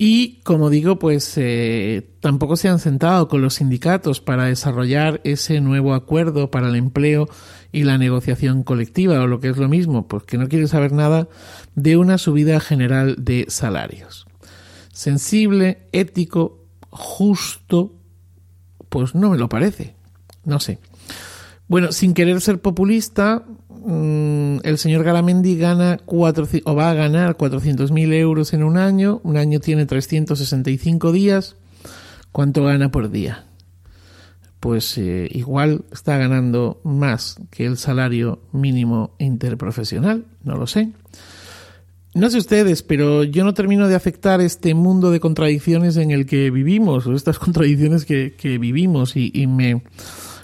y 0.03 0.39
como 0.41 0.71
digo, 0.71 0.97
pues 0.97 1.31
eh, 1.35 2.09
tampoco 2.21 2.55
se 2.55 2.67
han 2.67 2.79
sentado 2.79 3.27
con 3.27 3.43
los 3.43 3.53
sindicatos 3.53 4.19
para 4.19 4.45
desarrollar 4.45 5.21
ese 5.23 5.61
nuevo 5.61 5.93
acuerdo 5.93 6.49
para 6.49 6.69
el 6.69 6.75
empleo 6.75 7.29
y 7.71 7.83
la 7.83 7.99
negociación 7.99 8.63
colectiva, 8.63 9.21
o 9.21 9.27
lo 9.27 9.39
que 9.39 9.49
es 9.49 9.57
lo 9.57 9.69
mismo, 9.69 10.07
pues 10.07 10.23
que 10.23 10.39
no 10.39 10.47
quieren 10.49 10.67
saber 10.67 10.91
nada 10.91 11.27
de 11.75 11.97
una 11.97 12.17
subida 12.17 12.59
general 12.59 13.15
de 13.19 13.45
salarios. 13.49 14.25
Sensible, 14.91 15.83
ético, 15.91 16.65
justo, 16.89 17.93
pues 18.89 19.13
no 19.13 19.29
me 19.29 19.37
lo 19.37 19.49
parece. 19.49 19.93
No 20.45 20.59
sé. 20.59 20.79
Bueno, 21.67 21.91
sin 21.91 22.15
querer 22.15 22.41
ser 22.41 22.59
populista, 22.59 23.45
Mm, 23.83 24.59
el 24.63 24.77
señor 24.77 25.03
Garamendi 25.03 25.57
gana 25.57 25.97
cuatro, 26.05 26.47
o 26.65 26.75
va 26.75 26.91
a 26.91 26.93
ganar 26.93 27.35
400.000 27.35 28.13
euros 28.13 28.53
en 28.53 28.63
un 28.63 28.77
año. 28.77 29.21
Un 29.23 29.37
año 29.37 29.59
tiene 29.59 29.85
365 29.85 31.11
días. 31.11 31.55
¿Cuánto 32.31 32.63
gana 32.63 32.91
por 32.91 33.09
día? 33.09 33.45
Pues 34.59 34.97
eh, 34.99 35.27
igual 35.31 35.85
está 35.91 36.17
ganando 36.17 36.79
más 36.83 37.37
que 37.49 37.65
el 37.65 37.77
salario 37.77 38.43
mínimo 38.51 39.15
interprofesional. 39.17 40.25
No 40.43 40.57
lo 40.57 40.67
sé. 40.67 40.91
No 42.13 42.29
sé 42.29 42.37
ustedes, 42.37 42.83
pero 42.83 43.23
yo 43.23 43.43
no 43.43 43.53
termino 43.55 43.87
de 43.87 43.95
afectar 43.95 44.41
este 44.41 44.75
mundo 44.75 45.09
de 45.09 45.19
contradicciones 45.19 45.97
en 45.97 46.11
el 46.11 46.25
que 46.27 46.51
vivimos, 46.51 47.07
o 47.07 47.15
estas 47.15 47.39
contradicciones 47.39 48.05
que, 48.05 48.57
vivimos, 48.59 49.15
y 49.15 49.47
me, 49.47 49.81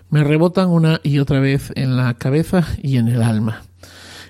me 0.10 0.24
rebotan 0.24 0.70
una 0.70 1.00
y 1.04 1.20
otra 1.20 1.40
vez 1.40 1.72
en 1.76 1.98
la 1.98 2.14
cabeza 2.16 2.66
y 2.82 2.98
en 2.98 3.08
el 3.08 3.22
alma. 3.22 3.64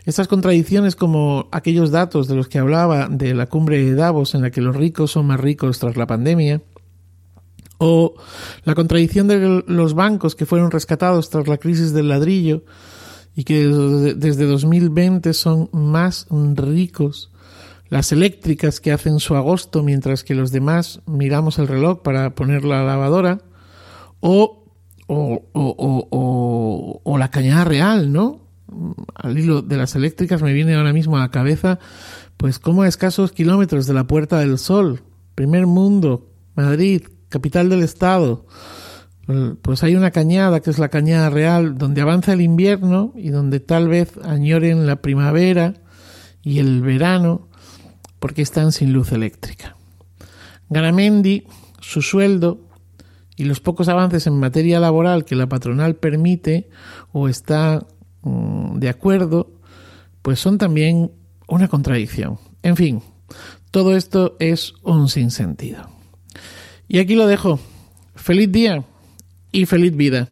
Estas 0.06 0.28
contradicciones 0.28 0.96
como 0.96 1.50
aquellos 1.52 1.92
datos 1.92 2.28
de 2.28 2.36
los 2.36 2.48
que 2.48 2.60
hablaba 2.60 3.10
de 3.10 3.34
la 3.34 3.48
cumbre 3.48 3.84
de 3.84 3.94
Davos 3.94 4.36
en 4.36 4.42
la 4.42 4.52
que 4.52 4.62
los 4.62 4.76
ricos 4.76 5.12
son 5.12 5.28
más 5.28 5.40
ricos 5.40 5.80
tras 5.80 5.98
la 5.98 6.08
pandemia, 6.08 6.62
o 7.78 8.16
la 8.64 8.74
contradicción 8.74 9.28
de 9.28 9.64
los 9.68 9.94
bancos 9.94 10.36
que 10.36 10.46
fueron 10.46 10.72
rescatados 10.72 11.30
tras 11.30 11.48
la 11.48 11.58
crisis 11.58 11.94
del 11.94 12.10
ladrillo 12.10 12.64
y 13.36 13.44
que 13.44 13.68
desde 13.68 14.46
2020 14.46 15.34
son 15.34 15.70
más 15.72 16.26
ricos, 16.56 17.32
las 17.90 18.12
eléctricas 18.12 18.80
que 18.80 18.92
hacen 18.92 19.20
su 19.20 19.36
agosto 19.36 19.84
mientras 19.84 20.24
que 20.24 20.34
los 20.34 20.52
demás 20.52 21.02
miramos 21.06 21.60
el 21.60 21.68
reloj 21.68 22.02
para 22.02 22.34
poner 22.34 22.66
la 22.66 22.84
lavadora, 22.84 23.42
o 24.20 24.67
o, 25.08 25.44
o, 25.54 27.02
o, 27.04 27.18
la 27.18 27.32
cañada 27.32 27.64
real, 27.64 28.12
¿no? 28.12 28.42
Al 29.16 29.40
hilo 29.40 29.62
de 29.62 29.78
las 29.78 29.96
eléctricas 29.96 30.42
me 30.42 30.54
viene 30.54 30.76
ahora 30.76 30.94
mismo 30.94 31.18
a 31.18 31.22
la 31.22 31.32
cabeza, 31.32 31.80
pues 32.36 32.60
como 32.60 32.84
a 32.84 32.88
escasos 32.88 33.32
kilómetros 33.32 33.88
de 33.88 33.94
la 33.94 34.06
Puerta 34.06 34.40
del 34.40 34.58
Sol, 34.58 35.02
primer 35.36 35.66
mundo, 35.66 36.30
Madrid, 36.56 37.04
capital 37.30 37.70
del 37.70 37.84
estado, 37.84 38.46
pues 39.62 39.84
hay 39.84 39.96
una 39.96 40.12
cañada 40.12 40.62
que 40.62 40.70
es 40.70 40.80
la 40.80 40.90
cañada 40.90 41.30
real, 41.30 41.78
donde 41.78 42.02
avanza 42.02 42.34
el 42.34 42.42
invierno 42.42 43.14
y 43.16 43.30
donde 43.30 43.60
tal 43.60 43.88
vez 43.88 44.12
añoren 44.24 44.86
la 44.88 44.98
primavera 44.98 45.74
y 46.44 46.60
el 46.60 46.82
verano 46.82 47.50
porque 48.20 48.42
están 48.42 48.72
sin 48.72 48.94
luz 48.94 49.12
eléctrica. 49.12 49.76
Garamendi, 50.70 51.46
su 51.82 52.02
sueldo 52.02 52.67
y 53.38 53.46
los 53.46 53.62
pocos 53.62 53.88
avances 53.88 54.28
en 54.28 54.40
materia 54.40 54.80
laboral 54.80 55.24
que 55.24 55.36
la 55.36 55.48
patronal 55.48 55.96
permite 55.96 56.70
o 57.14 57.30
está 57.30 57.86
mm, 58.24 58.80
de 58.80 58.90
acuerdo, 58.90 59.54
pues 60.24 60.40
son 60.40 60.58
también 60.58 61.12
una 61.48 61.70
contradicción. 61.70 62.40
En 62.64 62.76
fin, 62.76 63.02
todo 63.72 63.96
esto 63.96 64.36
es 64.40 64.74
un 64.84 65.08
sinsentido. 65.08 65.88
Y 66.88 67.00
aquí 67.00 67.16
lo 67.16 67.28
dejo. 67.28 67.60
Feliz 68.16 68.52
día 68.52 68.84
y 69.52 69.66
feliz 69.68 69.96
vida. 69.96 70.30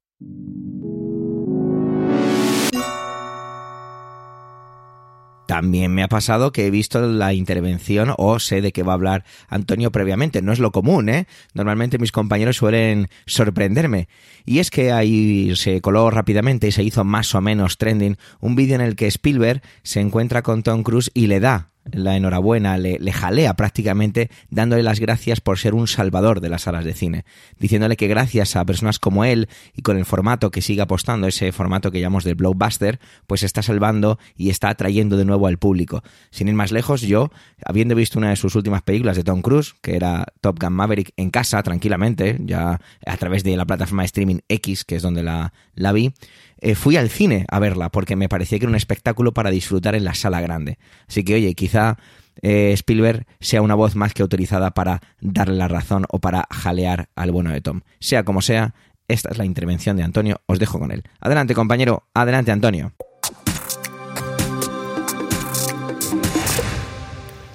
También 5.48 5.94
me 5.94 6.04
ha 6.04 6.08
pasado 6.08 6.52
que 6.52 6.66
he 6.66 6.72
visto 6.72 7.00
la 7.02 7.34
intervención 7.34 8.14
o 8.18 8.40
sé 8.40 8.62
de 8.62 8.72
qué 8.72 8.84
va 8.84 8.94
a 8.94 8.96
hablar 8.96 9.26
Antonio 9.48 9.92
previamente. 9.92 10.42
No 10.42 10.52
es 10.52 10.60
lo 10.60 10.72
común, 10.72 11.10
¿eh? 11.10 11.28
Normalmente 11.54 12.00
mis 12.00 12.12
compañeros 12.12 12.58
suelen 12.58 13.10
sorprenderme. 13.28 14.08
Y 14.46 14.60
es 14.60 14.72
que 14.72 14.92
ahí 14.92 15.56
se 15.56 15.82
coló 15.82 16.10
rápidamente 16.10 16.68
y 16.68 16.72
se 16.72 16.84
hizo 16.84 17.04
más 17.04 17.36
o 17.36 17.42
menos 17.42 17.78
trending 17.78 18.18
un 18.40 18.56
vídeo 18.56 18.76
en 18.76 18.82
el 18.82 18.96
que 18.96 19.08
Spielberg 19.08 19.62
se 19.84 20.00
encuentra 20.00 20.42
con 20.42 20.64
Tom 20.64 20.84
Cruise 20.84 21.12
y 21.14 21.28
le 21.28 21.40
da 21.40 21.75
la 21.92 22.16
enhorabuena, 22.16 22.78
le, 22.78 22.98
le, 23.00 23.12
jalea 23.12 23.54
prácticamente 23.56 24.30
dándole 24.50 24.84
las 24.84 25.00
gracias 25.00 25.40
por 25.40 25.60
ser 25.60 25.74
un 25.76 25.88
salvador 25.88 26.42
de 26.42 26.50
las 26.50 26.64
salas 26.64 26.84
de 26.84 26.94
cine, 26.94 27.26
diciéndole 27.60 27.96
que 27.96 28.08
gracias 28.08 28.56
a 28.56 28.66
personas 28.66 29.00
como 29.00 29.24
él 29.24 29.48
y 29.76 29.82
con 29.82 29.98
el 29.98 30.06
formato 30.06 30.52
que 30.52 30.62
sigue 30.62 30.82
apostando, 30.82 31.28
ese 31.28 31.52
formato 31.52 31.92
que 31.92 32.00
llamamos 32.00 32.24
de 32.24 32.34
blockbuster, 32.34 33.00
pues 33.28 33.44
está 33.44 33.62
salvando 33.62 34.20
y 34.36 34.50
está 34.50 34.70
atrayendo 34.70 35.18
de 35.18 35.26
nuevo 35.26 35.48
al 35.48 35.58
público. 35.58 36.04
Sin 36.32 36.48
ir 36.48 36.56
más 36.56 36.72
lejos, 36.72 37.02
yo, 37.02 37.32
habiendo 37.64 37.96
visto 37.96 38.18
una 38.18 38.30
de 38.30 38.36
sus 38.36 38.56
últimas 38.56 38.82
películas 38.82 39.16
de 39.16 39.24
Tom 39.24 39.42
Cruise, 39.42 39.76
que 39.82 39.96
era 39.96 40.26
Top 40.42 40.60
Gun 40.60 40.74
Maverick, 40.74 41.14
en 41.18 41.30
casa, 41.30 41.62
tranquilamente, 41.62 42.38
ya 42.40 42.80
a 43.06 43.18
través 43.18 43.44
de 43.44 43.56
la 43.56 43.66
plataforma 43.66 44.04
de 44.04 44.08
streaming 44.08 44.40
X, 44.50 44.86
que 44.86 44.96
es 44.96 45.02
donde 45.02 45.24
la 45.24 45.92
vi, 45.94 46.14
eh, 46.60 46.76
fui 46.76 46.98
al 46.98 47.10
cine 47.10 47.46
a 47.50 47.60
verla 47.60 47.90
porque 47.90 48.16
me 48.16 48.30
parecía 48.30 48.60
que 48.60 48.66
era 48.66 48.70
un 48.70 48.76
espectáculo 48.76 49.34
para 49.34 49.52
disfrutar 49.52 49.96
en 49.96 50.04
la 50.04 50.14
sala 50.14 50.42
grande. 50.42 50.78
Así 51.08 51.24
que, 51.24 51.36
oye, 51.36 51.54
quizá 51.54 51.98
eh, 52.42 52.72
Spielberg 52.74 53.26
sea 53.40 53.62
una 53.62 53.76
voz 53.76 53.96
más 53.96 54.14
que 54.14 54.22
autorizada 54.22 54.72
para 54.72 55.02
darle 55.22 55.56
la 55.56 55.68
razón 55.68 56.06
o 56.10 56.20
para 56.20 56.48
jalear 56.50 57.10
al 57.16 57.32
bueno 57.32 57.52
de 57.52 57.62
Tom. 57.62 57.82
Sea 58.00 58.24
como 58.24 58.42
sea, 58.42 58.74
esta 59.08 59.30
es 59.30 59.38
la 59.38 59.46
intervención 59.46 59.98
de 59.98 60.04
Antonio, 60.04 60.42
os 60.46 60.60
dejo 60.60 60.80
con 60.80 60.92
él. 60.92 61.04
Adelante, 61.20 61.54
compañero, 61.54 62.08
adelante, 62.14 62.52
Antonio. 62.52 62.94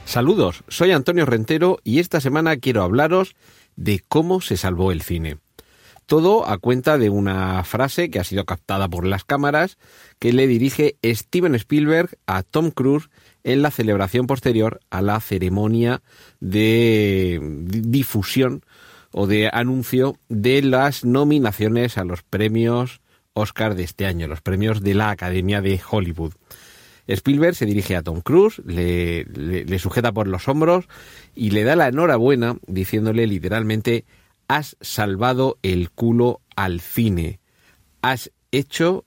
Saludos, 0.04 0.64
soy 0.66 0.90
Antonio 0.90 1.24
Rentero 1.24 1.78
y 1.84 2.00
esta 2.00 2.20
semana 2.20 2.56
quiero 2.56 2.82
hablaros 2.82 3.36
de 3.76 4.00
cómo 4.08 4.40
se 4.40 4.56
salvó 4.56 4.90
el 4.90 5.02
cine. 5.02 5.38
Todo 6.10 6.48
a 6.48 6.58
cuenta 6.58 6.98
de 6.98 7.08
una 7.08 7.62
frase 7.62 8.10
que 8.10 8.18
ha 8.18 8.24
sido 8.24 8.44
captada 8.44 8.88
por 8.88 9.06
las 9.06 9.22
cámaras 9.22 9.78
que 10.18 10.32
le 10.32 10.48
dirige 10.48 10.96
Steven 11.04 11.54
Spielberg 11.54 12.18
a 12.26 12.42
Tom 12.42 12.72
Cruise 12.72 13.10
en 13.44 13.62
la 13.62 13.70
celebración 13.70 14.26
posterior 14.26 14.80
a 14.90 15.02
la 15.02 15.20
ceremonia 15.20 16.02
de 16.40 17.38
difusión 17.40 18.64
o 19.12 19.28
de 19.28 19.50
anuncio 19.52 20.16
de 20.28 20.62
las 20.62 21.04
nominaciones 21.04 21.96
a 21.96 22.02
los 22.02 22.24
premios 22.24 23.00
Oscar 23.32 23.76
de 23.76 23.84
este 23.84 24.04
año, 24.04 24.26
los 24.26 24.40
premios 24.40 24.82
de 24.82 24.94
la 24.94 25.10
Academia 25.10 25.60
de 25.60 25.80
Hollywood. 25.88 26.32
Spielberg 27.06 27.54
se 27.54 27.66
dirige 27.66 27.94
a 27.94 28.02
Tom 28.02 28.20
Cruise, 28.20 28.60
le, 28.66 29.26
le, 29.26 29.64
le, 29.64 29.78
sujeta 29.78 30.10
por 30.10 30.26
los 30.26 30.48
hombros 30.48 30.86
y 31.36 31.50
le 31.50 31.62
da 31.62 31.76
la 31.76 31.86
enhorabuena 31.86 32.56
diciéndole 32.66 33.28
literalmente 33.28 34.04
has 34.50 34.76
salvado 34.80 35.58
el 35.62 35.90
culo 35.90 36.40
al 36.56 36.80
cine, 36.80 37.38
has 38.02 38.32
hecho 38.50 39.04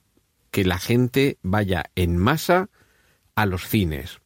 que 0.50 0.64
la 0.64 0.78
gente 0.78 1.36
vaya 1.42 1.84
en 1.96 2.16
masa 2.16 2.70
a 3.34 3.44
los 3.44 3.68
cines. 3.68 4.20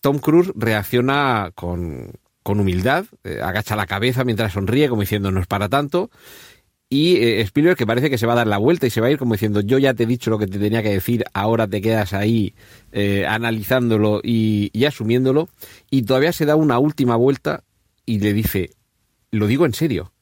Tom 0.00 0.18
Cruise 0.18 0.50
reacciona 0.56 1.52
con, 1.54 2.10
con 2.42 2.58
humildad, 2.58 3.06
eh, 3.22 3.38
agacha 3.40 3.76
la 3.76 3.86
cabeza 3.86 4.24
mientras 4.24 4.54
sonríe 4.54 4.88
como 4.88 5.02
diciendo 5.02 5.30
no 5.30 5.40
es 5.40 5.46
para 5.46 5.68
tanto 5.68 6.10
y 6.90 7.18
eh, 7.18 7.40
Spielberg 7.42 7.76
que 7.76 7.86
parece 7.86 8.10
que 8.10 8.18
se 8.18 8.26
va 8.26 8.32
a 8.32 8.36
dar 8.36 8.48
la 8.48 8.58
vuelta 8.58 8.88
y 8.88 8.90
se 8.90 9.00
va 9.00 9.06
a 9.06 9.10
ir 9.12 9.18
como 9.18 9.34
diciendo 9.34 9.60
yo 9.60 9.78
ya 9.78 9.94
te 9.94 10.02
he 10.02 10.06
dicho 10.06 10.30
lo 10.30 10.38
que 10.40 10.48
te 10.48 10.58
tenía 10.58 10.82
que 10.82 10.90
decir, 10.90 11.24
ahora 11.34 11.68
te 11.68 11.80
quedas 11.80 12.12
ahí 12.12 12.52
eh, 12.90 13.24
analizándolo 13.28 14.20
y, 14.24 14.70
y, 14.72 14.86
asumiéndolo 14.86 15.48
y 15.88 16.02
todavía 16.02 16.32
se 16.32 16.46
da 16.46 16.56
una 16.56 16.80
última 16.80 17.14
vuelta 17.14 17.62
y 18.04 18.18
le 18.18 18.32
dice, 18.32 18.70
lo 19.30 19.46
digo 19.46 19.66
en 19.66 19.74
serio. 19.74 20.12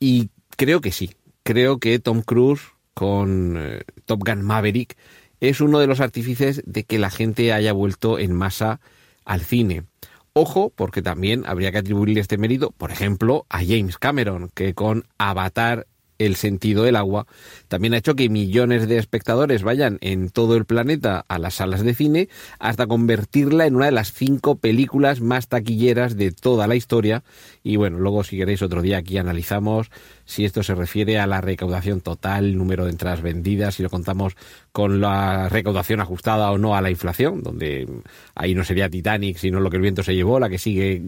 Y 0.00 0.30
creo 0.56 0.80
que 0.80 0.92
sí, 0.92 1.10
creo 1.42 1.78
que 1.78 1.98
Tom 1.98 2.22
Cruise 2.22 2.62
con 2.94 3.56
eh, 3.58 3.82
Top 4.06 4.24
Gun 4.26 4.42
Maverick 4.42 4.96
es 5.40 5.60
uno 5.60 5.78
de 5.78 5.86
los 5.86 6.00
artífices 6.00 6.62
de 6.64 6.84
que 6.84 6.98
la 6.98 7.10
gente 7.10 7.52
haya 7.52 7.72
vuelto 7.72 8.18
en 8.18 8.32
masa 8.32 8.80
al 9.24 9.42
cine. 9.42 9.84
Ojo, 10.32 10.72
porque 10.74 11.02
también 11.02 11.44
habría 11.46 11.70
que 11.70 11.78
atribuirle 11.78 12.20
este 12.20 12.38
mérito, 12.38 12.70
por 12.70 12.92
ejemplo, 12.92 13.46
a 13.50 13.58
James 13.58 13.98
Cameron, 13.98 14.50
que 14.54 14.74
con 14.74 15.04
Avatar 15.18 15.86
el 16.20 16.36
sentido 16.36 16.84
del 16.84 16.96
agua, 16.96 17.26
también 17.68 17.94
ha 17.94 17.98
hecho 17.98 18.14
que 18.14 18.28
millones 18.28 18.86
de 18.88 18.98
espectadores 18.98 19.62
vayan 19.62 19.98
en 20.02 20.28
todo 20.28 20.56
el 20.56 20.66
planeta 20.66 21.24
a 21.28 21.38
las 21.38 21.54
salas 21.54 21.82
de 21.82 21.94
cine 21.94 22.28
hasta 22.58 22.86
convertirla 22.86 23.66
en 23.66 23.76
una 23.76 23.86
de 23.86 23.92
las 23.92 24.12
cinco 24.12 24.56
películas 24.56 25.20
más 25.20 25.48
taquilleras 25.48 26.16
de 26.16 26.30
toda 26.30 26.66
la 26.66 26.76
historia. 26.76 27.24
Y 27.62 27.76
bueno, 27.76 27.98
luego 27.98 28.22
si 28.22 28.36
queréis 28.36 28.62
otro 28.62 28.82
día 28.82 28.98
aquí 28.98 29.18
analizamos 29.18 29.90
si 30.30 30.44
esto 30.44 30.62
se 30.62 30.74
refiere 30.74 31.18
a 31.18 31.26
la 31.26 31.40
recaudación 31.40 32.00
total, 32.00 32.56
número 32.56 32.84
de 32.84 32.92
entradas 32.92 33.20
vendidas, 33.20 33.74
si 33.74 33.82
lo 33.82 33.90
contamos 33.90 34.36
con 34.70 35.00
la 35.00 35.48
recaudación 35.48 36.00
ajustada 36.00 36.52
o 36.52 36.58
no 36.58 36.76
a 36.76 36.80
la 36.80 36.90
inflación, 36.90 37.42
donde 37.42 37.88
ahí 38.34 38.54
no 38.54 38.62
sería 38.62 38.88
Titanic, 38.88 39.38
sino 39.38 39.58
lo 39.58 39.70
que 39.70 39.76
el 39.76 39.82
viento 39.82 40.02
se 40.02 40.14
llevó, 40.14 40.38
la 40.38 40.48
que 40.48 40.58
sigue 40.58 41.02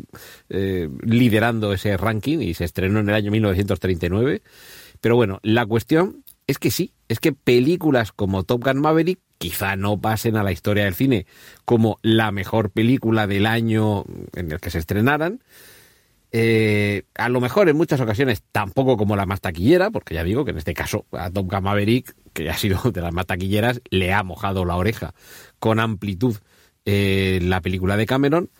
eh, 0.48 0.88
liderando 1.02 1.72
ese 1.72 1.96
ranking 1.96 2.38
y 2.38 2.54
se 2.54 2.64
estrenó 2.64 2.98
en 3.00 3.10
el 3.10 3.14
año 3.14 3.30
1939. 3.30 4.42
Pero 5.02 5.16
bueno, 5.16 5.40
la 5.42 5.66
cuestión 5.66 6.24
es 6.46 6.58
que 6.58 6.70
sí, 6.70 6.92
es 7.08 7.18
que 7.18 7.32
películas 7.32 8.12
como 8.12 8.44
Top 8.44 8.64
Gun 8.64 8.80
Maverick 8.80 9.18
quizá 9.36 9.74
no 9.74 10.00
pasen 10.00 10.36
a 10.36 10.44
la 10.44 10.52
historia 10.52 10.84
del 10.84 10.94
cine 10.94 11.26
como 11.64 11.98
la 12.02 12.30
mejor 12.30 12.70
película 12.70 13.26
del 13.26 13.46
año 13.46 14.04
en 14.34 14.52
el 14.52 14.60
que 14.60 14.70
se 14.70 14.78
estrenaran. 14.78 15.42
Eh, 16.30 17.02
a 17.16 17.28
lo 17.28 17.40
mejor 17.40 17.68
en 17.68 17.76
muchas 17.76 18.00
ocasiones 18.00 18.44
tampoco 18.52 18.96
como 18.96 19.16
la 19.16 19.26
más 19.26 19.40
taquillera, 19.40 19.90
porque 19.90 20.14
ya 20.14 20.22
digo 20.22 20.44
que 20.44 20.52
en 20.52 20.58
este 20.58 20.72
caso 20.72 21.04
a 21.10 21.30
Top 21.30 21.50
Gun 21.50 21.64
Maverick, 21.64 22.14
que 22.32 22.48
ha 22.48 22.56
sido 22.56 22.78
de 22.92 23.00
las 23.00 23.12
más 23.12 23.26
taquilleras, 23.26 23.82
le 23.90 24.12
ha 24.12 24.22
mojado 24.22 24.64
la 24.64 24.76
oreja 24.76 25.14
con 25.58 25.80
amplitud 25.80 26.36
eh, 26.84 27.40
la 27.42 27.60
película 27.60 27.96
de 27.96 28.06
Cameron. 28.06 28.50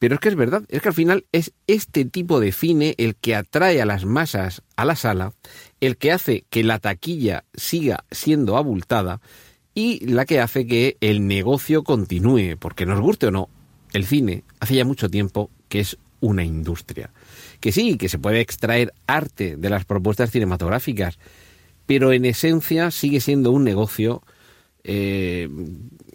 Pero 0.00 0.14
es 0.14 0.20
que 0.20 0.30
es 0.30 0.34
verdad, 0.34 0.64
es 0.70 0.80
que 0.80 0.88
al 0.88 0.94
final 0.94 1.26
es 1.30 1.52
este 1.66 2.06
tipo 2.06 2.40
de 2.40 2.52
cine 2.52 2.94
el 2.96 3.16
que 3.16 3.36
atrae 3.36 3.82
a 3.82 3.86
las 3.86 4.06
masas 4.06 4.62
a 4.74 4.86
la 4.86 4.96
sala, 4.96 5.34
el 5.78 5.98
que 5.98 6.10
hace 6.10 6.44
que 6.48 6.64
la 6.64 6.78
taquilla 6.78 7.44
siga 7.52 8.04
siendo 8.10 8.56
abultada 8.56 9.20
y 9.74 10.06
la 10.06 10.24
que 10.24 10.40
hace 10.40 10.66
que 10.66 10.96
el 11.02 11.28
negocio 11.28 11.84
continúe, 11.84 12.56
porque 12.58 12.86
nos 12.86 12.98
guste 12.98 13.26
o 13.26 13.30
no, 13.30 13.50
el 13.92 14.06
cine 14.06 14.42
hace 14.58 14.76
ya 14.76 14.86
mucho 14.86 15.10
tiempo 15.10 15.50
que 15.68 15.80
es 15.80 15.98
una 16.20 16.44
industria. 16.44 17.10
Que 17.60 17.70
sí, 17.70 17.98
que 17.98 18.08
se 18.08 18.18
puede 18.18 18.40
extraer 18.40 18.94
arte 19.06 19.58
de 19.58 19.68
las 19.68 19.84
propuestas 19.84 20.30
cinematográficas, 20.30 21.18
pero 21.84 22.14
en 22.14 22.24
esencia 22.24 22.90
sigue 22.90 23.20
siendo 23.20 23.52
un 23.52 23.64
negocio 23.64 24.22
eh, 24.84 25.48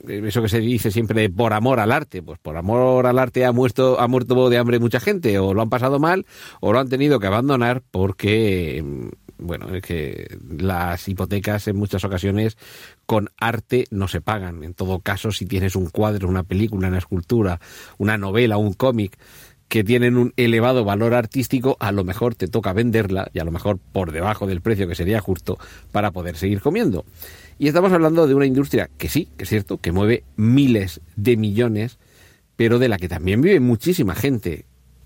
eso 0.07 0.41
que 0.41 0.49
se 0.49 0.59
dice 0.59 0.91
siempre 0.91 1.29
por 1.29 1.53
amor 1.53 1.79
al 1.79 1.91
arte, 1.91 2.21
pues 2.21 2.39
por 2.39 2.57
amor 2.57 3.05
al 3.07 3.19
arte 3.19 3.45
ha 3.45 3.51
muerto, 3.51 3.99
ha 3.99 4.07
muerto 4.07 4.49
de 4.49 4.57
hambre 4.57 4.79
mucha 4.79 4.99
gente, 4.99 5.39
o 5.39 5.53
lo 5.53 5.61
han 5.61 5.69
pasado 5.69 5.99
mal, 5.99 6.25
o 6.59 6.73
lo 6.73 6.79
han 6.79 6.89
tenido 6.89 7.19
que 7.19 7.27
abandonar 7.27 7.81
porque, 7.91 8.83
bueno, 9.37 9.73
es 9.73 9.81
que 9.81 10.37
las 10.57 11.07
hipotecas 11.07 11.67
en 11.67 11.75
muchas 11.75 12.03
ocasiones 12.03 12.57
con 13.05 13.29
arte 13.37 13.85
no 13.91 14.07
se 14.07 14.21
pagan. 14.21 14.63
En 14.63 14.73
todo 14.73 14.99
caso, 14.99 15.31
si 15.31 15.45
tienes 15.45 15.75
un 15.75 15.89
cuadro, 15.89 16.27
una 16.27 16.43
película, 16.43 16.87
una 16.87 16.97
escultura, 16.97 17.59
una 17.97 18.17
novela, 18.17 18.57
un 18.57 18.73
cómic, 18.73 19.17
que 19.67 19.83
tienen 19.83 20.15
un 20.17 20.33
elevado 20.37 20.85
valor 20.85 21.13
artístico, 21.13 21.75
a 21.79 21.91
lo 21.91 22.03
mejor 22.03 22.35
te 22.35 22.47
toca 22.47 22.73
venderla 22.73 23.29
y 23.33 23.39
a 23.39 23.43
lo 23.43 23.51
mejor 23.51 23.79
por 23.79 24.11
debajo 24.11 24.45
del 24.45 24.61
precio 24.61 24.87
que 24.87 24.95
sería 24.95 25.19
justo 25.21 25.57
para 25.91 26.11
poder 26.11 26.37
seguir 26.37 26.61
comiendo. 26.61 27.03
Y 27.57 27.67
estamos 27.67 27.93
hablando 27.93 28.27
de 28.27 28.35
una 28.35 28.45
industria 28.45 28.89
que 28.97 29.07
sí, 29.07 29.29
que 29.37 29.43
es 29.43 29.49
cierto, 29.49 29.77
que 29.77 29.93
mueve 29.93 30.23
miles 30.35 30.99
de 31.15 31.37
millones, 31.37 31.99
pero 32.57 32.79
de 32.79 32.89
la 32.89 32.97
que 32.97 33.07
también 33.07 33.41
vive 33.41 33.59
muchísima 33.61 34.13
gente. 34.13 34.65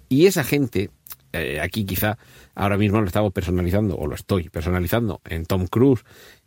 Y 0.09 0.25
esa 0.25 0.43
gente, 0.43 0.89
eh, 1.31 1.59
aquí 1.61 1.85
quizá 1.85 2.17
ahora 2.55 2.77
mismo 2.77 3.01
lo 3.01 3.07
estamos 3.07 3.31
personalizando, 3.33 3.97
o 3.97 4.07
lo 4.07 4.15
estoy 4.15 4.49
personalizando, 4.49 5.21
en 5.25 5.45
Tom 5.45 5.67
Cruise 5.67 6.03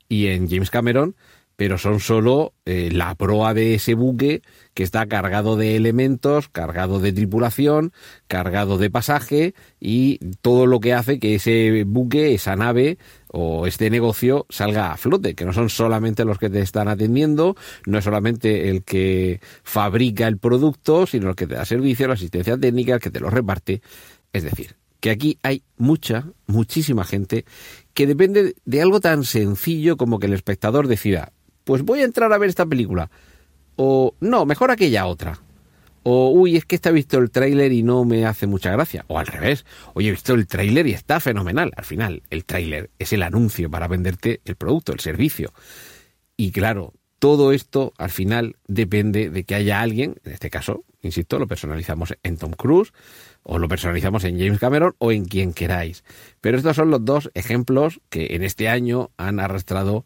y 0.08 0.26
en 0.26 0.48
James 0.48 0.70
Cameron, 0.70 1.14
pero 1.62 1.78
son 1.78 2.00
solo 2.00 2.54
eh, 2.66 2.88
la 2.90 3.14
proa 3.14 3.54
de 3.54 3.74
ese 3.74 3.94
buque 3.94 4.42
que 4.74 4.82
está 4.82 5.06
cargado 5.06 5.56
de 5.56 5.76
elementos, 5.76 6.48
cargado 6.48 6.98
de 6.98 7.12
tripulación, 7.12 7.92
cargado 8.26 8.78
de 8.78 8.90
pasaje 8.90 9.54
y 9.78 10.18
todo 10.40 10.66
lo 10.66 10.80
que 10.80 10.92
hace 10.92 11.20
que 11.20 11.36
ese 11.36 11.84
buque, 11.86 12.34
esa 12.34 12.56
nave 12.56 12.98
o 13.28 13.68
este 13.68 13.90
negocio 13.90 14.44
salga 14.50 14.90
a 14.90 14.96
flote, 14.96 15.36
que 15.36 15.44
no 15.44 15.52
son 15.52 15.70
solamente 15.70 16.24
los 16.24 16.38
que 16.38 16.50
te 16.50 16.58
están 16.58 16.88
atendiendo, 16.88 17.54
no 17.86 17.98
es 17.98 18.02
solamente 18.02 18.68
el 18.68 18.82
que 18.82 19.40
fabrica 19.62 20.26
el 20.26 20.38
producto, 20.38 21.06
sino 21.06 21.30
el 21.30 21.36
que 21.36 21.46
te 21.46 21.54
da 21.54 21.64
servicio, 21.64 22.08
la 22.08 22.14
asistencia 22.14 22.58
técnica, 22.58 22.94
el 22.94 23.00
que 23.00 23.12
te 23.12 23.20
lo 23.20 23.30
reparte. 23.30 23.82
Es 24.32 24.42
decir, 24.42 24.74
que 24.98 25.10
aquí 25.10 25.38
hay 25.42 25.62
mucha, 25.76 26.26
muchísima 26.46 27.04
gente 27.04 27.44
que 27.92 28.06
depende 28.06 28.54
de 28.64 28.82
algo 28.82 29.00
tan 29.00 29.24
sencillo 29.24 29.96
como 29.96 30.20
que 30.20 30.26
el 30.26 30.32
espectador 30.32 30.86
decida, 30.86 31.32
pues 31.64 31.82
voy 31.82 32.00
a 32.00 32.04
entrar 32.04 32.32
a 32.32 32.38
ver 32.38 32.48
esta 32.48 32.66
película. 32.66 33.10
O 33.76 34.14
no, 34.20 34.44
mejor 34.46 34.70
aquella 34.70 35.06
otra. 35.06 35.40
O, 36.04 36.30
uy, 36.30 36.56
es 36.56 36.64
que 36.64 36.74
está 36.74 36.90
visto 36.90 37.18
el 37.18 37.30
tráiler 37.30 37.72
y 37.72 37.82
no 37.82 38.04
me 38.04 38.26
hace 38.26 38.46
mucha 38.46 38.72
gracia. 38.72 39.04
O 39.08 39.18
al 39.18 39.26
revés, 39.26 39.64
oye, 39.94 40.08
he 40.08 40.12
visto 40.12 40.34
el 40.34 40.46
tráiler 40.46 40.86
y 40.86 40.92
está 40.92 41.20
fenomenal. 41.20 41.72
Al 41.76 41.84
final, 41.84 42.22
el 42.30 42.44
tráiler 42.44 42.90
es 42.98 43.12
el 43.12 43.22
anuncio 43.22 43.70
para 43.70 43.88
venderte 43.88 44.40
el 44.44 44.56
producto, 44.56 44.92
el 44.92 45.00
servicio. 45.00 45.52
Y 46.36 46.50
claro, 46.50 46.92
todo 47.22 47.52
esto 47.52 47.92
al 47.98 48.10
final 48.10 48.56
depende 48.66 49.30
de 49.30 49.44
que 49.44 49.54
haya 49.54 49.80
alguien, 49.80 50.16
en 50.24 50.32
este 50.32 50.50
caso, 50.50 50.84
insisto, 51.02 51.38
lo 51.38 51.46
personalizamos 51.46 52.14
en 52.24 52.36
Tom 52.36 52.50
Cruise 52.50 52.92
o 53.44 53.58
lo 53.58 53.68
personalizamos 53.68 54.24
en 54.24 54.40
James 54.40 54.58
Cameron 54.58 54.96
o 54.98 55.12
en 55.12 55.26
quien 55.26 55.52
queráis. 55.52 56.02
Pero 56.40 56.56
estos 56.56 56.74
son 56.74 56.90
los 56.90 57.04
dos 57.04 57.30
ejemplos 57.34 58.00
que 58.08 58.34
en 58.34 58.42
este 58.42 58.68
año 58.68 59.12
han 59.18 59.38
arrastrado 59.38 60.04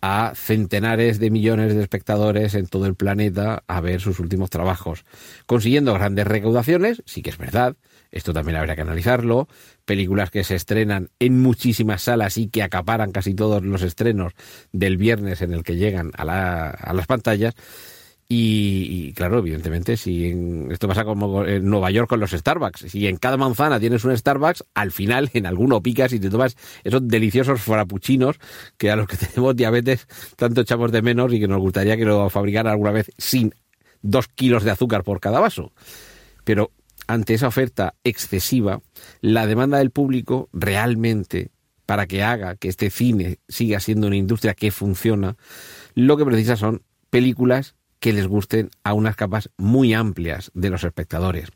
a 0.00 0.32
centenares 0.34 1.18
de 1.18 1.30
millones 1.30 1.74
de 1.74 1.82
espectadores 1.82 2.54
en 2.54 2.66
todo 2.66 2.86
el 2.86 2.94
planeta 2.94 3.64
a 3.66 3.80
ver 3.80 4.00
sus 4.00 4.20
últimos 4.20 4.50
trabajos, 4.50 5.04
consiguiendo 5.46 5.94
grandes 5.94 6.26
recaudaciones, 6.26 7.02
sí 7.06 7.22
que 7.22 7.30
es 7.30 7.38
verdad, 7.38 7.76
esto 8.10 8.32
también 8.32 8.56
habría 8.56 8.76
que 8.76 8.82
analizarlo, 8.82 9.48
películas 9.84 10.30
que 10.30 10.44
se 10.44 10.54
estrenan 10.54 11.10
en 11.18 11.40
muchísimas 11.40 12.02
salas 12.02 12.38
y 12.38 12.48
que 12.48 12.62
acaparan 12.62 13.12
casi 13.12 13.34
todos 13.34 13.62
los 13.64 13.82
estrenos 13.82 14.32
del 14.72 14.96
viernes 14.96 15.42
en 15.42 15.52
el 15.52 15.62
que 15.62 15.76
llegan 15.76 16.12
a, 16.16 16.24
la, 16.24 16.70
a 16.70 16.92
las 16.92 17.06
pantallas, 17.06 17.54
y, 18.28 19.12
claro, 19.12 19.38
evidentemente, 19.38 19.96
si 19.96 20.26
en, 20.26 20.72
esto 20.72 20.88
pasa 20.88 21.04
como 21.04 21.44
en 21.44 21.64
Nueva 21.64 21.92
York 21.92 22.08
con 22.08 22.18
los 22.18 22.32
Starbucks, 22.32 22.86
si 22.90 23.06
en 23.06 23.18
cada 23.18 23.36
manzana 23.36 23.78
tienes 23.78 24.04
un 24.04 24.16
Starbucks, 24.16 24.64
al 24.74 24.90
final 24.90 25.30
en 25.32 25.46
alguno 25.46 25.80
picas 25.80 26.12
y 26.12 26.18
te 26.18 26.28
tomas 26.28 26.56
esos 26.82 27.06
deliciosos 27.06 27.60
frappuccinos 27.60 28.40
que 28.76 28.90
a 28.90 28.96
los 28.96 29.06
que 29.06 29.16
tenemos 29.16 29.54
diabetes 29.54 30.08
tanto 30.34 30.62
echamos 30.62 30.90
de 30.90 31.02
menos 31.02 31.32
y 31.32 31.38
que 31.38 31.46
nos 31.46 31.60
gustaría 31.60 31.96
que 31.96 32.04
lo 32.04 32.28
fabricaran 32.28 32.72
alguna 32.72 32.90
vez 32.90 33.12
sin 33.16 33.54
dos 34.02 34.26
kilos 34.26 34.64
de 34.64 34.72
azúcar 34.72 35.04
por 35.04 35.20
cada 35.20 35.38
vaso. 35.38 35.72
Pero 36.42 36.72
ante 37.06 37.34
esa 37.34 37.46
oferta 37.46 37.94
excesiva, 38.02 38.80
la 39.20 39.46
demanda 39.46 39.78
del 39.78 39.92
público 39.92 40.48
realmente 40.52 41.50
para 41.86 42.06
que 42.06 42.24
haga 42.24 42.56
que 42.56 42.66
este 42.66 42.90
cine 42.90 43.38
siga 43.48 43.78
siendo 43.78 44.08
una 44.08 44.16
industria 44.16 44.54
que 44.54 44.72
funciona, 44.72 45.36
lo 45.94 46.16
que 46.16 46.24
precisa 46.24 46.56
son 46.56 46.82
películas 47.10 47.76
que 47.98 48.12
les 48.12 48.26
gusten 48.26 48.70
a 48.84 48.92
unas 48.92 49.16
capas 49.16 49.50
muy 49.56 49.94
amplias 49.94 50.50
de 50.54 50.70
los 50.70 50.84
espectadores. 50.84 51.48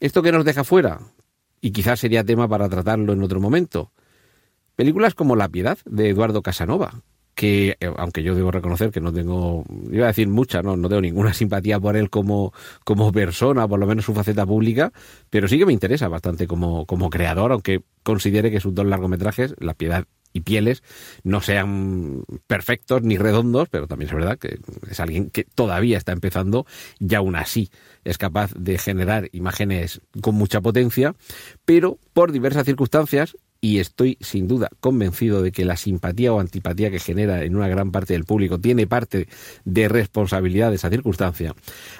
¿Esto 0.00 0.22
que 0.22 0.32
nos 0.32 0.44
deja 0.44 0.64
fuera? 0.64 1.00
Y 1.60 1.72
quizás 1.72 2.00
sería 2.00 2.24
tema 2.24 2.48
para 2.48 2.68
tratarlo 2.68 3.12
en 3.12 3.22
otro 3.22 3.40
momento. 3.40 3.92
Películas 4.76 5.14
como 5.14 5.36
La 5.36 5.48
Piedad 5.48 5.78
de 5.84 6.08
Eduardo 6.08 6.42
Casanova, 6.42 7.02
que 7.34 7.76
eh, 7.80 7.90
aunque 7.96 8.22
yo 8.22 8.34
debo 8.34 8.50
reconocer 8.50 8.90
que 8.90 9.00
no 9.00 9.12
tengo, 9.12 9.64
iba 9.90 10.04
a 10.04 10.08
decir 10.08 10.28
mucha, 10.28 10.62
no, 10.62 10.76
no 10.76 10.88
tengo 10.88 11.02
ninguna 11.02 11.34
simpatía 11.34 11.78
por 11.78 11.96
él 11.96 12.10
como, 12.10 12.52
como 12.84 13.12
persona, 13.12 13.68
por 13.68 13.78
lo 13.78 13.86
menos 13.86 14.04
su 14.04 14.14
faceta 14.14 14.46
pública, 14.46 14.92
pero 15.28 15.48
sí 15.48 15.58
que 15.58 15.66
me 15.66 15.72
interesa 15.72 16.08
bastante 16.08 16.46
como, 16.46 16.86
como 16.86 17.10
creador, 17.10 17.52
aunque 17.52 17.82
considere 18.02 18.50
que 18.50 18.60
sus 18.60 18.74
dos 18.74 18.86
largometrajes, 18.86 19.54
La 19.58 19.74
Piedad 19.74 20.06
y 20.32 20.40
pieles 20.40 20.82
no 21.24 21.40
sean 21.40 22.24
perfectos 22.46 23.02
ni 23.02 23.18
redondos, 23.18 23.68
pero 23.68 23.86
también 23.86 24.08
es 24.08 24.14
verdad 24.14 24.38
que 24.38 24.58
es 24.90 25.00
alguien 25.00 25.30
que 25.30 25.44
todavía 25.44 25.98
está 25.98 26.12
empezando 26.12 26.66
y 26.98 27.14
aún 27.14 27.36
así 27.36 27.70
es 28.04 28.18
capaz 28.18 28.52
de 28.54 28.78
generar 28.78 29.28
imágenes 29.32 30.00
con 30.20 30.34
mucha 30.34 30.60
potencia, 30.60 31.14
pero 31.64 31.98
por 32.12 32.32
diversas 32.32 32.64
circunstancias, 32.64 33.36
y 33.60 33.78
estoy 33.78 34.16
sin 34.20 34.48
duda 34.48 34.70
convencido 34.80 35.42
de 35.42 35.52
que 35.52 35.64
la 35.64 35.76
simpatía 35.76 36.32
o 36.32 36.40
antipatía 36.40 36.90
que 36.90 36.98
genera 36.98 37.44
en 37.44 37.56
una 37.56 37.68
gran 37.68 37.92
parte 37.92 38.14
del 38.14 38.24
público 38.24 38.58
tiene 38.58 38.86
parte 38.86 39.28
de 39.64 39.88
responsabilidad 39.88 40.70
de 40.70 40.76
esa 40.76 40.88
circunstancia, 40.88 41.54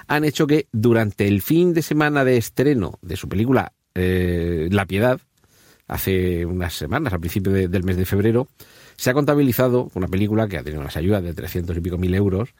han 0.07 0.23
hecho 0.23 0.47
que 0.47 0.67
durante 0.71 1.27
el 1.27 1.41
fin 1.41 1.73
de 1.73 1.83
semana 1.83 2.25
de 2.25 2.37
estreno 2.37 2.97
de 3.01 3.15
su 3.15 3.29
película 3.29 3.73
eh, 3.93 4.69
La 4.71 4.85
Piedad, 4.85 5.19
hace 5.91 6.45
unas 6.45 6.73
semanas, 6.73 7.11
al 7.11 7.19
principio 7.19 7.51
del 7.51 7.83
mes 7.83 7.97
de 7.97 8.05
febrero, 8.05 8.47
se 8.95 9.09
ha 9.09 9.13
contabilizado 9.13 9.91
una 9.93 10.07
película 10.07 10.47
que 10.47 10.57
ha 10.57 10.63
tenido 10.63 10.79
unas 10.79 10.95
ayudas 10.95 11.21
de 11.21 11.33
300 11.33 11.75
y 11.75 11.81
pico 11.81 11.97
mil 11.97 12.15
euros, 12.15 12.53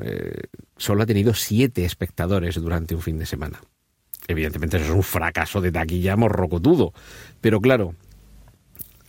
eh, 0.00 0.44
solo 0.76 1.02
ha 1.02 1.06
tenido 1.06 1.34
siete 1.34 1.84
espectadores 1.84 2.54
durante 2.54 2.94
un 2.94 3.02
fin 3.02 3.18
de 3.18 3.26
semana. 3.26 3.60
Evidentemente 4.28 4.76
eso 4.76 4.86
es 4.86 4.92
un 4.92 5.02
fracaso 5.02 5.60
de 5.60 5.72
taquilla 5.72 6.14
morrocotudo, 6.14 6.92
pero 7.40 7.60
claro, 7.60 7.96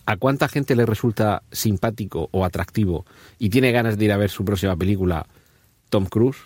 ¿a 0.07 0.17
cuánta 0.17 0.47
gente 0.47 0.75
le 0.75 0.87
resulta 0.87 1.43
simpático 1.51 2.29
o 2.31 2.45
atractivo 2.45 3.05
y 3.37 3.51
tiene 3.51 3.71
ganas 3.71 3.99
de 3.99 4.05
ir 4.05 4.13
a 4.13 4.17
ver 4.17 4.31
su 4.31 4.43
próxima 4.43 4.75
película 4.75 5.27
Tom 5.91 6.07
Cruise? 6.07 6.39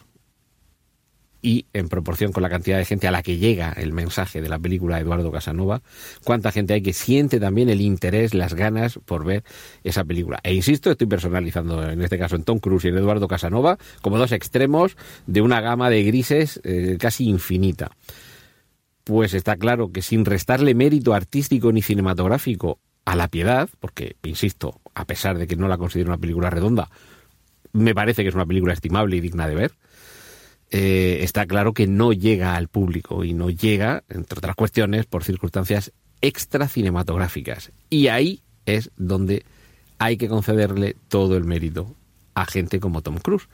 Y 1.41 1.65
en 1.73 1.88
proporción 1.88 2.32
con 2.32 2.43
la 2.43 2.50
cantidad 2.50 2.78
de 2.78 2.86
gente 2.86 3.08
a 3.08 3.12
la 3.12 3.23
que 3.23 3.38
llega 3.38 3.71
el 3.73 3.93
mensaje 3.93 4.41
de 4.41 4.50
la 4.50 4.60
película 4.60 5.00
Eduardo 5.00 5.32
Casanova, 5.32 5.82
cuánta 6.23 6.52
gente 6.52 6.73
hay 6.73 6.82
que 6.82 6.93
siente 6.93 7.39
también 7.39 7.69
el 7.69 7.82
interés, 7.82 8.34
las 8.34 8.54
ganas 8.54 9.00
por 9.06 9.26
ver 9.26 9.43
esa 9.84 10.04
película. 10.04 10.39
E 10.43 10.54
insisto, 10.54 10.91
estoy 10.91 11.08
personalizando 11.08 11.88
en 11.89 12.02
este 12.02 12.17
caso 12.17 12.36
en 12.36 12.43
Tom 12.43 12.60
Cruise 12.60 12.86
y 12.86 12.88
en 12.89 12.97
Eduardo 12.97 13.28
Casanova 13.28 13.78
como 14.02 14.17
dos 14.17 14.32
extremos 14.32 14.97
de 15.26 15.41
una 15.41 15.62
gama 15.62 15.89
de 15.89 16.04
grises 16.04 16.60
eh, 16.63 16.97
casi 17.00 17.28
infinita. 17.28 17.91
Pues 19.04 19.34
está 19.34 19.56
claro 19.56 19.91
que 19.91 20.02
sin 20.02 20.26
restarle 20.26 20.76
mérito 20.76 21.13
artístico 21.13 21.71
ni 21.71 21.82
cinematográfico 21.82 22.80
a 23.06 23.15
La 23.15 23.30
Piedad, 23.30 23.69
porque, 23.80 24.17
insisto, 24.23 24.82
a 24.93 25.06
pesar 25.06 25.38
de 25.38 25.47
que 25.47 25.56
no 25.56 25.69
la 25.69 25.78
considero 25.78 26.10
una 26.10 26.17
película 26.17 26.50
redonda, 26.50 26.89
me 27.71 27.95
parece 27.95 28.23
que 28.23 28.30
es 28.30 28.36
una 28.36 28.45
película 28.45 28.73
estimable 28.73 29.15
y 29.15 29.21
digna 29.21 29.47
de 29.47 29.56
ver, 29.56 29.71
eh, 30.71 31.19
está 31.21 31.45
claro 31.45 31.73
que 31.73 31.88
no 31.88 32.13
llega 32.13 32.56
al 32.56 32.67
público 32.67 33.23
y 33.23 33.34
no 33.34 33.49
llega, 33.49 34.03
entre 34.10 34.39
otras 34.39 34.56
cuestiones, 34.56 35.06
por 35.06 35.23
circunstancias 35.23 35.93
extra 36.21 36.67
cinematográficas. 36.67 37.71
Y 37.89 38.08
ahí 38.08 38.41
es 38.65 38.91
donde 38.97 39.45
hay 39.99 40.17
que 40.17 40.27
concederle 40.27 40.95
todo 41.08 41.38
el 41.38 41.45
mérito 41.45 41.95
a 42.36 42.45
gente 42.45 42.80
como 42.80 43.01
Tom 43.01 43.17
Cruise, 43.17 43.49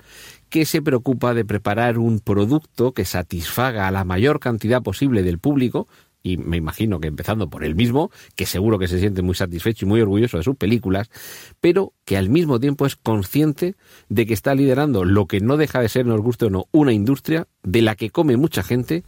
que 0.49 0.65
se 0.65 0.81
preocupa 0.81 1.33
de 1.33 1.45
preparar 1.45 1.97
un 1.97 2.19
producto 2.19 2.93
que 2.93 3.05
satisfaga 3.05 3.87
a 3.87 3.91
la 3.91 4.03
mayor 4.03 4.41
cantidad 4.41 4.81
posible 4.81 5.23
del 5.23 5.39
público, 5.39 5.87
y 6.23 6.37
me 6.37 6.55
imagino 6.55 7.01
que 7.01 7.09
empezando 7.09 7.49
por 7.49 7.65
él 7.65 7.75
mismo, 7.75 8.09
que 8.35 8.45
seguro 8.45 8.79
que 8.79 8.87
se 8.87 8.99
siente 8.99 9.21
muy 9.21 9.35
satisfecho 9.35 9.85
y 9.85 9.89
muy 9.89 10.01
orgulloso 10.01 10.37
de 10.37 10.43
sus 10.43 10.55
películas, 10.55 11.11
pero 11.59 11.93
que 12.05 12.17
al 12.17 12.29
mismo 12.29 12.61
tiempo 12.61 12.85
es 12.85 12.95
consciente 12.95 13.75
de 14.07 14.25
que 14.25 14.33
está 14.33 14.55
liderando 14.55 15.03
lo 15.03 15.27
que 15.27 15.41
no 15.41 15.57
deja 15.57 15.81
de 15.81 15.89
ser, 15.89 16.05
nos 16.05 16.21
guste 16.21 16.45
o 16.45 16.49
no, 16.49 16.67
una 16.71 16.93
industria 16.93 17.47
de 17.61 17.81
la 17.81 17.95
que 17.95 18.09
come 18.09 18.37
mucha 18.37 18.63
gente 18.63 19.03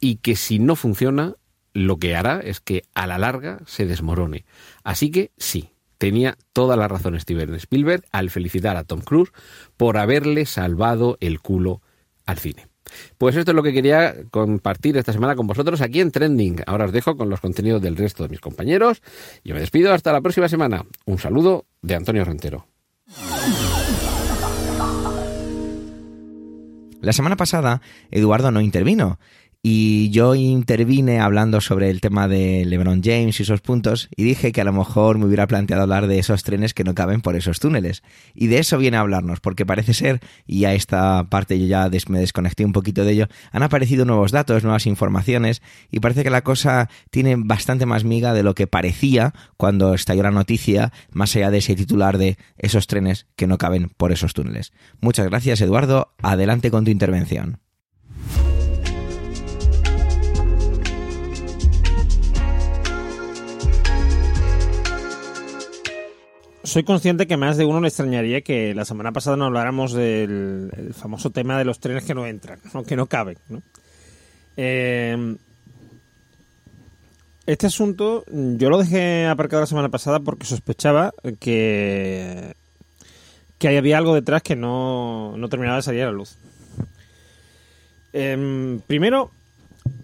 y 0.00 0.16
que 0.16 0.36
si 0.36 0.58
no 0.58 0.76
funciona, 0.76 1.34
lo 1.72 1.98
que 1.98 2.14
hará 2.14 2.40
es 2.40 2.60
que 2.60 2.84
a 2.94 3.06
la 3.06 3.18
larga 3.18 3.60
se 3.66 3.86
desmorone. 3.86 4.44
Así 4.84 5.10
que 5.10 5.32
sí, 5.38 5.70
tenía 5.96 6.36
toda 6.52 6.76
la 6.76 6.88
razón 6.88 7.18
Steven 7.18 7.54
Spielberg 7.54 8.04
al 8.12 8.30
felicitar 8.30 8.76
a 8.76 8.84
Tom 8.84 9.00
Cruise 9.00 9.32
por 9.76 9.96
haberle 9.96 10.44
salvado 10.44 11.16
el 11.20 11.40
culo 11.40 11.80
al 12.26 12.38
cine. 12.38 12.66
Pues 13.16 13.36
esto 13.36 13.52
es 13.52 13.54
lo 13.54 13.62
que 13.62 13.72
quería 13.72 14.14
compartir 14.30 14.96
esta 14.96 15.12
semana 15.12 15.36
con 15.36 15.46
vosotros 15.46 15.80
aquí 15.80 16.00
en 16.00 16.10
Trending. 16.10 16.62
Ahora 16.66 16.86
os 16.86 16.92
dejo 16.92 17.16
con 17.16 17.30
los 17.30 17.40
contenidos 17.40 17.82
del 17.82 17.96
resto 17.96 18.22
de 18.22 18.28
mis 18.28 18.40
compañeros. 18.40 19.02
Yo 19.44 19.54
me 19.54 19.60
despido 19.60 19.92
hasta 19.92 20.12
la 20.12 20.20
próxima 20.20 20.48
semana. 20.48 20.84
Un 21.04 21.18
saludo 21.18 21.66
de 21.82 21.94
Antonio 21.94 22.24
Rentero. 22.24 22.66
La 27.00 27.12
semana 27.12 27.36
pasada, 27.36 27.80
Eduardo 28.10 28.50
no 28.50 28.60
intervino 28.60 29.18
y 29.60 30.10
yo 30.10 30.36
intervine 30.36 31.18
hablando 31.18 31.60
sobre 31.60 31.90
el 31.90 32.00
tema 32.00 32.28
de 32.28 32.64
LeBron 32.64 33.02
James 33.02 33.38
y 33.38 33.42
esos 33.42 33.60
puntos 33.60 34.08
y 34.16 34.22
dije 34.22 34.52
que 34.52 34.60
a 34.60 34.64
lo 34.64 34.72
mejor 34.72 35.18
me 35.18 35.26
hubiera 35.26 35.48
planteado 35.48 35.82
hablar 35.82 36.06
de 36.06 36.20
esos 36.20 36.44
trenes 36.44 36.74
que 36.74 36.84
no 36.84 36.94
caben 36.94 37.20
por 37.20 37.34
esos 37.34 37.58
túneles. 37.58 38.04
Y 38.34 38.46
de 38.46 38.60
eso 38.60 38.78
viene 38.78 38.96
a 38.96 39.00
hablarnos, 39.00 39.40
porque 39.40 39.66
parece 39.66 39.94
ser, 39.94 40.20
y 40.46 40.64
a 40.64 40.74
esta 40.74 41.24
parte 41.28 41.58
yo 41.58 41.66
ya 41.66 41.90
me 42.08 42.20
desconecté 42.20 42.64
un 42.64 42.72
poquito 42.72 43.04
de 43.04 43.12
ello, 43.12 43.28
han 43.50 43.64
aparecido 43.64 44.04
nuevos 44.04 44.30
datos, 44.30 44.62
nuevas 44.62 44.86
informaciones 44.86 45.60
y 45.90 45.98
parece 46.00 46.22
que 46.22 46.30
la 46.30 46.42
cosa 46.42 46.88
tiene 47.10 47.34
bastante 47.36 47.84
más 47.84 48.04
miga 48.04 48.32
de 48.32 48.44
lo 48.44 48.54
que 48.54 48.68
parecía 48.68 49.34
cuando 49.56 49.92
estalló 49.94 50.22
la 50.22 50.30
noticia, 50.30 50.92
más 51.10 51.34
allá 51.34 51.50
de 51.50 51.58
ese 51.58 51.74
titular 51.74 52.16
de 52.16 52.38
esos 52.58 52.86
trenes 52.86 53.26
que 53.34 53.48
no 53.48 53.58
caben 53.58 53.90
por 53.96 54.12
esos 54.12 54.34
túneles. 54.34 54.72
Muchas 55.00 55.26
gracias 55.26 55.60
Eduardo, 55.60 56.14
adelante 56.22 56.70
con 56.70 56.84
tu 56.84 56.90
intervención. 56.92 57.58
Soy 66.68 66.84
consciente 66.84 67.26
que 67.26 67.36
más 67.36 67.56
de 67.56 67.64
uno 67.64 67.80
le 67.80 67.88
extrañaría 67.88 68.42
que 68.42 68.74
la 68.74 68.84
semana 68.84 69.12
pasada 69.12 69.36
no 69.36 69.46
habláramos 69.46 69.92
del 69.92 70.92
famoso 70.94 71.30
tema 71.30 71.58
de 71.58 71.64
los 71.64 71.80
trenes 71.80 72.04
que 72.04 72.14
no 72.14 72.26
entran, 72.26 72.60
¿no? 72.72 72.84
que 72.84 72.96
no 72.96 73.06
caben. 73.06 73.38
Eh, 74.56 75.36
este 77.46 77.66
asunto 77.66 78.24
yo 78.28 78.68
lo 78.68 78.78
dejé 78.78 79.26
aparcado 79.26 79.62
la 79.62 79.66
semana 79.66 79.88
pasada 79.88 80.20
porque 80.20 80.44
sospechaba 80.44 81.14
que, 81.40 82.54
que 83.58 83.78
había 83.78 83.98
algo 83.98 84.14
detrás 84.14 84.42
que 84.42 84.54
no, 84.54 85.36
no 85.36 85.48
terminaba 85.48 85.78
de 85.78 85.82
salir 85.82 86.02
a 86.02 86.06
la 86.06 86.12
luz. 86.12 86.36
Eh, 88.12 88.78
primero, 88.86 89.30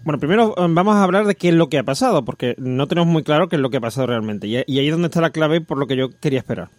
bueno, 0.05 0.19
primero 0.19 0.53
eh, 0.55 0.67
vamos 0.69 0.95
a 0.95 1.03
hablar 1.03 1.25
de 1.25 1.33
qué 1.33 1.49
es 1.49 1.55
lo 1.55 1.67
que 1.67 1.79
ha 1.79 1.83
pasado, 1.83 2.23
porque 2.23 2.53
no 2.59 2.87
tenemos 2.87 3.11
muy 3.11 3.23
claro 3.23 3.49
qué 3.49 3.55
es 3.55 3.61
lo 3.61 3.71
que 3.71 3.77
ha 3.77 3.81
pasado 3.81 4.05
realmente. 4.05 4.47
Y 4.47 4.55
ahí 4.55 4.87
es 4.87 4.91
donde 4.91 5.07
está 5.07 5.19
la 5.19 5.31
clave 5.31 5.61
por 5.61 5.79
lo 5.79 5.87
que 5.87 5.97
yo 5.97 6.11
quería 6.21 6.37
esperar. 6.37 6.69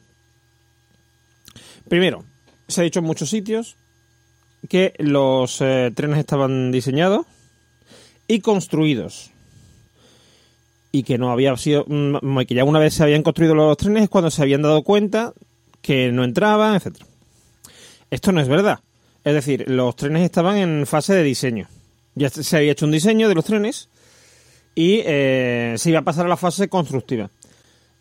Primero, 1.88 2.24
se 2.68 2.80
ha 2.80 2.84
dicho 2.84 3.00
en 3.00 3.04
muchos 3.04 3.28
sitios 3.28 3.76
que 4.68 4.94
los 4.98 5.60
eh, 5.60 5.90
trenes 5.92 6.20
estaban 6.20 6.70
diseñados 6.70 7.26
y 8.28 8.38
construidos. 8.40 9.32
Y 10.92 11.02
que 11.02 11.18
no 11.18 11.32
había 11.32 11.56
sido. 11.56 11.84
mm, 11.88 12.38
que 12.46 12.54
ya 12.54 12.62
una 12.62 12.78
vez 12.78 12.94
se 12.94 13.02
habían 13.02 13.24
construido 13.24 13.56
los 13.56 13.76
trenes 13.76 14.04
es 14.04 14.08
cuando 14.08 14.30
se 14.30 14.40
habían 14.40 14.62
dado 14.62 14.82
cuenta 14.84 15.32
que 15.82 16.12
no 16.12 16.22
entraban, 16.22 16.76
etcétera. 16.76 17.06
Esto 18.08 18.30
no 18.30 18.40
es 18.40 18.46
verdad. 18.48 18.78
Es 19.24 19.34
decir, 19.34 19.64
los 19.68 19.96
trenes 19.96 20.22
estaban 20.22 20.58
en 20.58 20.86
fase 20.86 21.12
de 21.12 21.24
diseño. 21.24 21.66
Ya 22.16 22.30
se 22.30 22.56
había 22.56 22.72
hecho 22.72 22.86
un 22.86 22.92
diseño 22.92 23.28
de 23.28 23.34
los 23.34 23.44
trenes 23.44 23.88
y 24.74 25.02
eh, 25.04 25.74
se 25.76 25.90
iba 25.90 26.00
a 26.00 26.04
pasar 26.04 26.26
a 26.26 26.28
la 26.28 26.36
fase 26.36 26.68
constructiva. 26.68 27.30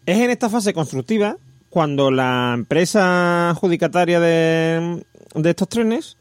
Es 0.05 0.17
en 0.17 0.29
esta 0.29 0.49
fase 0.49 0.73
constructiva 0.73 1.37
cuando 1.69 2.09
la 2.09 2.53
empresa 2.53 3.49
adjudicataria 3.49 4.21
de, 4.21 5.03
estos 5.43 5.67
trenes 5.67 6.15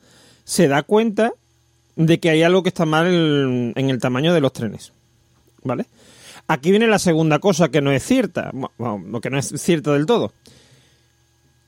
se 0.44 0.66
da 0.66 0.82
cuenta 0.82 1.32
de 1.94 2.18
que 2.18 2.30
hay 2.30 2.42
algo 2.42 2.64
que 2.64 2.70
está 2.70 2.84
mal 2.84 3.06
en, 3.76 3.90
el 3.90 3.98
tamaño 4.00 4.34
de 4.34 4.40
los 4.40 4.52
trenes. 4.52 4.92
¿Vale? 5.62 5.86
Aquí 6.48 6.70
viene 6.70 6.88
la 6.88 6.98
segunda 6.98 7.38
cosa 7.38 7.68
que 7.68 7.80
no 7.80 7.92
es 7.92 8.04
cierta, 8.04 8.50
que 9.22 9.30
no 9.30 9.38
es 9.38 9.54
cierta 9.56 9.92
del 9.92 10.06
todo. 10.06 10.32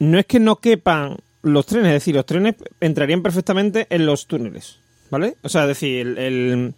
No 0.00 0.18
es 0.18 0.26
que 0.26 0.40
no 0.40 0.56
quepan 0.56 1.18
los 1.42 1.66
trenes, 1.66 1.88
es 1.88 1.94
decir, 1.94 2.16
los 2.16 2.26
trenes 2.26 2.56
entrarían 2.80 3.22
perfectamente 3.22 3.86
en 3.90 4.04
los 4.04 4.26
túneles, 4.26 4.78
¿vale? 5.10 5.36
O 5.42 5.48
sea, 5.48 5.62
es 5.62 5.68
decir, 5.68 6.18
el, 6.18 6.74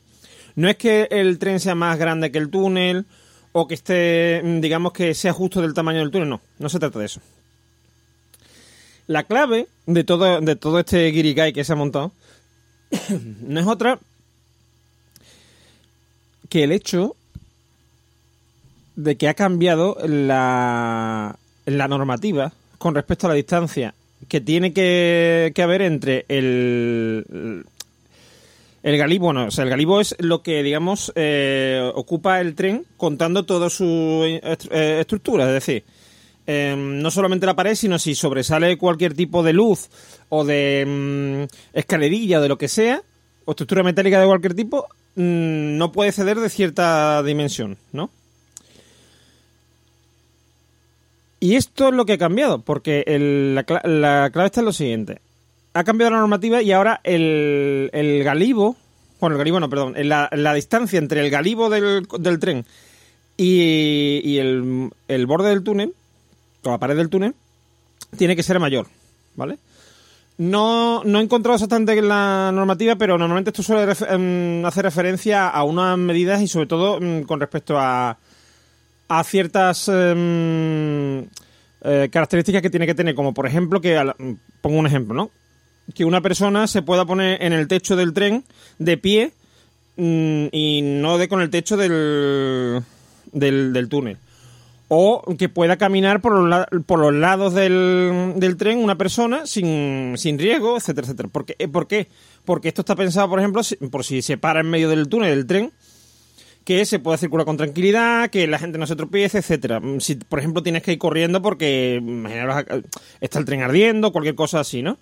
no 0.57 0.69
es 0.69 0.77
que 0.77 1.09
el 1.11 1.39
tren 1.39 1.61
sea 1.61 1.75
más 1.75 1.99
grande 1.99 2.31
que 2.31 2.39
el 2.39 2.51
túnel 2.51 3.07
o 3.53 3.67
que 3.67 3.75
esté, 3.75 4.43
digamos, 4.61 4.93
que 4.93 5.15
sea 5.15 5.33
justo 5.33 5.61
del 5.63 5.75
tamaño 5.75 6.01
del 6.01 6.11
túnel, 6.11 6.29
no, 6.29 6.41
no 6.59 6.69
se 6.69 6.79
trata 6.79 6.99
de 6.99 7.07
eso. 7.07 7.21
La 9.07 9.25
clave 9.25 9.69
de 9.87 10.05
todo, 10.05 10.41
de 10.41 10.57
todo 10.57 10.81
este 10.81 11.11
guirigay 11.11 11.53
que 11.53 11.65
se 11.65 11.73
ha 11.73 11.77
montado 11.77 12.13
no 13.41 13.61
es 13.61 13.67
otra 13.67 13.99
que 16.49 16.65
el 16.65 16.73
hecho 16.73 17.17
de 18.97 19.17
que 19.17 19.29
ha 19.29 19.35
cambiado 19.35 19.97
la, 20.07 21.39
la 21.67 21.89
normativa 21.89 22.53
con 22.79 22.95
respecto 22.95 23.27
a 23.27 23.31
la 23.31 23.35
distancia 23.35 23.95
que 24.29 24.41
tiene 24.41 24.73
que, 24.73 25.53
que 25.55 25.63
haber 25.63 25.83
entre 25.83 26.25
el, 26.29 27.65
el 28.83 28.97
galibo, 28.97 29.27
bueno, 29.27 29.47
o 29.47 29.51
sea, 29.51 29.65
el 29.65 29.71
galibo 29.71 30.01
es 30.01 30.15
lo 30.19 30.43
que, 30.43 30.63
digamos, 30.63 31.13
eh, 31.17 31.91
ocupa 31.95 32.41
el 32.41 32.55
tren 32.55 32.85
contando 32.97 33.45
toda 33.45 33.71
su 33.71 34.23
est- 34.43 34.67
eh, 34.71 35.01
estructura, 35.01 35.45
es 35.47 35.53
decir, 35.53 35.85
eh, 36.47 36.75
no 36.77 37.11
solamente 37.11 37.45
la 37.47 37.57
pared, 37.57 37.75
sino 37.75 37.99
si 37.99 38.15
sobresale 38.15 38.79
cualquier 38.79 39.15
tipo 39.15 39.43
de 39.43 39.53
luz 39.53 39.89
o 40.29 40.45
de 40.45 40.85
mm, 41.47 41.77
escalerilla 41.77 42.39
o 42.39 42.43
de 42.43 42.49
lo 42.49 42.57
que 42.59 42.69
sea, 42.69 43.03
o 43.45 43.51
estructura 43.51 43.83
metálica 43.83 44.21
de 44.21 44.27
cualquier 44.27 44.55
tipo, 44.55 44.87
mm, 45.17 45.77
no 45.77 45.93
puede 45.93 46.13
ceder 46.13 46.39
de 46.39 46.49
cierta 46.49 47.23
dimensión, 47.23 47.77
¿no? 47.93 48.11
Y 51.41 51.55
esto 51.55 51.89
es 51.89 51.95
lo 51.95 52.05
que 52.05 52.15
ha 52.15 52.19
cambiado, 52.19 52.61
porque 52.63 53.05
el- 53.07 53.55
la, 53.55 53.65
la 53.85 54.31
clave 54.33 54.47
está 54.47 54.61
en 54.61 54.67
lo 54.67 54.73
siguiente. 54.73 55.21
Ha 55.75 55.85
cambiado 55.85 56.11
la 56.13 56.19
normativa 56.19 56.63
y 56.63 56.73
ahora 56.73 57.01
el, 57.05 57.91
el 57.93 58.25
galibo, 58.25 58.77
bueno, 59.21 59.37
el 59.37 59.39
galibo 59.39 59.61
no, 59.61 59.69
perdón, 59.71 59.95
la, 59.97 60.29
la 60.33 60.55
distancia 60.55 60.99
entre 60.99 61.21
el 61.21 61.31
galibo 61.31 61.71
del, 61.71 62.07
del 62.19 62.39
tren 62.39 62.65
y, 63.37 64.21
y 64.25 64.39
el, 64.39 64.91
el 65.07 65.27
borde 65.27 65.51
del 65.51 65.63
túnel, 65.63 65.95
o 66.65 66.71
la 66.71 66.79
pared 66.79 66.97
del 66.97 67.11
túnel, 67.11 67.35
tiene 68.17 68.35
que 68.35 68.43
ser 68.43 68.59
mayor, 68.59 68.89
¿vale? 69.37 69.59
No, 70.39 71.03
no 71.05 71.19
he 71.19 71.23
encontrado 71.23 71.57
exactamente 71.57 71.93
en 71.99 72.09
la 72.09 72.51
normativa, 72.55 72.97
pero 72.97 73.19
normalmente 73.19 73.51
esto 73.51 73.63
suele 73.63 73.93
ref- 73.93 74.07
em, 74.09 74.65
hacer 74.65 74.85
referencia 74.85 75.49
a 75.49 75.65
unas 75.65 75.99
medidas 75.99 76.41
y 76.41 76.49
sobre 76.49 76.67
todo 76.67 77.01
mm, 77.01 77.23
con 77.23 77.41
respecto 77.41 77.77
a, 77.79 78.17
a 79.09 79.25
ciertas 79.25 79.89
em, 79.89 81.27
eh, 81.83 82.09
características 82.11 82.63
que 82.63 82.71
tiene 82.71 82.87
que 82.87 82.95
tener, 82.95 83.15
como 83.17 83.35
por 83.35 83.47
ejemplo 83.47 83.81
que, 83.81 84.01
pongo 84.61 84.79
un 84.79 84.87
ejemplo, 84.87 85.15
¿no? 85.15 85.31
Que 85.95 86.05
una 86.05 86.21
persona 86.21 86.67
se 86.67 86.83
pueda 86.83 87.05
poner 87.05 87.43
en 87.43 87.53
el 87.53 87.69
techo 87.69 87.97
del 87.97 88.13
tren 88.13 88.45
de 88.79 88.97
pie 88.97 89.33
mm, 89.97 90.47
y 90.53 90.83
no 90.83 91.19
de 91.19 91.29
con 91.29 91.41
el 91.41 91.51
techo 91.51 91.77
del, 91.77 92.83
del, 93.33 93.89
túnel. 93.89 94.19
O 94.89 95.23
que 95.39 95.49
pueda 95.49 95.77
caminar 95.77 96.21
por 96.21 96.39
los, 96.39 96.67
por 96.87 96.99
los 96.99 97.15
lados 97.15 97.55
del, 97.55 98.35
del 98.37 98.57
tren 98.57 98.79
una 98.79 98.97
persona 98.97 99.47
sin, 99.47 100.15
sin 100.17 100.39
riesgo, 100.39 100.77
etcétera, 100.77 101.07
etcétera. 101.07 101.29
¿Por 101.29 101.45
qué? 101.45 101.57
Eh, 101.59 101.69
¿Por 101.69 101.87
qué? 101.87 102.09
Porque 102.45 102.69
esto 102.69 102.83
está 102.83 102.97
pensado, 102.97 103.29
por 103.29 103.39
ejemplo, 103.39 103.63
por 103.91 104.05
si 104.05 104.23
se 104.23 104.39
para 104.39 104.61
en 104.61 104.71
medio 104.71 104.89
del 104.89 105.09
túnel 105.09 105.35
del 105.35 105.47
tren, 105.47 105.73
que 106.69 106.85
se 106.85 106.99
pueda 106.99 107.17
circular 107.17 107.47
con 107.47 107.57
tranquilidad, 107.57 108.29
que 108.29 108.47
la 108.47 108.59
gente 108.59 108.77
no 108.77 108.87
se 108.87 108.95
tropiece, 108.95 109.39
etcétera. 109.39 109.81
Mm, 109.81 110.01
Si, 110.01 110.17
por 110.17 110.39
ejemplo, 110.39 110.63
tienes 110.63 110.83
que 110.83 110.93
ir 110.93 110.99
corriendo 110.99 111.41
porque 111.41 111.99
imaginaros, 111.99 112.65
está 113.23 113.39
el 113.39 113.47
tren 113.47 113.63
ardiendo, 113.63 114.13
cualquier 114.13 114.35
cosa 114.35 114.61
así, 114.61 114.83
¿no? 114.83 114.99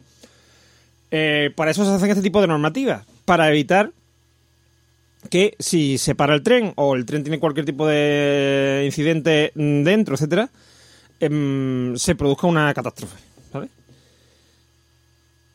Eh, 1.10 1.52
para 1.54 1.70
eso 1.70 1.84
se 1.84 1.90
hacen 1.90 2.10
este 2.10 2.22
tipo 2.22 2.40
de 2.40 2.46
normativas, 2.46 3.06
para 3.24 3.48
evitar 3.48 3.92
que 5.30 5.56
si 5.58 5.98
se 5.98 6.14
para 6.14 6.34
el 6.34 6.42
tren 6.42 6.72
o 6.76 6.94
el 6.94 7.04
tren 7.04 7.22
tiene 7.22 7.40
cualquier 7.40 7.66
tipo 7.66 7.86
de 7.86 8.82
incidente 8.84 9.52
dentro, 9.54 10.14
etcétera, 10.14 10.50
em, 11.20 11.96
se 11.96 12.14
produzca 12.14 12.46
una 12.46 12.72
catástrofe, 12.74 13.16
¿vale? 13.52 13.68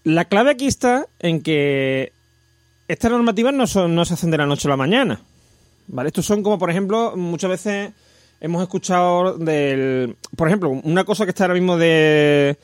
La 0.03 0.25
clave 0.25 0.51
aquí 0.51 0.67
está 0.67 1.05
en 1.19 1.41
que 1.41 2.11
estas 2.87 3.11
normativas 3.11 3.53
no, 3.53 3.87
no 3.87 4.05
se 4.05 4.13
hacen 4.13 4.31
de 4.31 4.37
la 4.37 4.45
noche 4.45 4.67
a 4.67 4.71
la 4.71 4.77
mañana. 4.77 5.21
¿Vale? 5.87 6.07
Estos 6.07 6.25
son 6.25 6.41
como, 6.41 6.57
por 6.57 6.69
ejemplo, 6.69 7.15
muchas 7.15 7.49
veces 7.49 7.91
hemos 8.39 8.61
escuchado 8.61 9.37
del... 9.37 10.15
Por 10.35 10.47
ejemplo, 10.47 10.69
una 10.69 11.03
cosa 11.03 11.25
que 11.25 11.29
está 11.29 11.45
ahora 11.45 11.53
mismo 11.53 11.77
de, 11.77 12.57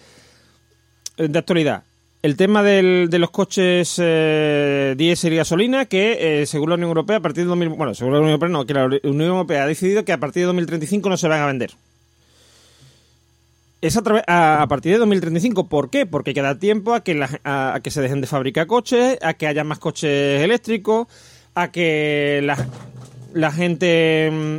de 1.18 1.40
actualidad. 1.40 1.84
El 2.24 2.36
tema 2.36 2.64
del- 2.64 3.10
de 3.10 3.20
los 3.20 3.30
coches 3.30 3.96
eh, 4.00 4.96
diésel 4.98 5.34
y 5.34 5.38
gasolina 5.38 5.86
que, 5.86 6.42
eh, 6.42 6.46
según 6.46 6.70
la 6.70 6.76
Unión 6.76 6.90
Europea, 6.90 7.18
a 7.18 7.22
partir 7.22 7.44
de 7.44 7.50
2000... 7.50 7.70
Bueno, 7.70 7.94
según 7.94 8.14
la 8.14 8.20
Unión 8.20 8.32
Europea 8.32 8.50
no, 8.50 8.66
que 8.66 8.74
la 8.74 8.86
Unión 8.86 9.22
Europea 9.30 9.64
ha 9.64 9.68
decidido 9.68 10.04
que 10.04 10.14
a 10.14 10.18
partir 10.18 10.42
de 10.42 10.48
2035 10.48 11.10
no 11.10 11.18
se 11.18 11.28
van 11.28 11.42
a 11.42 11.46
vender. 11.46 11.72
Es 13.82 13.96
a, 13.96 14.62
a, 14.64 14.68
partir 14.68 14.94
de 14.94 14.98
2035. 14.98 15.68
¿Por 15.70 15.90
qué? 15.92 16.08
Porque 16.08 16.32
hay 16.32 16.34
que 16.34 16.42
dar 16.42 16.58
tiempo 16.58 16.94
a 16.96 17.02
que, 17.04 17.14
la- 17.14 17.40
a, 17.44 17.76
a 17.76 17.80
que 17.82 17.92
se 17.92 18.02
dejen 18.02 18.20
de 18.22 18.28
fabricar 18.28 18.66
coches, 18.66 19.20
a 19.22 19.36
que 19.36 19.46
haya 19.48 19.64
más 19.64 19.78
coches 19.80 20.42
eléctricos, 20.42 21.08
a 21.54 21.72
que 21.72 22.42
la, 22.44 22.58
la 23.34 23.52
gente 23.52 24.30
mm, 24.32 24.58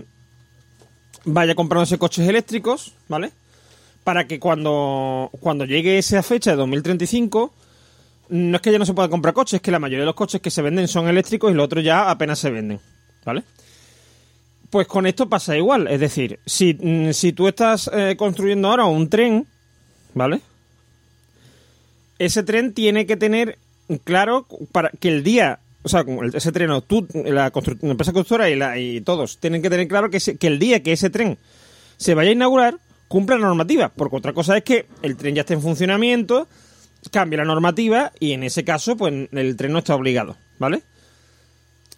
vaya 1.32 1.56
comprándose 1.56 1.98
coches 1.98 2.28
eléctricos, 2.28 2.94
¿vale? 3.08 3.32
Para 4.08 4.26
que 4.26 4.40
cuando, 4.40 5.28
cuando 5.38 5.66
llegue 5.66 5.98
esa 5.98 6.22
fecha 6.22 6.52
de 6.52 6.56
2035, 6.56 7.52
no 8.30 8.56
es 8.56 8.62
que 8.62 8.72
ya 8.72 8.78
no 8.78 8.86
se 8.86 8.94
pueda 8.94 9.10
comprar 9.10 9.34
coches, 9.34 9.56
es 9.56 9.60
que 9.60 9.70
la 9.70 9.78
mayoría 9.78 10.00
de 10.00 10.06
los 10.06 10.14
coches 10.14 10.40
que 10.40 10.50
se 10.50 10.62
venden 10.62 10.88
son 10.88 11.08
eléctricos 11.08 11.50
y 11.50 11.54
los 11.54 11.66
otros 11.66 11.84
ya 11.84 12.08
apenas 12.08 12.38
se 12.38 12.48
venden, 12.48 12.80
¿vale? 13.26 13.42
Pues 14.70 14.86
con 14.86 15.04
esto 15.04 15.28
pasa 15.28 15.58
igual, 15.58 15.88
es 15.88 16.00
decir, 16.00 16.40
si, 16.46 16.72
mm, 16.72 17.12
si 17.12 17.34
tú 17.34 17.48
estás 17.48 17.90
eh, 17.92 18.14
construyendo 18.16 18.68
ahora 18.70 18.86
un 18.86 19.10
tren, 19.10 19.46
¿vale? 20.14 20.40
Ese 22.18 22.42
tren 22.44 22.72
tiene 22.72 23.04
que 23.04 23.18
tener 23.18 23.58
claro 24.04 24.46
para 24.72 24.88
que 24.88 25.08
el 25.10 25.22
día, 25.22 25.58
o 25.82 25.90
sea, 25.90 26.02
ese 26.32 26.50
tren, 26.50 26.70
o 26.70 26.80
tú, 26.80 27.06
la, 27.12 27.52
empresa 27.82 28.14
constructora 28.14 28.48
y, 28.48 28.56
la- 28.56 28.78
y 28.78 29.02
todos 29.02 29.36
tienen 29.36 29.60
que 29.60 29.68
tener 29.68 29.86
claro 29.86 30.08
que, 30.08 30.18
que 30.18 30.46
el 30.46 30.58
día 30.58 30.82
que 30.82 30.92
ese 30.92 31.10
tren 31.10 31.36
se 31.98 32.14
vaya 32.14 32.30
a 32.30 32.32
inaugurar 32.32 32.78
cumpla 33.08 33.36
la 33.36 33.46
normativa, 33.46 33.88
porque 33.88 34.16
otra 34.16 34.32
cosa 34.32 34.56
es 34.56 34.64
que 34.64 34.86
el 35.02 35.16
tren 35.16 35.34
ya 35.34 35.40
esté 35.40 35.54
en 35.54 35.62
funcionamiento, 35.62 36.46
cambie 37.10 37.38
la 37.38 37.44
normativa 37.44 38.12
y 38.20 38.32
en 38.32 38.42
ese 38.42 38.64
caso, 38.64 38.96
pues 38.96 39.28
el 39.32 39.56
tren 39.56 39.72
no 39.72 39.78
está 39.78 39.94
obligado, 39.94 40.36
¿vale? 40.58 40.82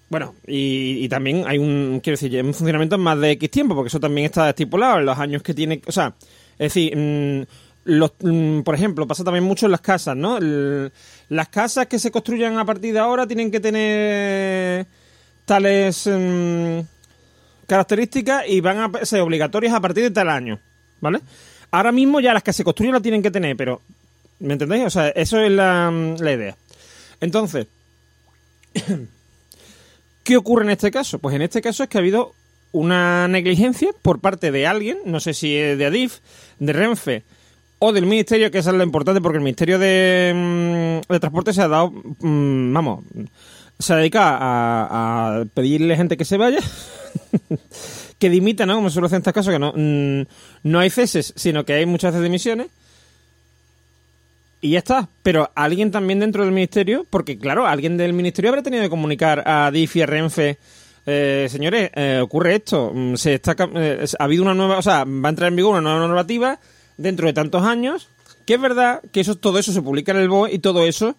Bueno, 0.08 0.34
y, 0.44 1.08
también 1.08 1.44
hay 1.46 1.58
un, 1.58 2.00
quiero 2.02 2.18
decir, 2.18 2.44
un 2.44 2.52
funcionamiento 2.52 2.96
en 2.96 3.00
más 3.00 3.18
de 3.20 3.30
X 3.32 3.48
tiempo, 3.48 3.76
porque 3.76 3.88
eso 3.88 4.00
también 4.00 4.24
está 4.24 4.48
estipulado 4.48 4.98
en 4.98 5.06
los 5.06 5.16
años 5.16 5.40
que 5.42 5.54
tiene, 5.54 5.80
o 5.86 5.92
sea, 5.92 6.14
es 6.58 6.74
decir, 6.74 6.96
mm, 6.96 7.46
los, 7.84 8.12
mm, 8.20 8.60
por 8.62 8.74
ejemplo, 8.74 9.06
pasa 9.06 9.22
también 9.22 9.44
mucho 9.44 9.66
en 9.66 9.72
las 9.72 9.80
casas, 9.80 10.16
¿no? 10.16 10.38
Las 11.28 11.48
casas 11.48 11.86
que 11.86 12.00
se 12.00 12.10
construyan 12.10 12.58
a 12.58 12.64
partir 12.64 12.92
de 12.92 12.98
ahora 12.98 13.26
tienen 13.26 13.52
que 13.52 13.60
tener 13.60 14.86
tales 15.44 16.08
mm, 16.08 16.80
características 17.68 18.48
y 18.48 18.60
van 18.60 18.78
a 18.78 19.04
ser 19.04 19.20
obligatorias 19.20 19.74
a 19.74 19.80
partir 19.80 20.02
de 20.02 20.10
tal 20.10 20.28
año, 20.28 20.58
¿vale? 21.00 21.20
Ahora 21.70 21.92
mismo 21.92 22.20
ya 22.20 22.34
las 22.34 22.42
que 22.42 22.52
se 22.52 22.64
construyen 22.64 22.92
las 22.92 23.02
tienen 23.02 23.22
que 23.22 23.30
tener, 23.30 23.56
pero, 23.56 23.80
¿me 24.40 24.54
entendéis? 24.54 24.84
O 24.86 24.90
sea, 24.90 25.08
eso 25.10 25.40
es 25.40 25.50
la, 25.50 25.90
mm, 25.90 26.16
la 26.20 26.32
idea. 26.32 26.56
Entonces, 27.20 27.66
¿Qué 30.22 30.36
ocurre 30.36 30.64
en 30.64 30.70
este 30.70 30.90
caso? 30.90 31.18
Pues 31.18 31.34
en 31.34 31.42
este 31.42 31.62
caso 31.62 31.82
es 31.82 31.88
que 31.88 31.98
ha 31.98 32.00
habido 32.00 32.34
una 32.72 33.26
negligencia 33.28 33.90
por 34.02 34.20
parte 34.20 34.52
de 34.52 34.66
alguien, 34.66 34.98
no 35.04 35.18
sé 35.18 35.34
si 35.34 35.54
de 35.54 35.86
Adif, 35.86 36.18
de 36.58 36.72
Renfe 36.72 37.22
o 37.78 37.92
del 37.92 38.06
Ministerio, 38.06 38.50
que 38.50 38.58
esa 38.58 38.70
es 38.70 38.76
lo 38.76 38.84
importante, 38.84 39.20
porque 39.20 39.38
el 39.38 39.44
Ministerio 39.44 39.78
de, 39.78 40.32
mm, 40.34 41.12
de 41.12 41.20
Transporte 41.20 41.52
se 41.52 41.62
ha 41.62 41.68
dado, 41.68 41.90
mm, 41.90 42.72
vamos, 42.72 43.04
se 43.78 43.94
dedica 43.94 44.36
a, 44.36 45.40
a 45.40 45.44
pedirle 45.46 45.96
gente 45.96 46.16
que 46.16 46.26
se 46.26 46.36
vaya, 46.36 46.60
que 48.20 48.30
dimita, 48.30 48.66
¿no? 48.66 48.76
Como 48.76 48.90
suele 48.90 49.06
hacer 49.06 49.16
en 49.16 49.20
estos 49.22 49.32
casos, 49.32 49.52
que 49.52 49.58
no, 49.58 49.72
mm, 49.74 50.26
no 50.64 50.78
hay 50.78 50.90
ceses, 50.90 51.32
sino 51.34 51.64
que 51.64 51.72
hay 51.72 51.86
muchas 51.86 52.12
veces 52.12 52.22
dimisiones. 52.22 52.68
Y 54.60 54.70
ya 54.70 54.78
está. 54.78 55.08
Pero 55.22 55.50
alguien 55.54 55.90
también 55.90 56.20
dentro 56.20 56.44
del 56.44 56.52
ministerio, 56.52 57.06
porque 57.08 57.38
claro, 57.38 57.66
alguien 57.66 57.96
del 57.96 58.12
ministerio 58.12 58.50
habrá 58.50 58.62
tenido 58.62 58.82
que 58.82 58.90
comunicar 58.90 59.42
a 59.46 59.70
DIF 59.70 59.96
y 59.96 60.02
a 60.02 60.06
Renfe. 60.06 60.58
eh, 61.06 61.48
señores, 61.50 61.90
eh, 61.94 62.20
ocurre 62.22 62.56
esto. 62.56 62.92
mm, 62.94 63.14
Se 63.16 63.34
está, 63.34 63.56
eh, 63.74 64.04
ha 64.18 64.24
habido 64.24 64.42
una 64.42 64.54
nueva, 64.54 64.78
o 64.78 64.82
sea, 64.82 65.04
va 65.04 65.28
a 65.28 65.30
entrar 65.30 65.48
en 65.48 65.56
vigor 65.56 65.72
una 65.72 65.80
nueva 65.80 66.06
normativa 66.06 66.60
dentro 66.98 67.26
de 67.26 67.32
tantos 67.32 67.62
años. 67.64 68.08
Que 68.46 68.54
es 68.54 68.60
verdad 68.60 69.00
que 69.12 69.20
eso, 69.20 69.34
todo 69.36 69.58
eso 69.58 69.72
se 69.72 69.80
publica 69.80 70.12
en 70.12 70.18
el 70.18 70.28
BOE 70.28 70.52
y 70.52 70.58
todo 70.58 70.84
eso 70.86 71.16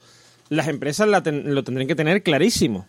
las 0.50 0.68
empresas 0.68 1.08
lo 1.08 1.24
tendrían 1.64 1.88
que 1.88 1.96
tener 1.96 2.22
clarísimo 2.24 2.86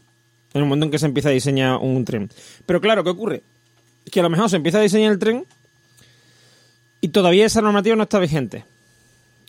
en 0.53 0.63
el 0.63 0.67
momento 0.67 0.87
en 0.87 0.91
que 0.91 0.99
se 0.99 1.07
empieza 1.07 1.29
a 1.31 1.33
diseñar 1.33 1.79
un 1.79 2.05
tren. 2.05 2.29
Pero 2.67 2.81
claro, 2.81 3.05
¿qué 3.05 3.11
ocurre? 3.11 3.43
Que 4.11 4.21
a 4.21 4.23
lo 4.23 4.31
mejor 4.31 4.51
se 4.51 4.57
empieza 4.57 4.79
a 4.79 4.83
diseñar 4.83 5.13
el 5.13 5.19
tren 5.19 5.45
y 7.01 7.09
todavía 7.09 7.47
esa 7.47 7.63
normativa 7.63 7.97
no 7.97 8.03
está 8.05 8.19
vigente. 8.19 8.65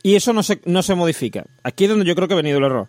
Y 0.02 0.16
eso 0.16 0.34
no 0.34 0.44
se, 0.44 0.60
no 0.66 0.84
se 0.84 0.96
modifica. 0.96 1.46
Aquí 1.64 1.86
es 1.86 1.90
donde 1.90 2.06
yo 2.06 2.16
creo 2.16 2.28
que 2.28 2.34
ha 2.34 2.38
venido 2.38 2.58
el 2.58 2.66
error. 2.66 2.88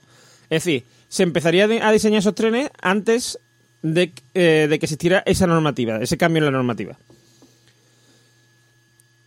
Es 0.51 0.65
decir, 0.65 0.85
se 1.09 1.23
empezaría 1.23 1.65
a 1.65 1.93
diseñar 1.93 2.19
esos 2.21 2.35
trenes 2.35 2.71
antes 2.83 3.39
de, 3.83 4.12
eh, 4.35 4.67
que 4.69 4.75
existiera 4.75 5.23
esa 5.27 5.47
normativa, 5.47 5.99
ese 5.99 6.17
cambio 6.19 6.39
en 6.41 6.45
la 6.47 6.51
normativa. 6.51 6.97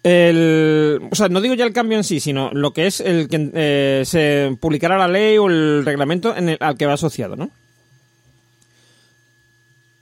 El, 0.03 1.01
o 1.11 1.15
sea, 1.15 1.27
no 1.27 1.41
digo 1.41 1.53
ya 1.55 1.65
el 1.65 1.73
cambio 1.73 1.97
en 1.97 2.03
sí, 2.03 2.19
sino 2.19 2.49
lo 2.53 2.71
que 2.71 2.88
es 2.88 2.99
el 3.01 3.27
que 3.27 3.51
eh, 3.53 4.03
se 4.05 4.55
publicará 4.59 4.97
la 4.97 5.07
ley 5.07 5.38
o 5.38 5.47
el 5.47 5.83
reglamento 5.85 6.35
en 6.35 6.49
el- 6.49 6.57
al 6.61 6.77
que 6.77 6.85
va 6.85 6.93
asociado, 6.93 7.35
¿no? 7.35 7.49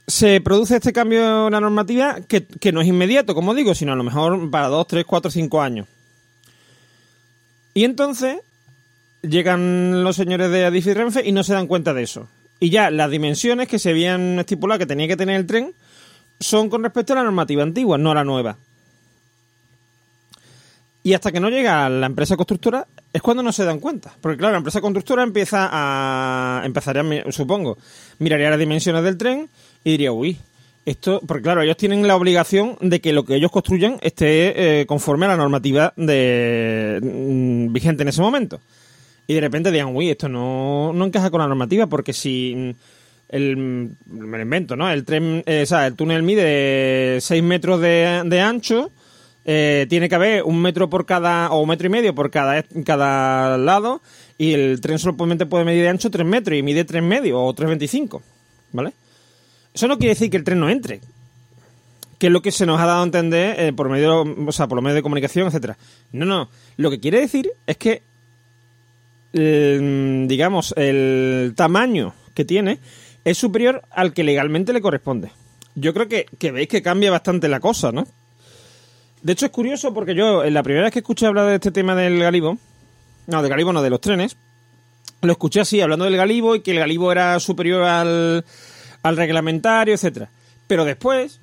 Se 0.06 0.40
produce 0.40 0.76
este 0.76 0.92
cambio 0.92 1.46
en 1.46 1.52
la 1.52 1.60
normativa 1.60 2.20
que, 2.28 2.46
que 2.46 2.72
no 2.72 2.80
es 2.80 2.86
inmediato, 2.86 3.34
como 3.34 3.54
digo, 3.54 3.74
sino 3.74 3.92
a 3.92 3.96
lo 3.96 4.04
mejor 4.04 4.50
para 4.50 4.68
dos, 4.68 4.86
tres, 4.86 5.04
cuatro, 5.04 5.30
cinco 5.30 5.60
años. 5.60 5.88
Y 7.74 7.84
entonces 7.84 8.38
llegan 9.22 10.04
los 10.04 10.16
señores 10.16 10.50
de 10.50 10.64
Adif 10.64 10.86
y 10.86 10.94
Renfe 10.94 11.26
y 11.26 11.32
no 11.32 11.42
se 11.42 11.54
dan 11.54 11.66
cuenta 11.66 11.92
de 11.92 12.04
eso. 12.04 12.28
Y 12.60 12.70
ya 12.70 12.90
las 12.90 13.10
dimensiones 13.10 13.68
que 13.68 13.78
se 13.78 13.90
habían 13.90 14.38
estipulado 14.38 14.78
que 14.78 14.86
tenía 14.86 15.08
que 15.08 15.16
tener 15.16 15.36
el 15.36 15.46
tren 15.46 15.74
son 16.40 16.70
con 16.70 16.82
respecto 16.82 17.12
a 17.12 17.16
la 17.16 17.24
normativa 17.24 17.62
antigua, 17.62 17.98
no 17.98 18.12
a 18.12 18.14
la 18.14 18.24
nueva. 18.24 18.56
Y 21.02 21.14
hasta 21.14 21.30
que 21.30 21.38
no 21.38 21.50
llega 21.50 21.88
la 21.88 22.06
empresa 22.06 22.36
constructora 22.36 22.86
es 23.12 23.22
cuando 23.22 23.42
no 23.42 23.52
se 23.52 23.64
dan 23.64 23.78
cuenta. 23.78 24.12
Porque 24.20 24.38
claro, 24.38 24.52
la 24.52 24.58
empresa 24.58 24.80
constructora 24.80 25.22
empieza 25.22 25.68
a... 25.70 26.62
empezaría, 26.64 27.30
supongo, 27.30 27.78
miraría 28.18 28.50
las 28.50 28.58
dimensiones 28.58 29.04
del 29.04 29.16
tren 29.16 29.48
y 29.86 29.90
diría, 29.92 30.10
uy, 30.10 30.36
esto... 30.84 31.20
Porque 31.24 31.44
claro, 31.44 31.62
ellos 31.62 31.76
tienen 31.76 32.06
la 32.08 32.16
obligación 32.16 32.76
de 32.80 33.00
que 33.00 33.12
lo 33.12 33.24
que 33.24 33.36
ellos 33.36 33.52
construyan 33.52 33.98
esté 34.02 34.80
eh, 34.80 34.86
conforme 34.86 35.26
a 35.26 35.28
la 35.28 35.36
normativa 35.36 35.92
de, 35.96 36.98
mm, 37.00 37.72
vigente 37.72 38.02
en 38.02 38.08
ese 38.08 38.20
momento. 38.20 38.60
Y 39.28 39.34
de 39.34 39.40
repente 39.40 39.70
digan, 39.70 39.94
uy, 39.94 40.10
esto 40.10 40.28
no, 40.28 40.92
no 40.92 41.04
encaja 41.04 41.30
con 41.30 41.40
la 41.40 41.46
normativa 41.46 41.86
porque 41.86 42.12
si... 42.12 42.54
mm, 42.56 42.70
El, 43.28 43.56
me 44.06 44.36
lo 44.38 44.42
invento, 44.42 44.74
¿no? 44.76 44.88
El 44.90 45.04
tren, 45.04 45.42
eh, 45.46 45.62
o 45.62 45.66
sea, 45.66 45.86
el 45.86 45.94
túnel 45.94 46.22
mide 46.22 47.18
6 47.20 47.42
metros 47.42 47.80
de, 47.80 48.22
de 48.24 48.40
ancho, 48.40 48.90
eh, 49.44 49.86
tiene 49.88 50.08
que 50.08 50.14
haber 50.14 50.42
un 50.44 50.60
metro 50.62 50.88
por 50.88 51.06
cada, 51.06 51.50
o 51.50 51.60
un 51.60 51.68
metro 51.68 51.86
y 51.86 51.90
medio 51.90 52.14
por 52.14 52.30
cada, 52.30 52.64
cada 52.84 53.56
lado, 53.58 54.00
y 54.38 54.52
el 54.52 54.80
tren 54.80 54.98
solamente 54.98 55.46
puede 55.46 55.64
medir 55.64 55.82
de 55.82 55.88
ancho 55.90 56.10
3 56.10 56.24
metros 56.26 56.56
y 56.56 56.62
mide 56.62 56.84
3 56.84 57.02
medios 57.02 57.36
o 57.40 57.52
3,25, 57.52 58.20
¿vale? 58.72 58.92
Eso 59.76 59.88
no 59.88 59.98
quiere 59.98 60.14
decir 60.14 60.30
que 60.30 60.38
el 60.38 60.44
tren 60.44 60.58
no 60.58 60.70
entre, 60.70 61.02
que 62.18 62.28
es 62.28 62.32
lo 62.32 62.40
que 62.40 62.50
se 62.50 62.64
nos 62.64 62.80
ha 62.80 62.86
dado 62.86 63.02
a 63.02 63.04
entender 63.04 63.60
eh, 63.60 63.74
por 63.74 63.90
medio, 63.90 64.22
o 64.22 64.50
sea, 64.50 64.68
por 64.68 64.76
los 64.76 64.82
medios 64.82 64.94
de 64.94 65.02
comunicación, 65.02 65.48
etcétera. 65.48 65.76
No, 66.12 66.24
no, 66.24 66.48
lo 66.78 66.88
que 66.88 66.98
quiere 66.98 67.20
decir 67.20 67.52
es 67.66 67.76
que, 67.76 68.02
el, 69.34 70.24
digamos, 70.28 70.72
el 70.78 71.52
tamaño 71.54 72.14
que 72.32 72.46
tiene 72.46 72.78
es 73.22 73.36
superior 73.36 73.82
al 73.90 74.14
que 74.14 74.24
legalmente 74.24 74.72
le 74.72 74.80
corresponde. 74.80 75.30
Yo 75.74 75.92
creo 75.92 76.08
que, 76.08 76.24
que 76.38 76.52
veis 76.52 76.68
que 76.68 76.80
cambia 76.80 77.10
bastante 77.10 77.46
la 77.46 77.60
cosa, 77.60 77.92
¿no? 77.92 78.06
De 79.20 79.34
hecho, 79.34 79.44
es 79.44 79.52
curioso 79.52 79.92
porque 79.92 80.14
yo, 80.14 80.42
en 80.42 80.54
la 80.54 80.62
primera 80.62 80.84
vez 80.84 80.92
que 80.94 81.00
escuché 81.00 81.26
hablar 81.26 81.48
de 81.48 81.56
este 81.56 81.70
tema 81.70 81.94
del 81.94 82.18
Galibo, 82.18 82.56
no, 83.26 83.42
del 83.42 83.50
Galibo 83.50 83.74
no, 83.74 83.82
de 83.82 83.90
los 83.90 84.00
trenes, 84.00 84.38
lo 85.20 85.32
escuché 85.32 85.60
así, 85.60 85.82
hablando 85.82 86.06
del 86.06 86.16
Galibo 86.16 86.54
y 86.54 86.60
que 86.60 86.70
el 86.70 86.78
Galibo 86.78 87.12
era 87.12 87.38
superior 87.40 87.82
al, 87.82 88.42
al 89.06 89.16
reglamentario, 89.16 89.94
etcétera. 89.94 90.28
Pero 90.66 90.84
después, 90.84 91.40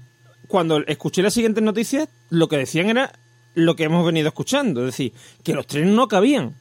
cuando 0.47 0.85
escuché 0.85 1.21
las 1.21 1.33
siguientes 1.33 1.63
noticias, 1.63 2.09
lo 2.29 2.47
que 2.47 2.57
decían 2.57 2.89
era 2.89 3.13
lo 3.55 3.75
que 3.75 3.83
hemos 3.85 4.05
venido 4.05 4.27
escuchando, 4.27 4.81
es 4.81 4.87
decir, 4.87 5.13
que 5.43 5.53
los 5.53 5.67
trenes 5.67 5.93
no 5.93 6.07
cabían. 6.07 6.55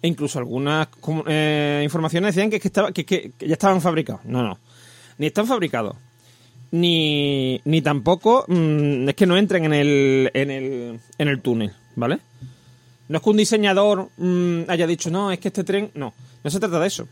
E 0.00 0.06
incluso 0.06 0.38
algunas 0.38 0.88
eh, 1.26 1.80
informaciones 1.82 2.34
decían 2.34 2.50
que, 2.50 2.56
es 2.56 3.06
que, 3.06 3.32
ya 3.40 3.52
estaban 3.52 3.80
fabricados. 3.80 4.24
No, 4.24 4.42
no. 4.42 4.58
Ni 5.18 5.26
están 5.26 5.46
fabricados. 5.46 5.96
Ni, 6.70 7.60
ni 7.64 7.82
tampoco 7.82 8.44
mm, 8.46 9.08
es 9.08 9.14
que 9.16 9.26
no 9.26 9.36
entren 9.36 9.64
en 9.64 9.72
el, 9.72 10.30
en, 10.34 10.50
el, 10.50 11.00
en 11.16 11.28
el 11.28 11.40
túnel, 11.40 11.72
¿vale? 11.96 12.18
No 13.08 13.16
es 13.16 13.22
que 13.24 13.30
un 13.30 13.36
diseñador 13.38 14.10
mm, 14.18 14.64
haya 14.68 14.86
dicho, 14.86 15.10
no, 15.10 15.32
es 15.32 15.40
que 15.40 15.48
este 15.48 15.64
tren... 15.64 15.90
No, 15.94 16.14
no 16.44 16.50
se 16.50 16.60
trata 16.60 16.78
de 16.78 16.86
eso. 16.86 17.08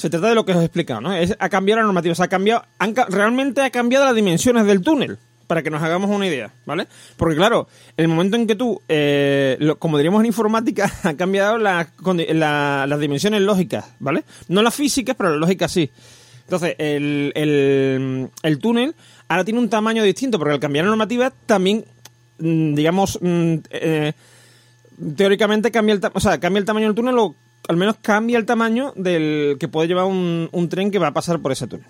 Se 0.00 0.08
trata 0.10 0.28
de 0.28 0.34
lo 0.34 0.44
que 0.44 0.52
os 0.52 0.58
he 0.58 0.64
explicado, 0.64 1.00
¿no? 1.00 1.12
Es, 1.12 1.36
ha 1.38 1.48
cambiado 1.48 1.80
la 1.80 1.84
normativa, 1.86 2.12
o 2.12 2.14
sea, 2.14 2.24
ha 2.24 2.28
cambiado, 2.28 2.64
realmente 3.08 3.60
ha 3.62 3.70
cambiado 3.70 4.04
las 4.06 4.14
dimensiones 4.14 4.64
del 4.66 4.80
túnel, 4.82 5.18
para 5.46 5.62
que 5.62 5.70
nos 5.70 5.82
hagamos 5.82 6.08
una 6.10 6.26
idea, 6.26 6.50
¿vale? 6.64 6.86
Porque 7.16 7.36
claro, 7.36 7.68
el 7.96 8.08
momento 8.08 8.36
en 8.36 8.46
que 8.46 8.54
tú, 8.54 8.80
eh, 8.88 9.56
lo- 9.60 9.78
como 9.78 9.98
diríamos 9.98 10.20
en 10.20 10.26
informática, 10.26 10.90
ha 11.02 11.14
cambiado 11.14 11.58
la- 11.58 11.88
las 12.88 13.00
dimensiones 13.00 13.42
lógicas, 13.42 13.84
¿vale? 13.98 14.24
No 14.48 14.62
las 14.62 14.74
físicas, 14.74 15.16
pero 15.16 15.30
las 15.30 15.38
lógicas 15.40 15.70
sí. 15.72 15.90
Entonces, 16.44 16.74
el, 16.78 17.32
el, 17.36 18.28
el 18.42 18.58
túnel 18.58 18.94
ahora 19.28 19.44
tiene 19.44 19.60
un 19.60 19.68
tamaño 19.68 20.02
distinto, 20.02 20.38
porque 20.38 20.54
al 20.54 20.60
cambiar 20.60 20.84
la 20.84 20.90
normativa 20.90 21.32
también, 21.46 21.84
mm, 22.38 22.74
digamos, 22.74 23.18
mm, 23.20 23.54
eh, 23.70 24.12
teóricamente 25.16 25.70
cambia 25.70 25.94
el, 25.94 26.00
o 26.12 26.20
sea, 26.20 26.38
cambia 26.40 26.58
el 26.60 26.64
tamaño 26.64 26.86
del 26.86 26.94
túnel 26.94 27.18
o 27.18 27.34
al 27.68 27.76
menos 27.76 27.96
cambia 28.00 28.38
el 28.38 28.46
tamaño 28.46 28.92
del 28.96 29.56
que 29.58 29.68
puede 29.68 29.88
llevar 29.88 30.06
un, 30.06 30.68
tren 30.68 30.90
que 30.90 30.98
va 30.98 31.08
a 31.08 31.14
pasar 31.14 31.40
por 31.40 31.52
ese 31.52 31.66
túnel. 31.66 31.86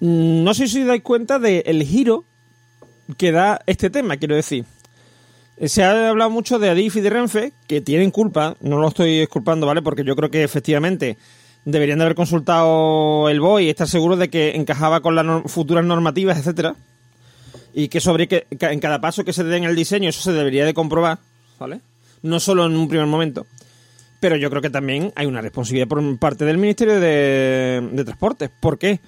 Mm, 0.00 0.44
No 0.44 0.54
sé 0.54 0.68
si 0.68 0.82
os 0.82 0.86
dais 0.86 1.02
cuenta 1.02 1.38
del 1.38 1.82
giro 1.82 2.24
que 3.16 3.32
da 3.32 3.60
este 3.66 3.90
tema, 3.90 4.16
quiero 4.16 4.34
decir. 4.34 4.64
Eh, 5.56 5.68
Se 5.68 5.84
ha 5.84 6.08
hablado 6.08 6.30
mucho 6.30 6.58
de 6.58 6.70
Adif 6.70 6.96
y 6.96 7.00
de 7.00 7.10
Renfe, 7.10 7.52
que 7.66 7.80
tienen 7.80 8.10
culpa, 8.10 8.56
no 8.60 8.78
lo 8.78 8.88
estoy 8.88 9.20
disculpando, 9.20 9.66
¿vale? 9.66 9.82
Porque 9.82 10.04
yo 10.04 10.16
creo 10.16 10.30
que 10.30 10.42
efectivamente 10.42 11.16
deberían 11.64 11.98
de 11.98 12.04
haber 12.04 12.16
consultado 12.16 13.28
el 13.28 13.40
BOE 13.40 13.64
y 13.64 13.70
estar 13.70 13.88
seguros 13.88 14.18
de 14.18 14.28
que 14.28 14.56
encajaba 14.56 15.00
con 15.00 15.14
las 15.14 15.50
futuras 15.50 15.84
normativas, 15.84 16.38
etcétera 16.38 16.76
y 17.74 17.88
que 17.88 18.00
sobre 18.00 18.28
que 18.28 18.46
en 18.50 18.80
cada 18.80 19.00
paso 19.00 19.24
que 19.24 19.32
se 19.32 19.42
dé 19.44 19.56
en 19.56 19.64
el 19.64 19.74
diseño 19.74 20.08
eso 20.08 20.22
se 20.22 20.32
debería 20.32 20.64
de 20.64 20.74
comprobar, 20.74 21.18
¿vale? 21.58 21.80
No 22.24 22.40
solo 22.40 22.66
en 22.66 22.74
un 22.76 22.88
primer 22.88 23.06
momento. 23.06 23.46
Pero 24.18 24.36
yo 24.36 24.48
creo 24.48 24.62
que 24.62 24.70
también 24.70 25.12
hay 25.14 25.26
una 25.26 25.42
responsabilidad 25.42 25.86
por 25.86 26.18
parte 26.18 26.44
del 26.44 26.58
Ministerio 26.58 26.98
de, 26.98 27.86
de 27.92 28.04
Transportes. 28.04 28.50
¿Por 28.60 28.78
qué? 28.78 29.00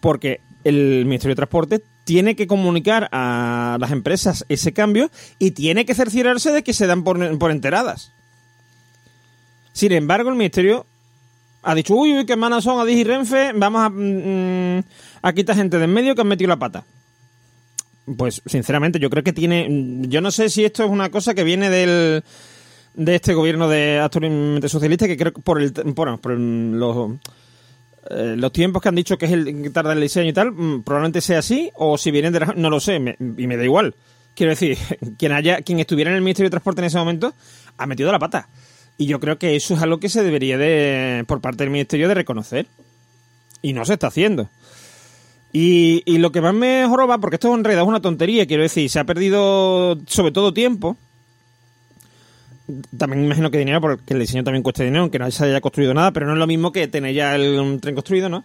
Porque 0.00 0.40
el 0.62 1.04
Ministerio 1.04 1.32
de 1.32 1.36
Transportes 1.36 1.82
tiene 2.04 2.36
que 2.36 2.46
comunicar 2.46 3.08
a 3.12 3.76
las 3.80 3.90
empresas 3.90 4.44
ese 4.48 4.72
cambio 4.72 5.10
y 5.38 5.52
tiene 5.52 5.84
que 5.84 5.94
cerciorarse 5.94 6.52
de 6.52 6.62
que 6.62 6.72
se 6.72 6.86
dan 6.86 7.04
por, 7.04 7.38
por 7.38 7.50
enteradas. 7.50 8.12
Sin 9.72 9.92
embargo, 9.92 10.30
el 10.30 10.36
Ministerio 10.36 10.86
ha 11.62 11.74
dicho, 11.74 11.94
uy, 11.94 12.16
uy, 12.16 12.26
qué 12.26 12.36
malas 12.36 12.64
son 12.64 12.80
Adif 12.80 12.98
y 12.98 13.04
Renfe, 13.04 13.52
vamos 13.54 13.82
a, 13.82 13.88
mm, 13.88 14.82
a 15.22 15.32
quitar 15.32 15.56
gente 15.56 15.78
de 15.78 15.84
en 15.84 15.92
medio 15.92 16.14
que 16.14 16.20
han 16.20 16.28
metido 16.28 16.48
la 16.48 16.58
pata. 16.58 16.84
Pues 18.16 18.42
sinceramente 18.46 18.98
yo 18.98 19.10
creo 19.10 19.22
que 19.22 19.32
tiene... 19.32 19.68
Yo 20.08 20.20
no 20.20 20.32
sé 20.32 20.48
si 20.48 20.64
esto 20.64 20.84
es 20.84 20.90
una 20.90 21.10
cosa 21.10 21.34
que 21.34 21.44
viene 21.44 21.70
del 21.70 22.24
de 22.94 23.14
este 23.14 23.34
gobierno 23.34 23.68
de 23.68 23.98
actualmente 23.98 24.68
socialista 24.68 25.06
que 25.06 25.16
creo 25.16 25.32
que 25.32 25.40
por 25.40 25.60
el 25.62 25.72
por, 25.72 26.20
por 26.20 26.38
los 26.38 27.12
eh, 28.10 28.34
los 28.36 28.52
tiempos 28.52 28.82
que 28.82 28.88
han 28.88 28.94
dicho 28.94 29.16
que 29.16 29.26
es 29.26 29.32
el 29.32 29.62
que 29.62 29.70
tarda 29.70 29.92
el 29.92 30.00
diseño 30.00 30.28
y 30.30 30.32
tal 30.32 30.52
mm, 30.52 30.82
probablemente 30.82 31.20
sea 31.20 31.38
así 31.38 31.70
o 31.74 31.96
si 31.96 32.10
vienen 32.10 32.32
de 32.32 32.40
la- 32.40 32.54
no 32.56 32.68
lo 32.68 32.80
sé 32.80 32.98
me- 32.98 33.16
y 33.18 33.46
me 33.46 33.56
da 33.56 33.64
igual. 33.64 33.94
Quiero 34.34 34.50
decir 34.50 34.76
quien 35.18 35.32
haya 35.32 35.62
quien 35.62 35.78
estuviera 35.80 36.10
en 36.10 36.16
el 36.16 36.22
ministerio 36.22 36.48
de 36.48 36.52
transporte 36.52 36.80
en 36.80 36.86
ese 36.86 36.98
momento 36.98 37.32
ha 37.78 37.86
metido 37.86 38.10
la 38.12 38.18
pata. 38.18 38.48
Y 38.98 39.06
yo 39.06 39.20
creo 39.20 39.38
que 39.38 39.56
eso 39.56 39.74
es 39.74 39.80
algo 39.82 39.98
que 39.98 40.08
se 40.10 40.22
debería 40.22 40.58
de 40.58 41.24
por 41.26 41.40
parte 41.40 41.64
del 41.64 41.70
ministerio 41.70 42.08
de 42.08 42.14
reconocer. 42.14 42.66
Y 43.62 43.72
no 43.72 43.84
se 43.86 43.94
está 43.94 44.08
haciendo. 44.08 44.50
Y, 45.52 46.02
y 46.06 46.18
lo 46.18 46.32
que 46.32 46.40
más 46.40 46.54
me 46.54 46.86
joroba, 46.86 47.18
porque 47.18 47.36
esto 47.36 47.54
en 47.54 47.62
realidad 47.64 47.84
es 47.84 47.88
una 47.88 48.00
tontería, 48.00 48.46
quiero 48.46 48.62
decir, 48.62 48.88
se 48.90 48.98
ha 48.98 49.04
perdido 49.04 49.98
sobre 50.06 50.32
todo 50.32 50.52
tiempo. 50.54 50.96
También 52.96 53.24
imagino 53.24 53.50
que 53.50 53.58
dinero, 53.58 53.80
porque 53.80 54.14
el 54.14 54.20
diseño 54.20 54.44
también 54.44 54.62
cuesta 54.62 54.84
dinero, 54.84 55.02
aunque 55.02 55.18
no 55.18 55.30
se 55.30 55.44
haya 55.44 55.60
construido 55.60 55.94
nada, 55.94 56.12
pero 56.12 56.26
no 56.26 56.32
es 56.32 56.38
lo 56.38 56.46
mismo 56.46 56.70
que 56.72 56.86
tener 56.88 57.14
ya 57.14 57.34
el 57.34 57.78
tren 57.80 57.94
construido, 57.94 58.28
¿no? 58.28 58.44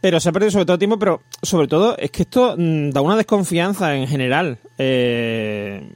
Pero 0.00 0.20
se 0.20 0.28
ha 0.28 0.32
perdido 0.32 0.50
sobre 0.50 0.66
todo 0.66 0.78
tiempo, 0.78 0.98
pero 0.98 1.22
sobre 1.42 1.66
todo 1.66 1.96
es 1.96 2.10
que 2.10 2.22
esto 2.22 2.54
mm, 2.58 2.90
da 2.90 3.00
una 3.00 3.16
desconfianza 3.16 3.96
en 3.96 4.06
general 4.06 4.58
eh, 4.76 5.88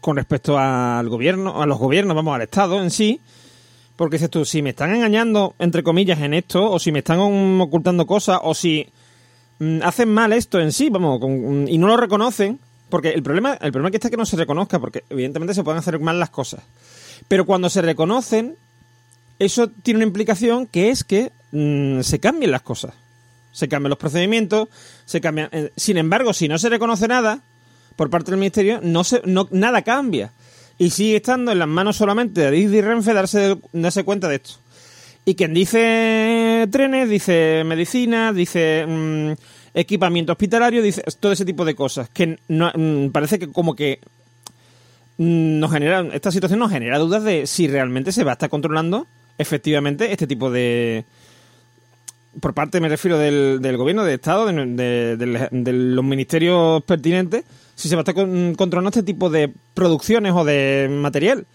con 0.00 0.16
respecto 0.16 0.58
al 0.58 1.08
gobierno, 1.10 1.60
a 1.60 1.66
los 1.66 1.78
gobiernos, 1.78 2.16
vamos, 2.16 2.34
al 2.34 2.42
Estado 2.42 2.82
en 2.82 2.90
sí. 2.90 3.20
Porque 3.96 4.16
dices 4.16 4.30
tú, 4.30 4.44
si 4.44 4.60
me 4.62 4.70
están 4.70 4.94
engañando, 4.94 5.54
entre 5.58 5.82
comillas, 5.82 6.20
en 6.20 6.34
esto, 6.34 6.70
o 6.70 6.78
si 6.78 6.92
me 6.92 6.98
están 7.00 7.18
ocultando 7.60 8.06
cosas, 8.06 8.40
o 8.42 8.54
si 8.54 8.86
mm, 9.58 9.80
hacen 9.82 10.08
mal 10.12 10.32
esto 10.32 10.58
en 10.60 10.72
sí, 10.72 10.88
vamos, 10.90 11.20
con- 11.20 11.66
y 11.68 11.76
no 11.78 11.86
lo 11.86 11.96
reconocen, 11.96 12.58
porque 12.88 13.10
el 13.10 13.22
problema, 13.22 13.54
el 13.54 13.72
problema 13.72 13.90
que 13.90 13.96
está 13.96 14.08
es 14.08 14.10
que 14.10 14.16
no 14.16 14.26
se 14.26 14.36
reconozca, 14.36 14.78
porque 14.78 15.04
evidentemente 15.10 15.54
se 15.54 15.64
pueden 15.64 15.78
hacer 15.78 15.98
mal 15.98 16.20
las 16.20 16.30
cosas. 16.30 16.62
Pero 17.28 17.44
cuando 17.46 17.68
se 17.68 17.82
reconocen, 17.82 18.56
eso 19.38 19.68
tiene 19.68 19.98
una 19.98 20.06
implicación 20.06 20.66
que 20.66 20.90
es 20.90 21.04
que 21.04 21.32
mm, 21.52 22.00
se 22.02 22.20
cambien 22.20 22.50
las 22.50 22.62
cosas. 22.62 22.94
Se 23.52 23.68
cambian 23.68 23.90
los 23.90 23.98
procedimientos, 23.98 24.68
se 25.04 25.20
cambian. 25.20 25.48
eh, 25.52 25.72
sin 25.76 25.96
embargo, 25.96 26.32
si 26.32 26.46
no 26.46 26.58
se 26.58 26.68
reconoce 26.68 27.08
nada 27.08 27.40
por 27.96 28.10
parte 28.10 28.30
del 28.30 28.38
ministerio, 28.38 28.80
no 28.82 29.02
se, 29.02 29.22
no, 29.24 29.48
nada 29.50 29.82
cambia. 29.82 30.32
Y 30.78 30.90
sigue 30.90 31.16
estando 31.16 31.52
en 31.52 31.58
las 31.58 31.68
manos 31.68 31.96
solamente 31.96 32.42
de 32.42 32.46
Adif 32.48 32.72
y 32.72 32.80
Renfe 32.82 33.14
darse, 33.14 33.56
darse 33.72 34.04
cuenta 34.04 34.28
de 34.28 34.36
esto. 34.36 34.50
Y 35.24 35.34
quien 35.34 35.54
dice 35.54 36.68
trenes, 36.70 37.08
dice 37.08 37.64
medicina, 37.64 38.32
dice 38.32 38.84
mm, 38.86 39.32
equipamiento 39.76 40.32
hospitalario, 40.32 40.82
dice 40.82 41.02
todo 41.20 41.30
ese 41.32 41.44
tipo 41.44 41.64
de 41.64 41.76
cosas. 41.76 42.08
Que 42.08 42.38
no, 42.48 42.72
mm, 42.74 43.10
parece 43.10 43.38
que 43.38 43.52
como 43.52 43.76
que 43.76 44.00
mm, 45.18 45.60
nos 45.60 45.70
genera, 45.70 46.00
esta 46.12 46.32
situación 46.32 46.58
nos 46.58 46.72
genera 46.72 46.98
dudas 46.98 47.22
de 47.22 47.46
si 47.46 47.68
realmente 47.68 48.10
se 48.10 48.24
va 48.24 48.32
a 48.32 48.34
estar 48.34 48.50
controlando 48.50 49.06
efectivamente 49.38 50.10
este 50.10 50.26
tipo 50.26 50.50
de... 50.50 51.04
Por 52.40 52.52
parte, 52.52 52.80
me 52.80 52.88
refiero, 52.88 53.16
del, 53.16 53.60
del 53.62 53.76
gobierno, 53.78 54.04
del 54.04 54.16
Estado, 54.16 54.46
de, 54.46 55.16
los 55.72 56.04
ministerios 56.04 56.82
pertinentes, 56.82 57.44
si 57.74 57.88
se 57.88 57.96
va 57.96 58.00
a 58.00 58.02
estar 58.02 58.14
con- 58.14 58.54
controlando 58.56 58.90
este 58.90 59.02
tipo 59.02 59.30
de 59.30 59.52
producciones 59.74 60.32
o 60.34 60.44
de 60.44 60.88
material 60.90 61.46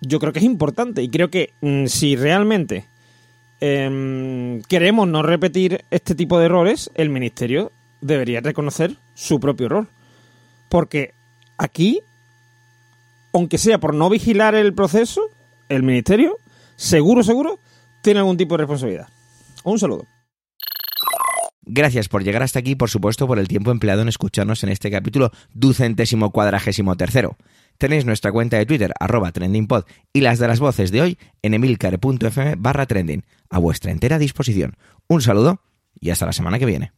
yo 0.00 0.20
creo 0.20 0.32
que 0.32 0.38
es 0.38 0.44
importante 0.44 1.02
y 1.02 1.08
creo 1.08 1.30
que 1.30 1.52
mm, 1.60 1.86
si 1.86 2.16
realmente 2.16 2.84
em, 3.60 4.62
queremos 4.62 5.08
no 5.08 5.22
repetir 5.22 5.84
este 5.90 6.14
tipo 6.14 6.38
de 6.38 6.46
errores, 6.46 6.90
el 6.94 7.10
ministerio 7.10 7.72
debería 8.00 8.40
reconocer 8.40 8.96
su 9.14 9.40
propio 9.40 9.66
error. 9.66 9.86
Porque 10.68 11.14
aquí, 11.56 12.00
aunque 13.32 13.58
sea 13.58 13.78
por 13.78 13.94
no 13.94 14.08
vigilar 14.10 14.54
el 14.54 14.74
proceso, 14.74 15.22
el 15.68 15.82
ministerio, 15.82 16.36
seguro, 16.76 17.22
seguro, 17.22 17.58
tiene 18.02 18.20
algún 18.20 18.36
tipo 18.36 18.54
de 18.54 18.58
responsabilidad. 18.58 19.08
Un 19.64 19.78
saludo. 19.78 20.04
Gracias 21.70 22.08
por 22.08 22.24
llegar 22.24 22.42
hasta 22.42 22.60
aquí, 22.60 22.76
por 22.76 22.88
supuesto, 22.88 23.26
por 23.26 23.38
el 23.38 23.46
tiempo 23.46 23.70
empleado 23.70 24.00
en 24.00 24.08
escucharnos 24.08 24.64
en 24.64 24.70
este 24.70 24.90
capítulo 24.90 25.32
ducentésimo 25.52 26.32
cuadragésimo 26.32 26.96
tercero. 26.96 27.36
Tenéis 27.76 28.06
nuestra 28.06 28.32
cuenta 28.32 28.56
de 28.56 28.64
Twitter, 28.64 28.94
arroba 28.98 29.32
trendingpod, 29.32 29.84
y 30.14 30.22
las 30.22 30.38
de 30.38 30.48
las 30.48 30.60
voces 30.60 30.90
de 30.90 31.02
hoy 31.02 31.18
en 31.42 31.52
emilcar.fm 31.52 32.54
barra 32.56 32.86
trending, 32.86 33.22
a 33.50 33.58
vuestra 33.58 33.90
entera 33.90 34.18
disposición. 34.18 34.76
Un 35.06 35.22
saludo 35.22 35.60
y 36.00 36.10
hasta 36.10 36.26
la 36.26 36.32
semana 36.32 36.58
que 36.58 36.66
viene. 36.66 36.92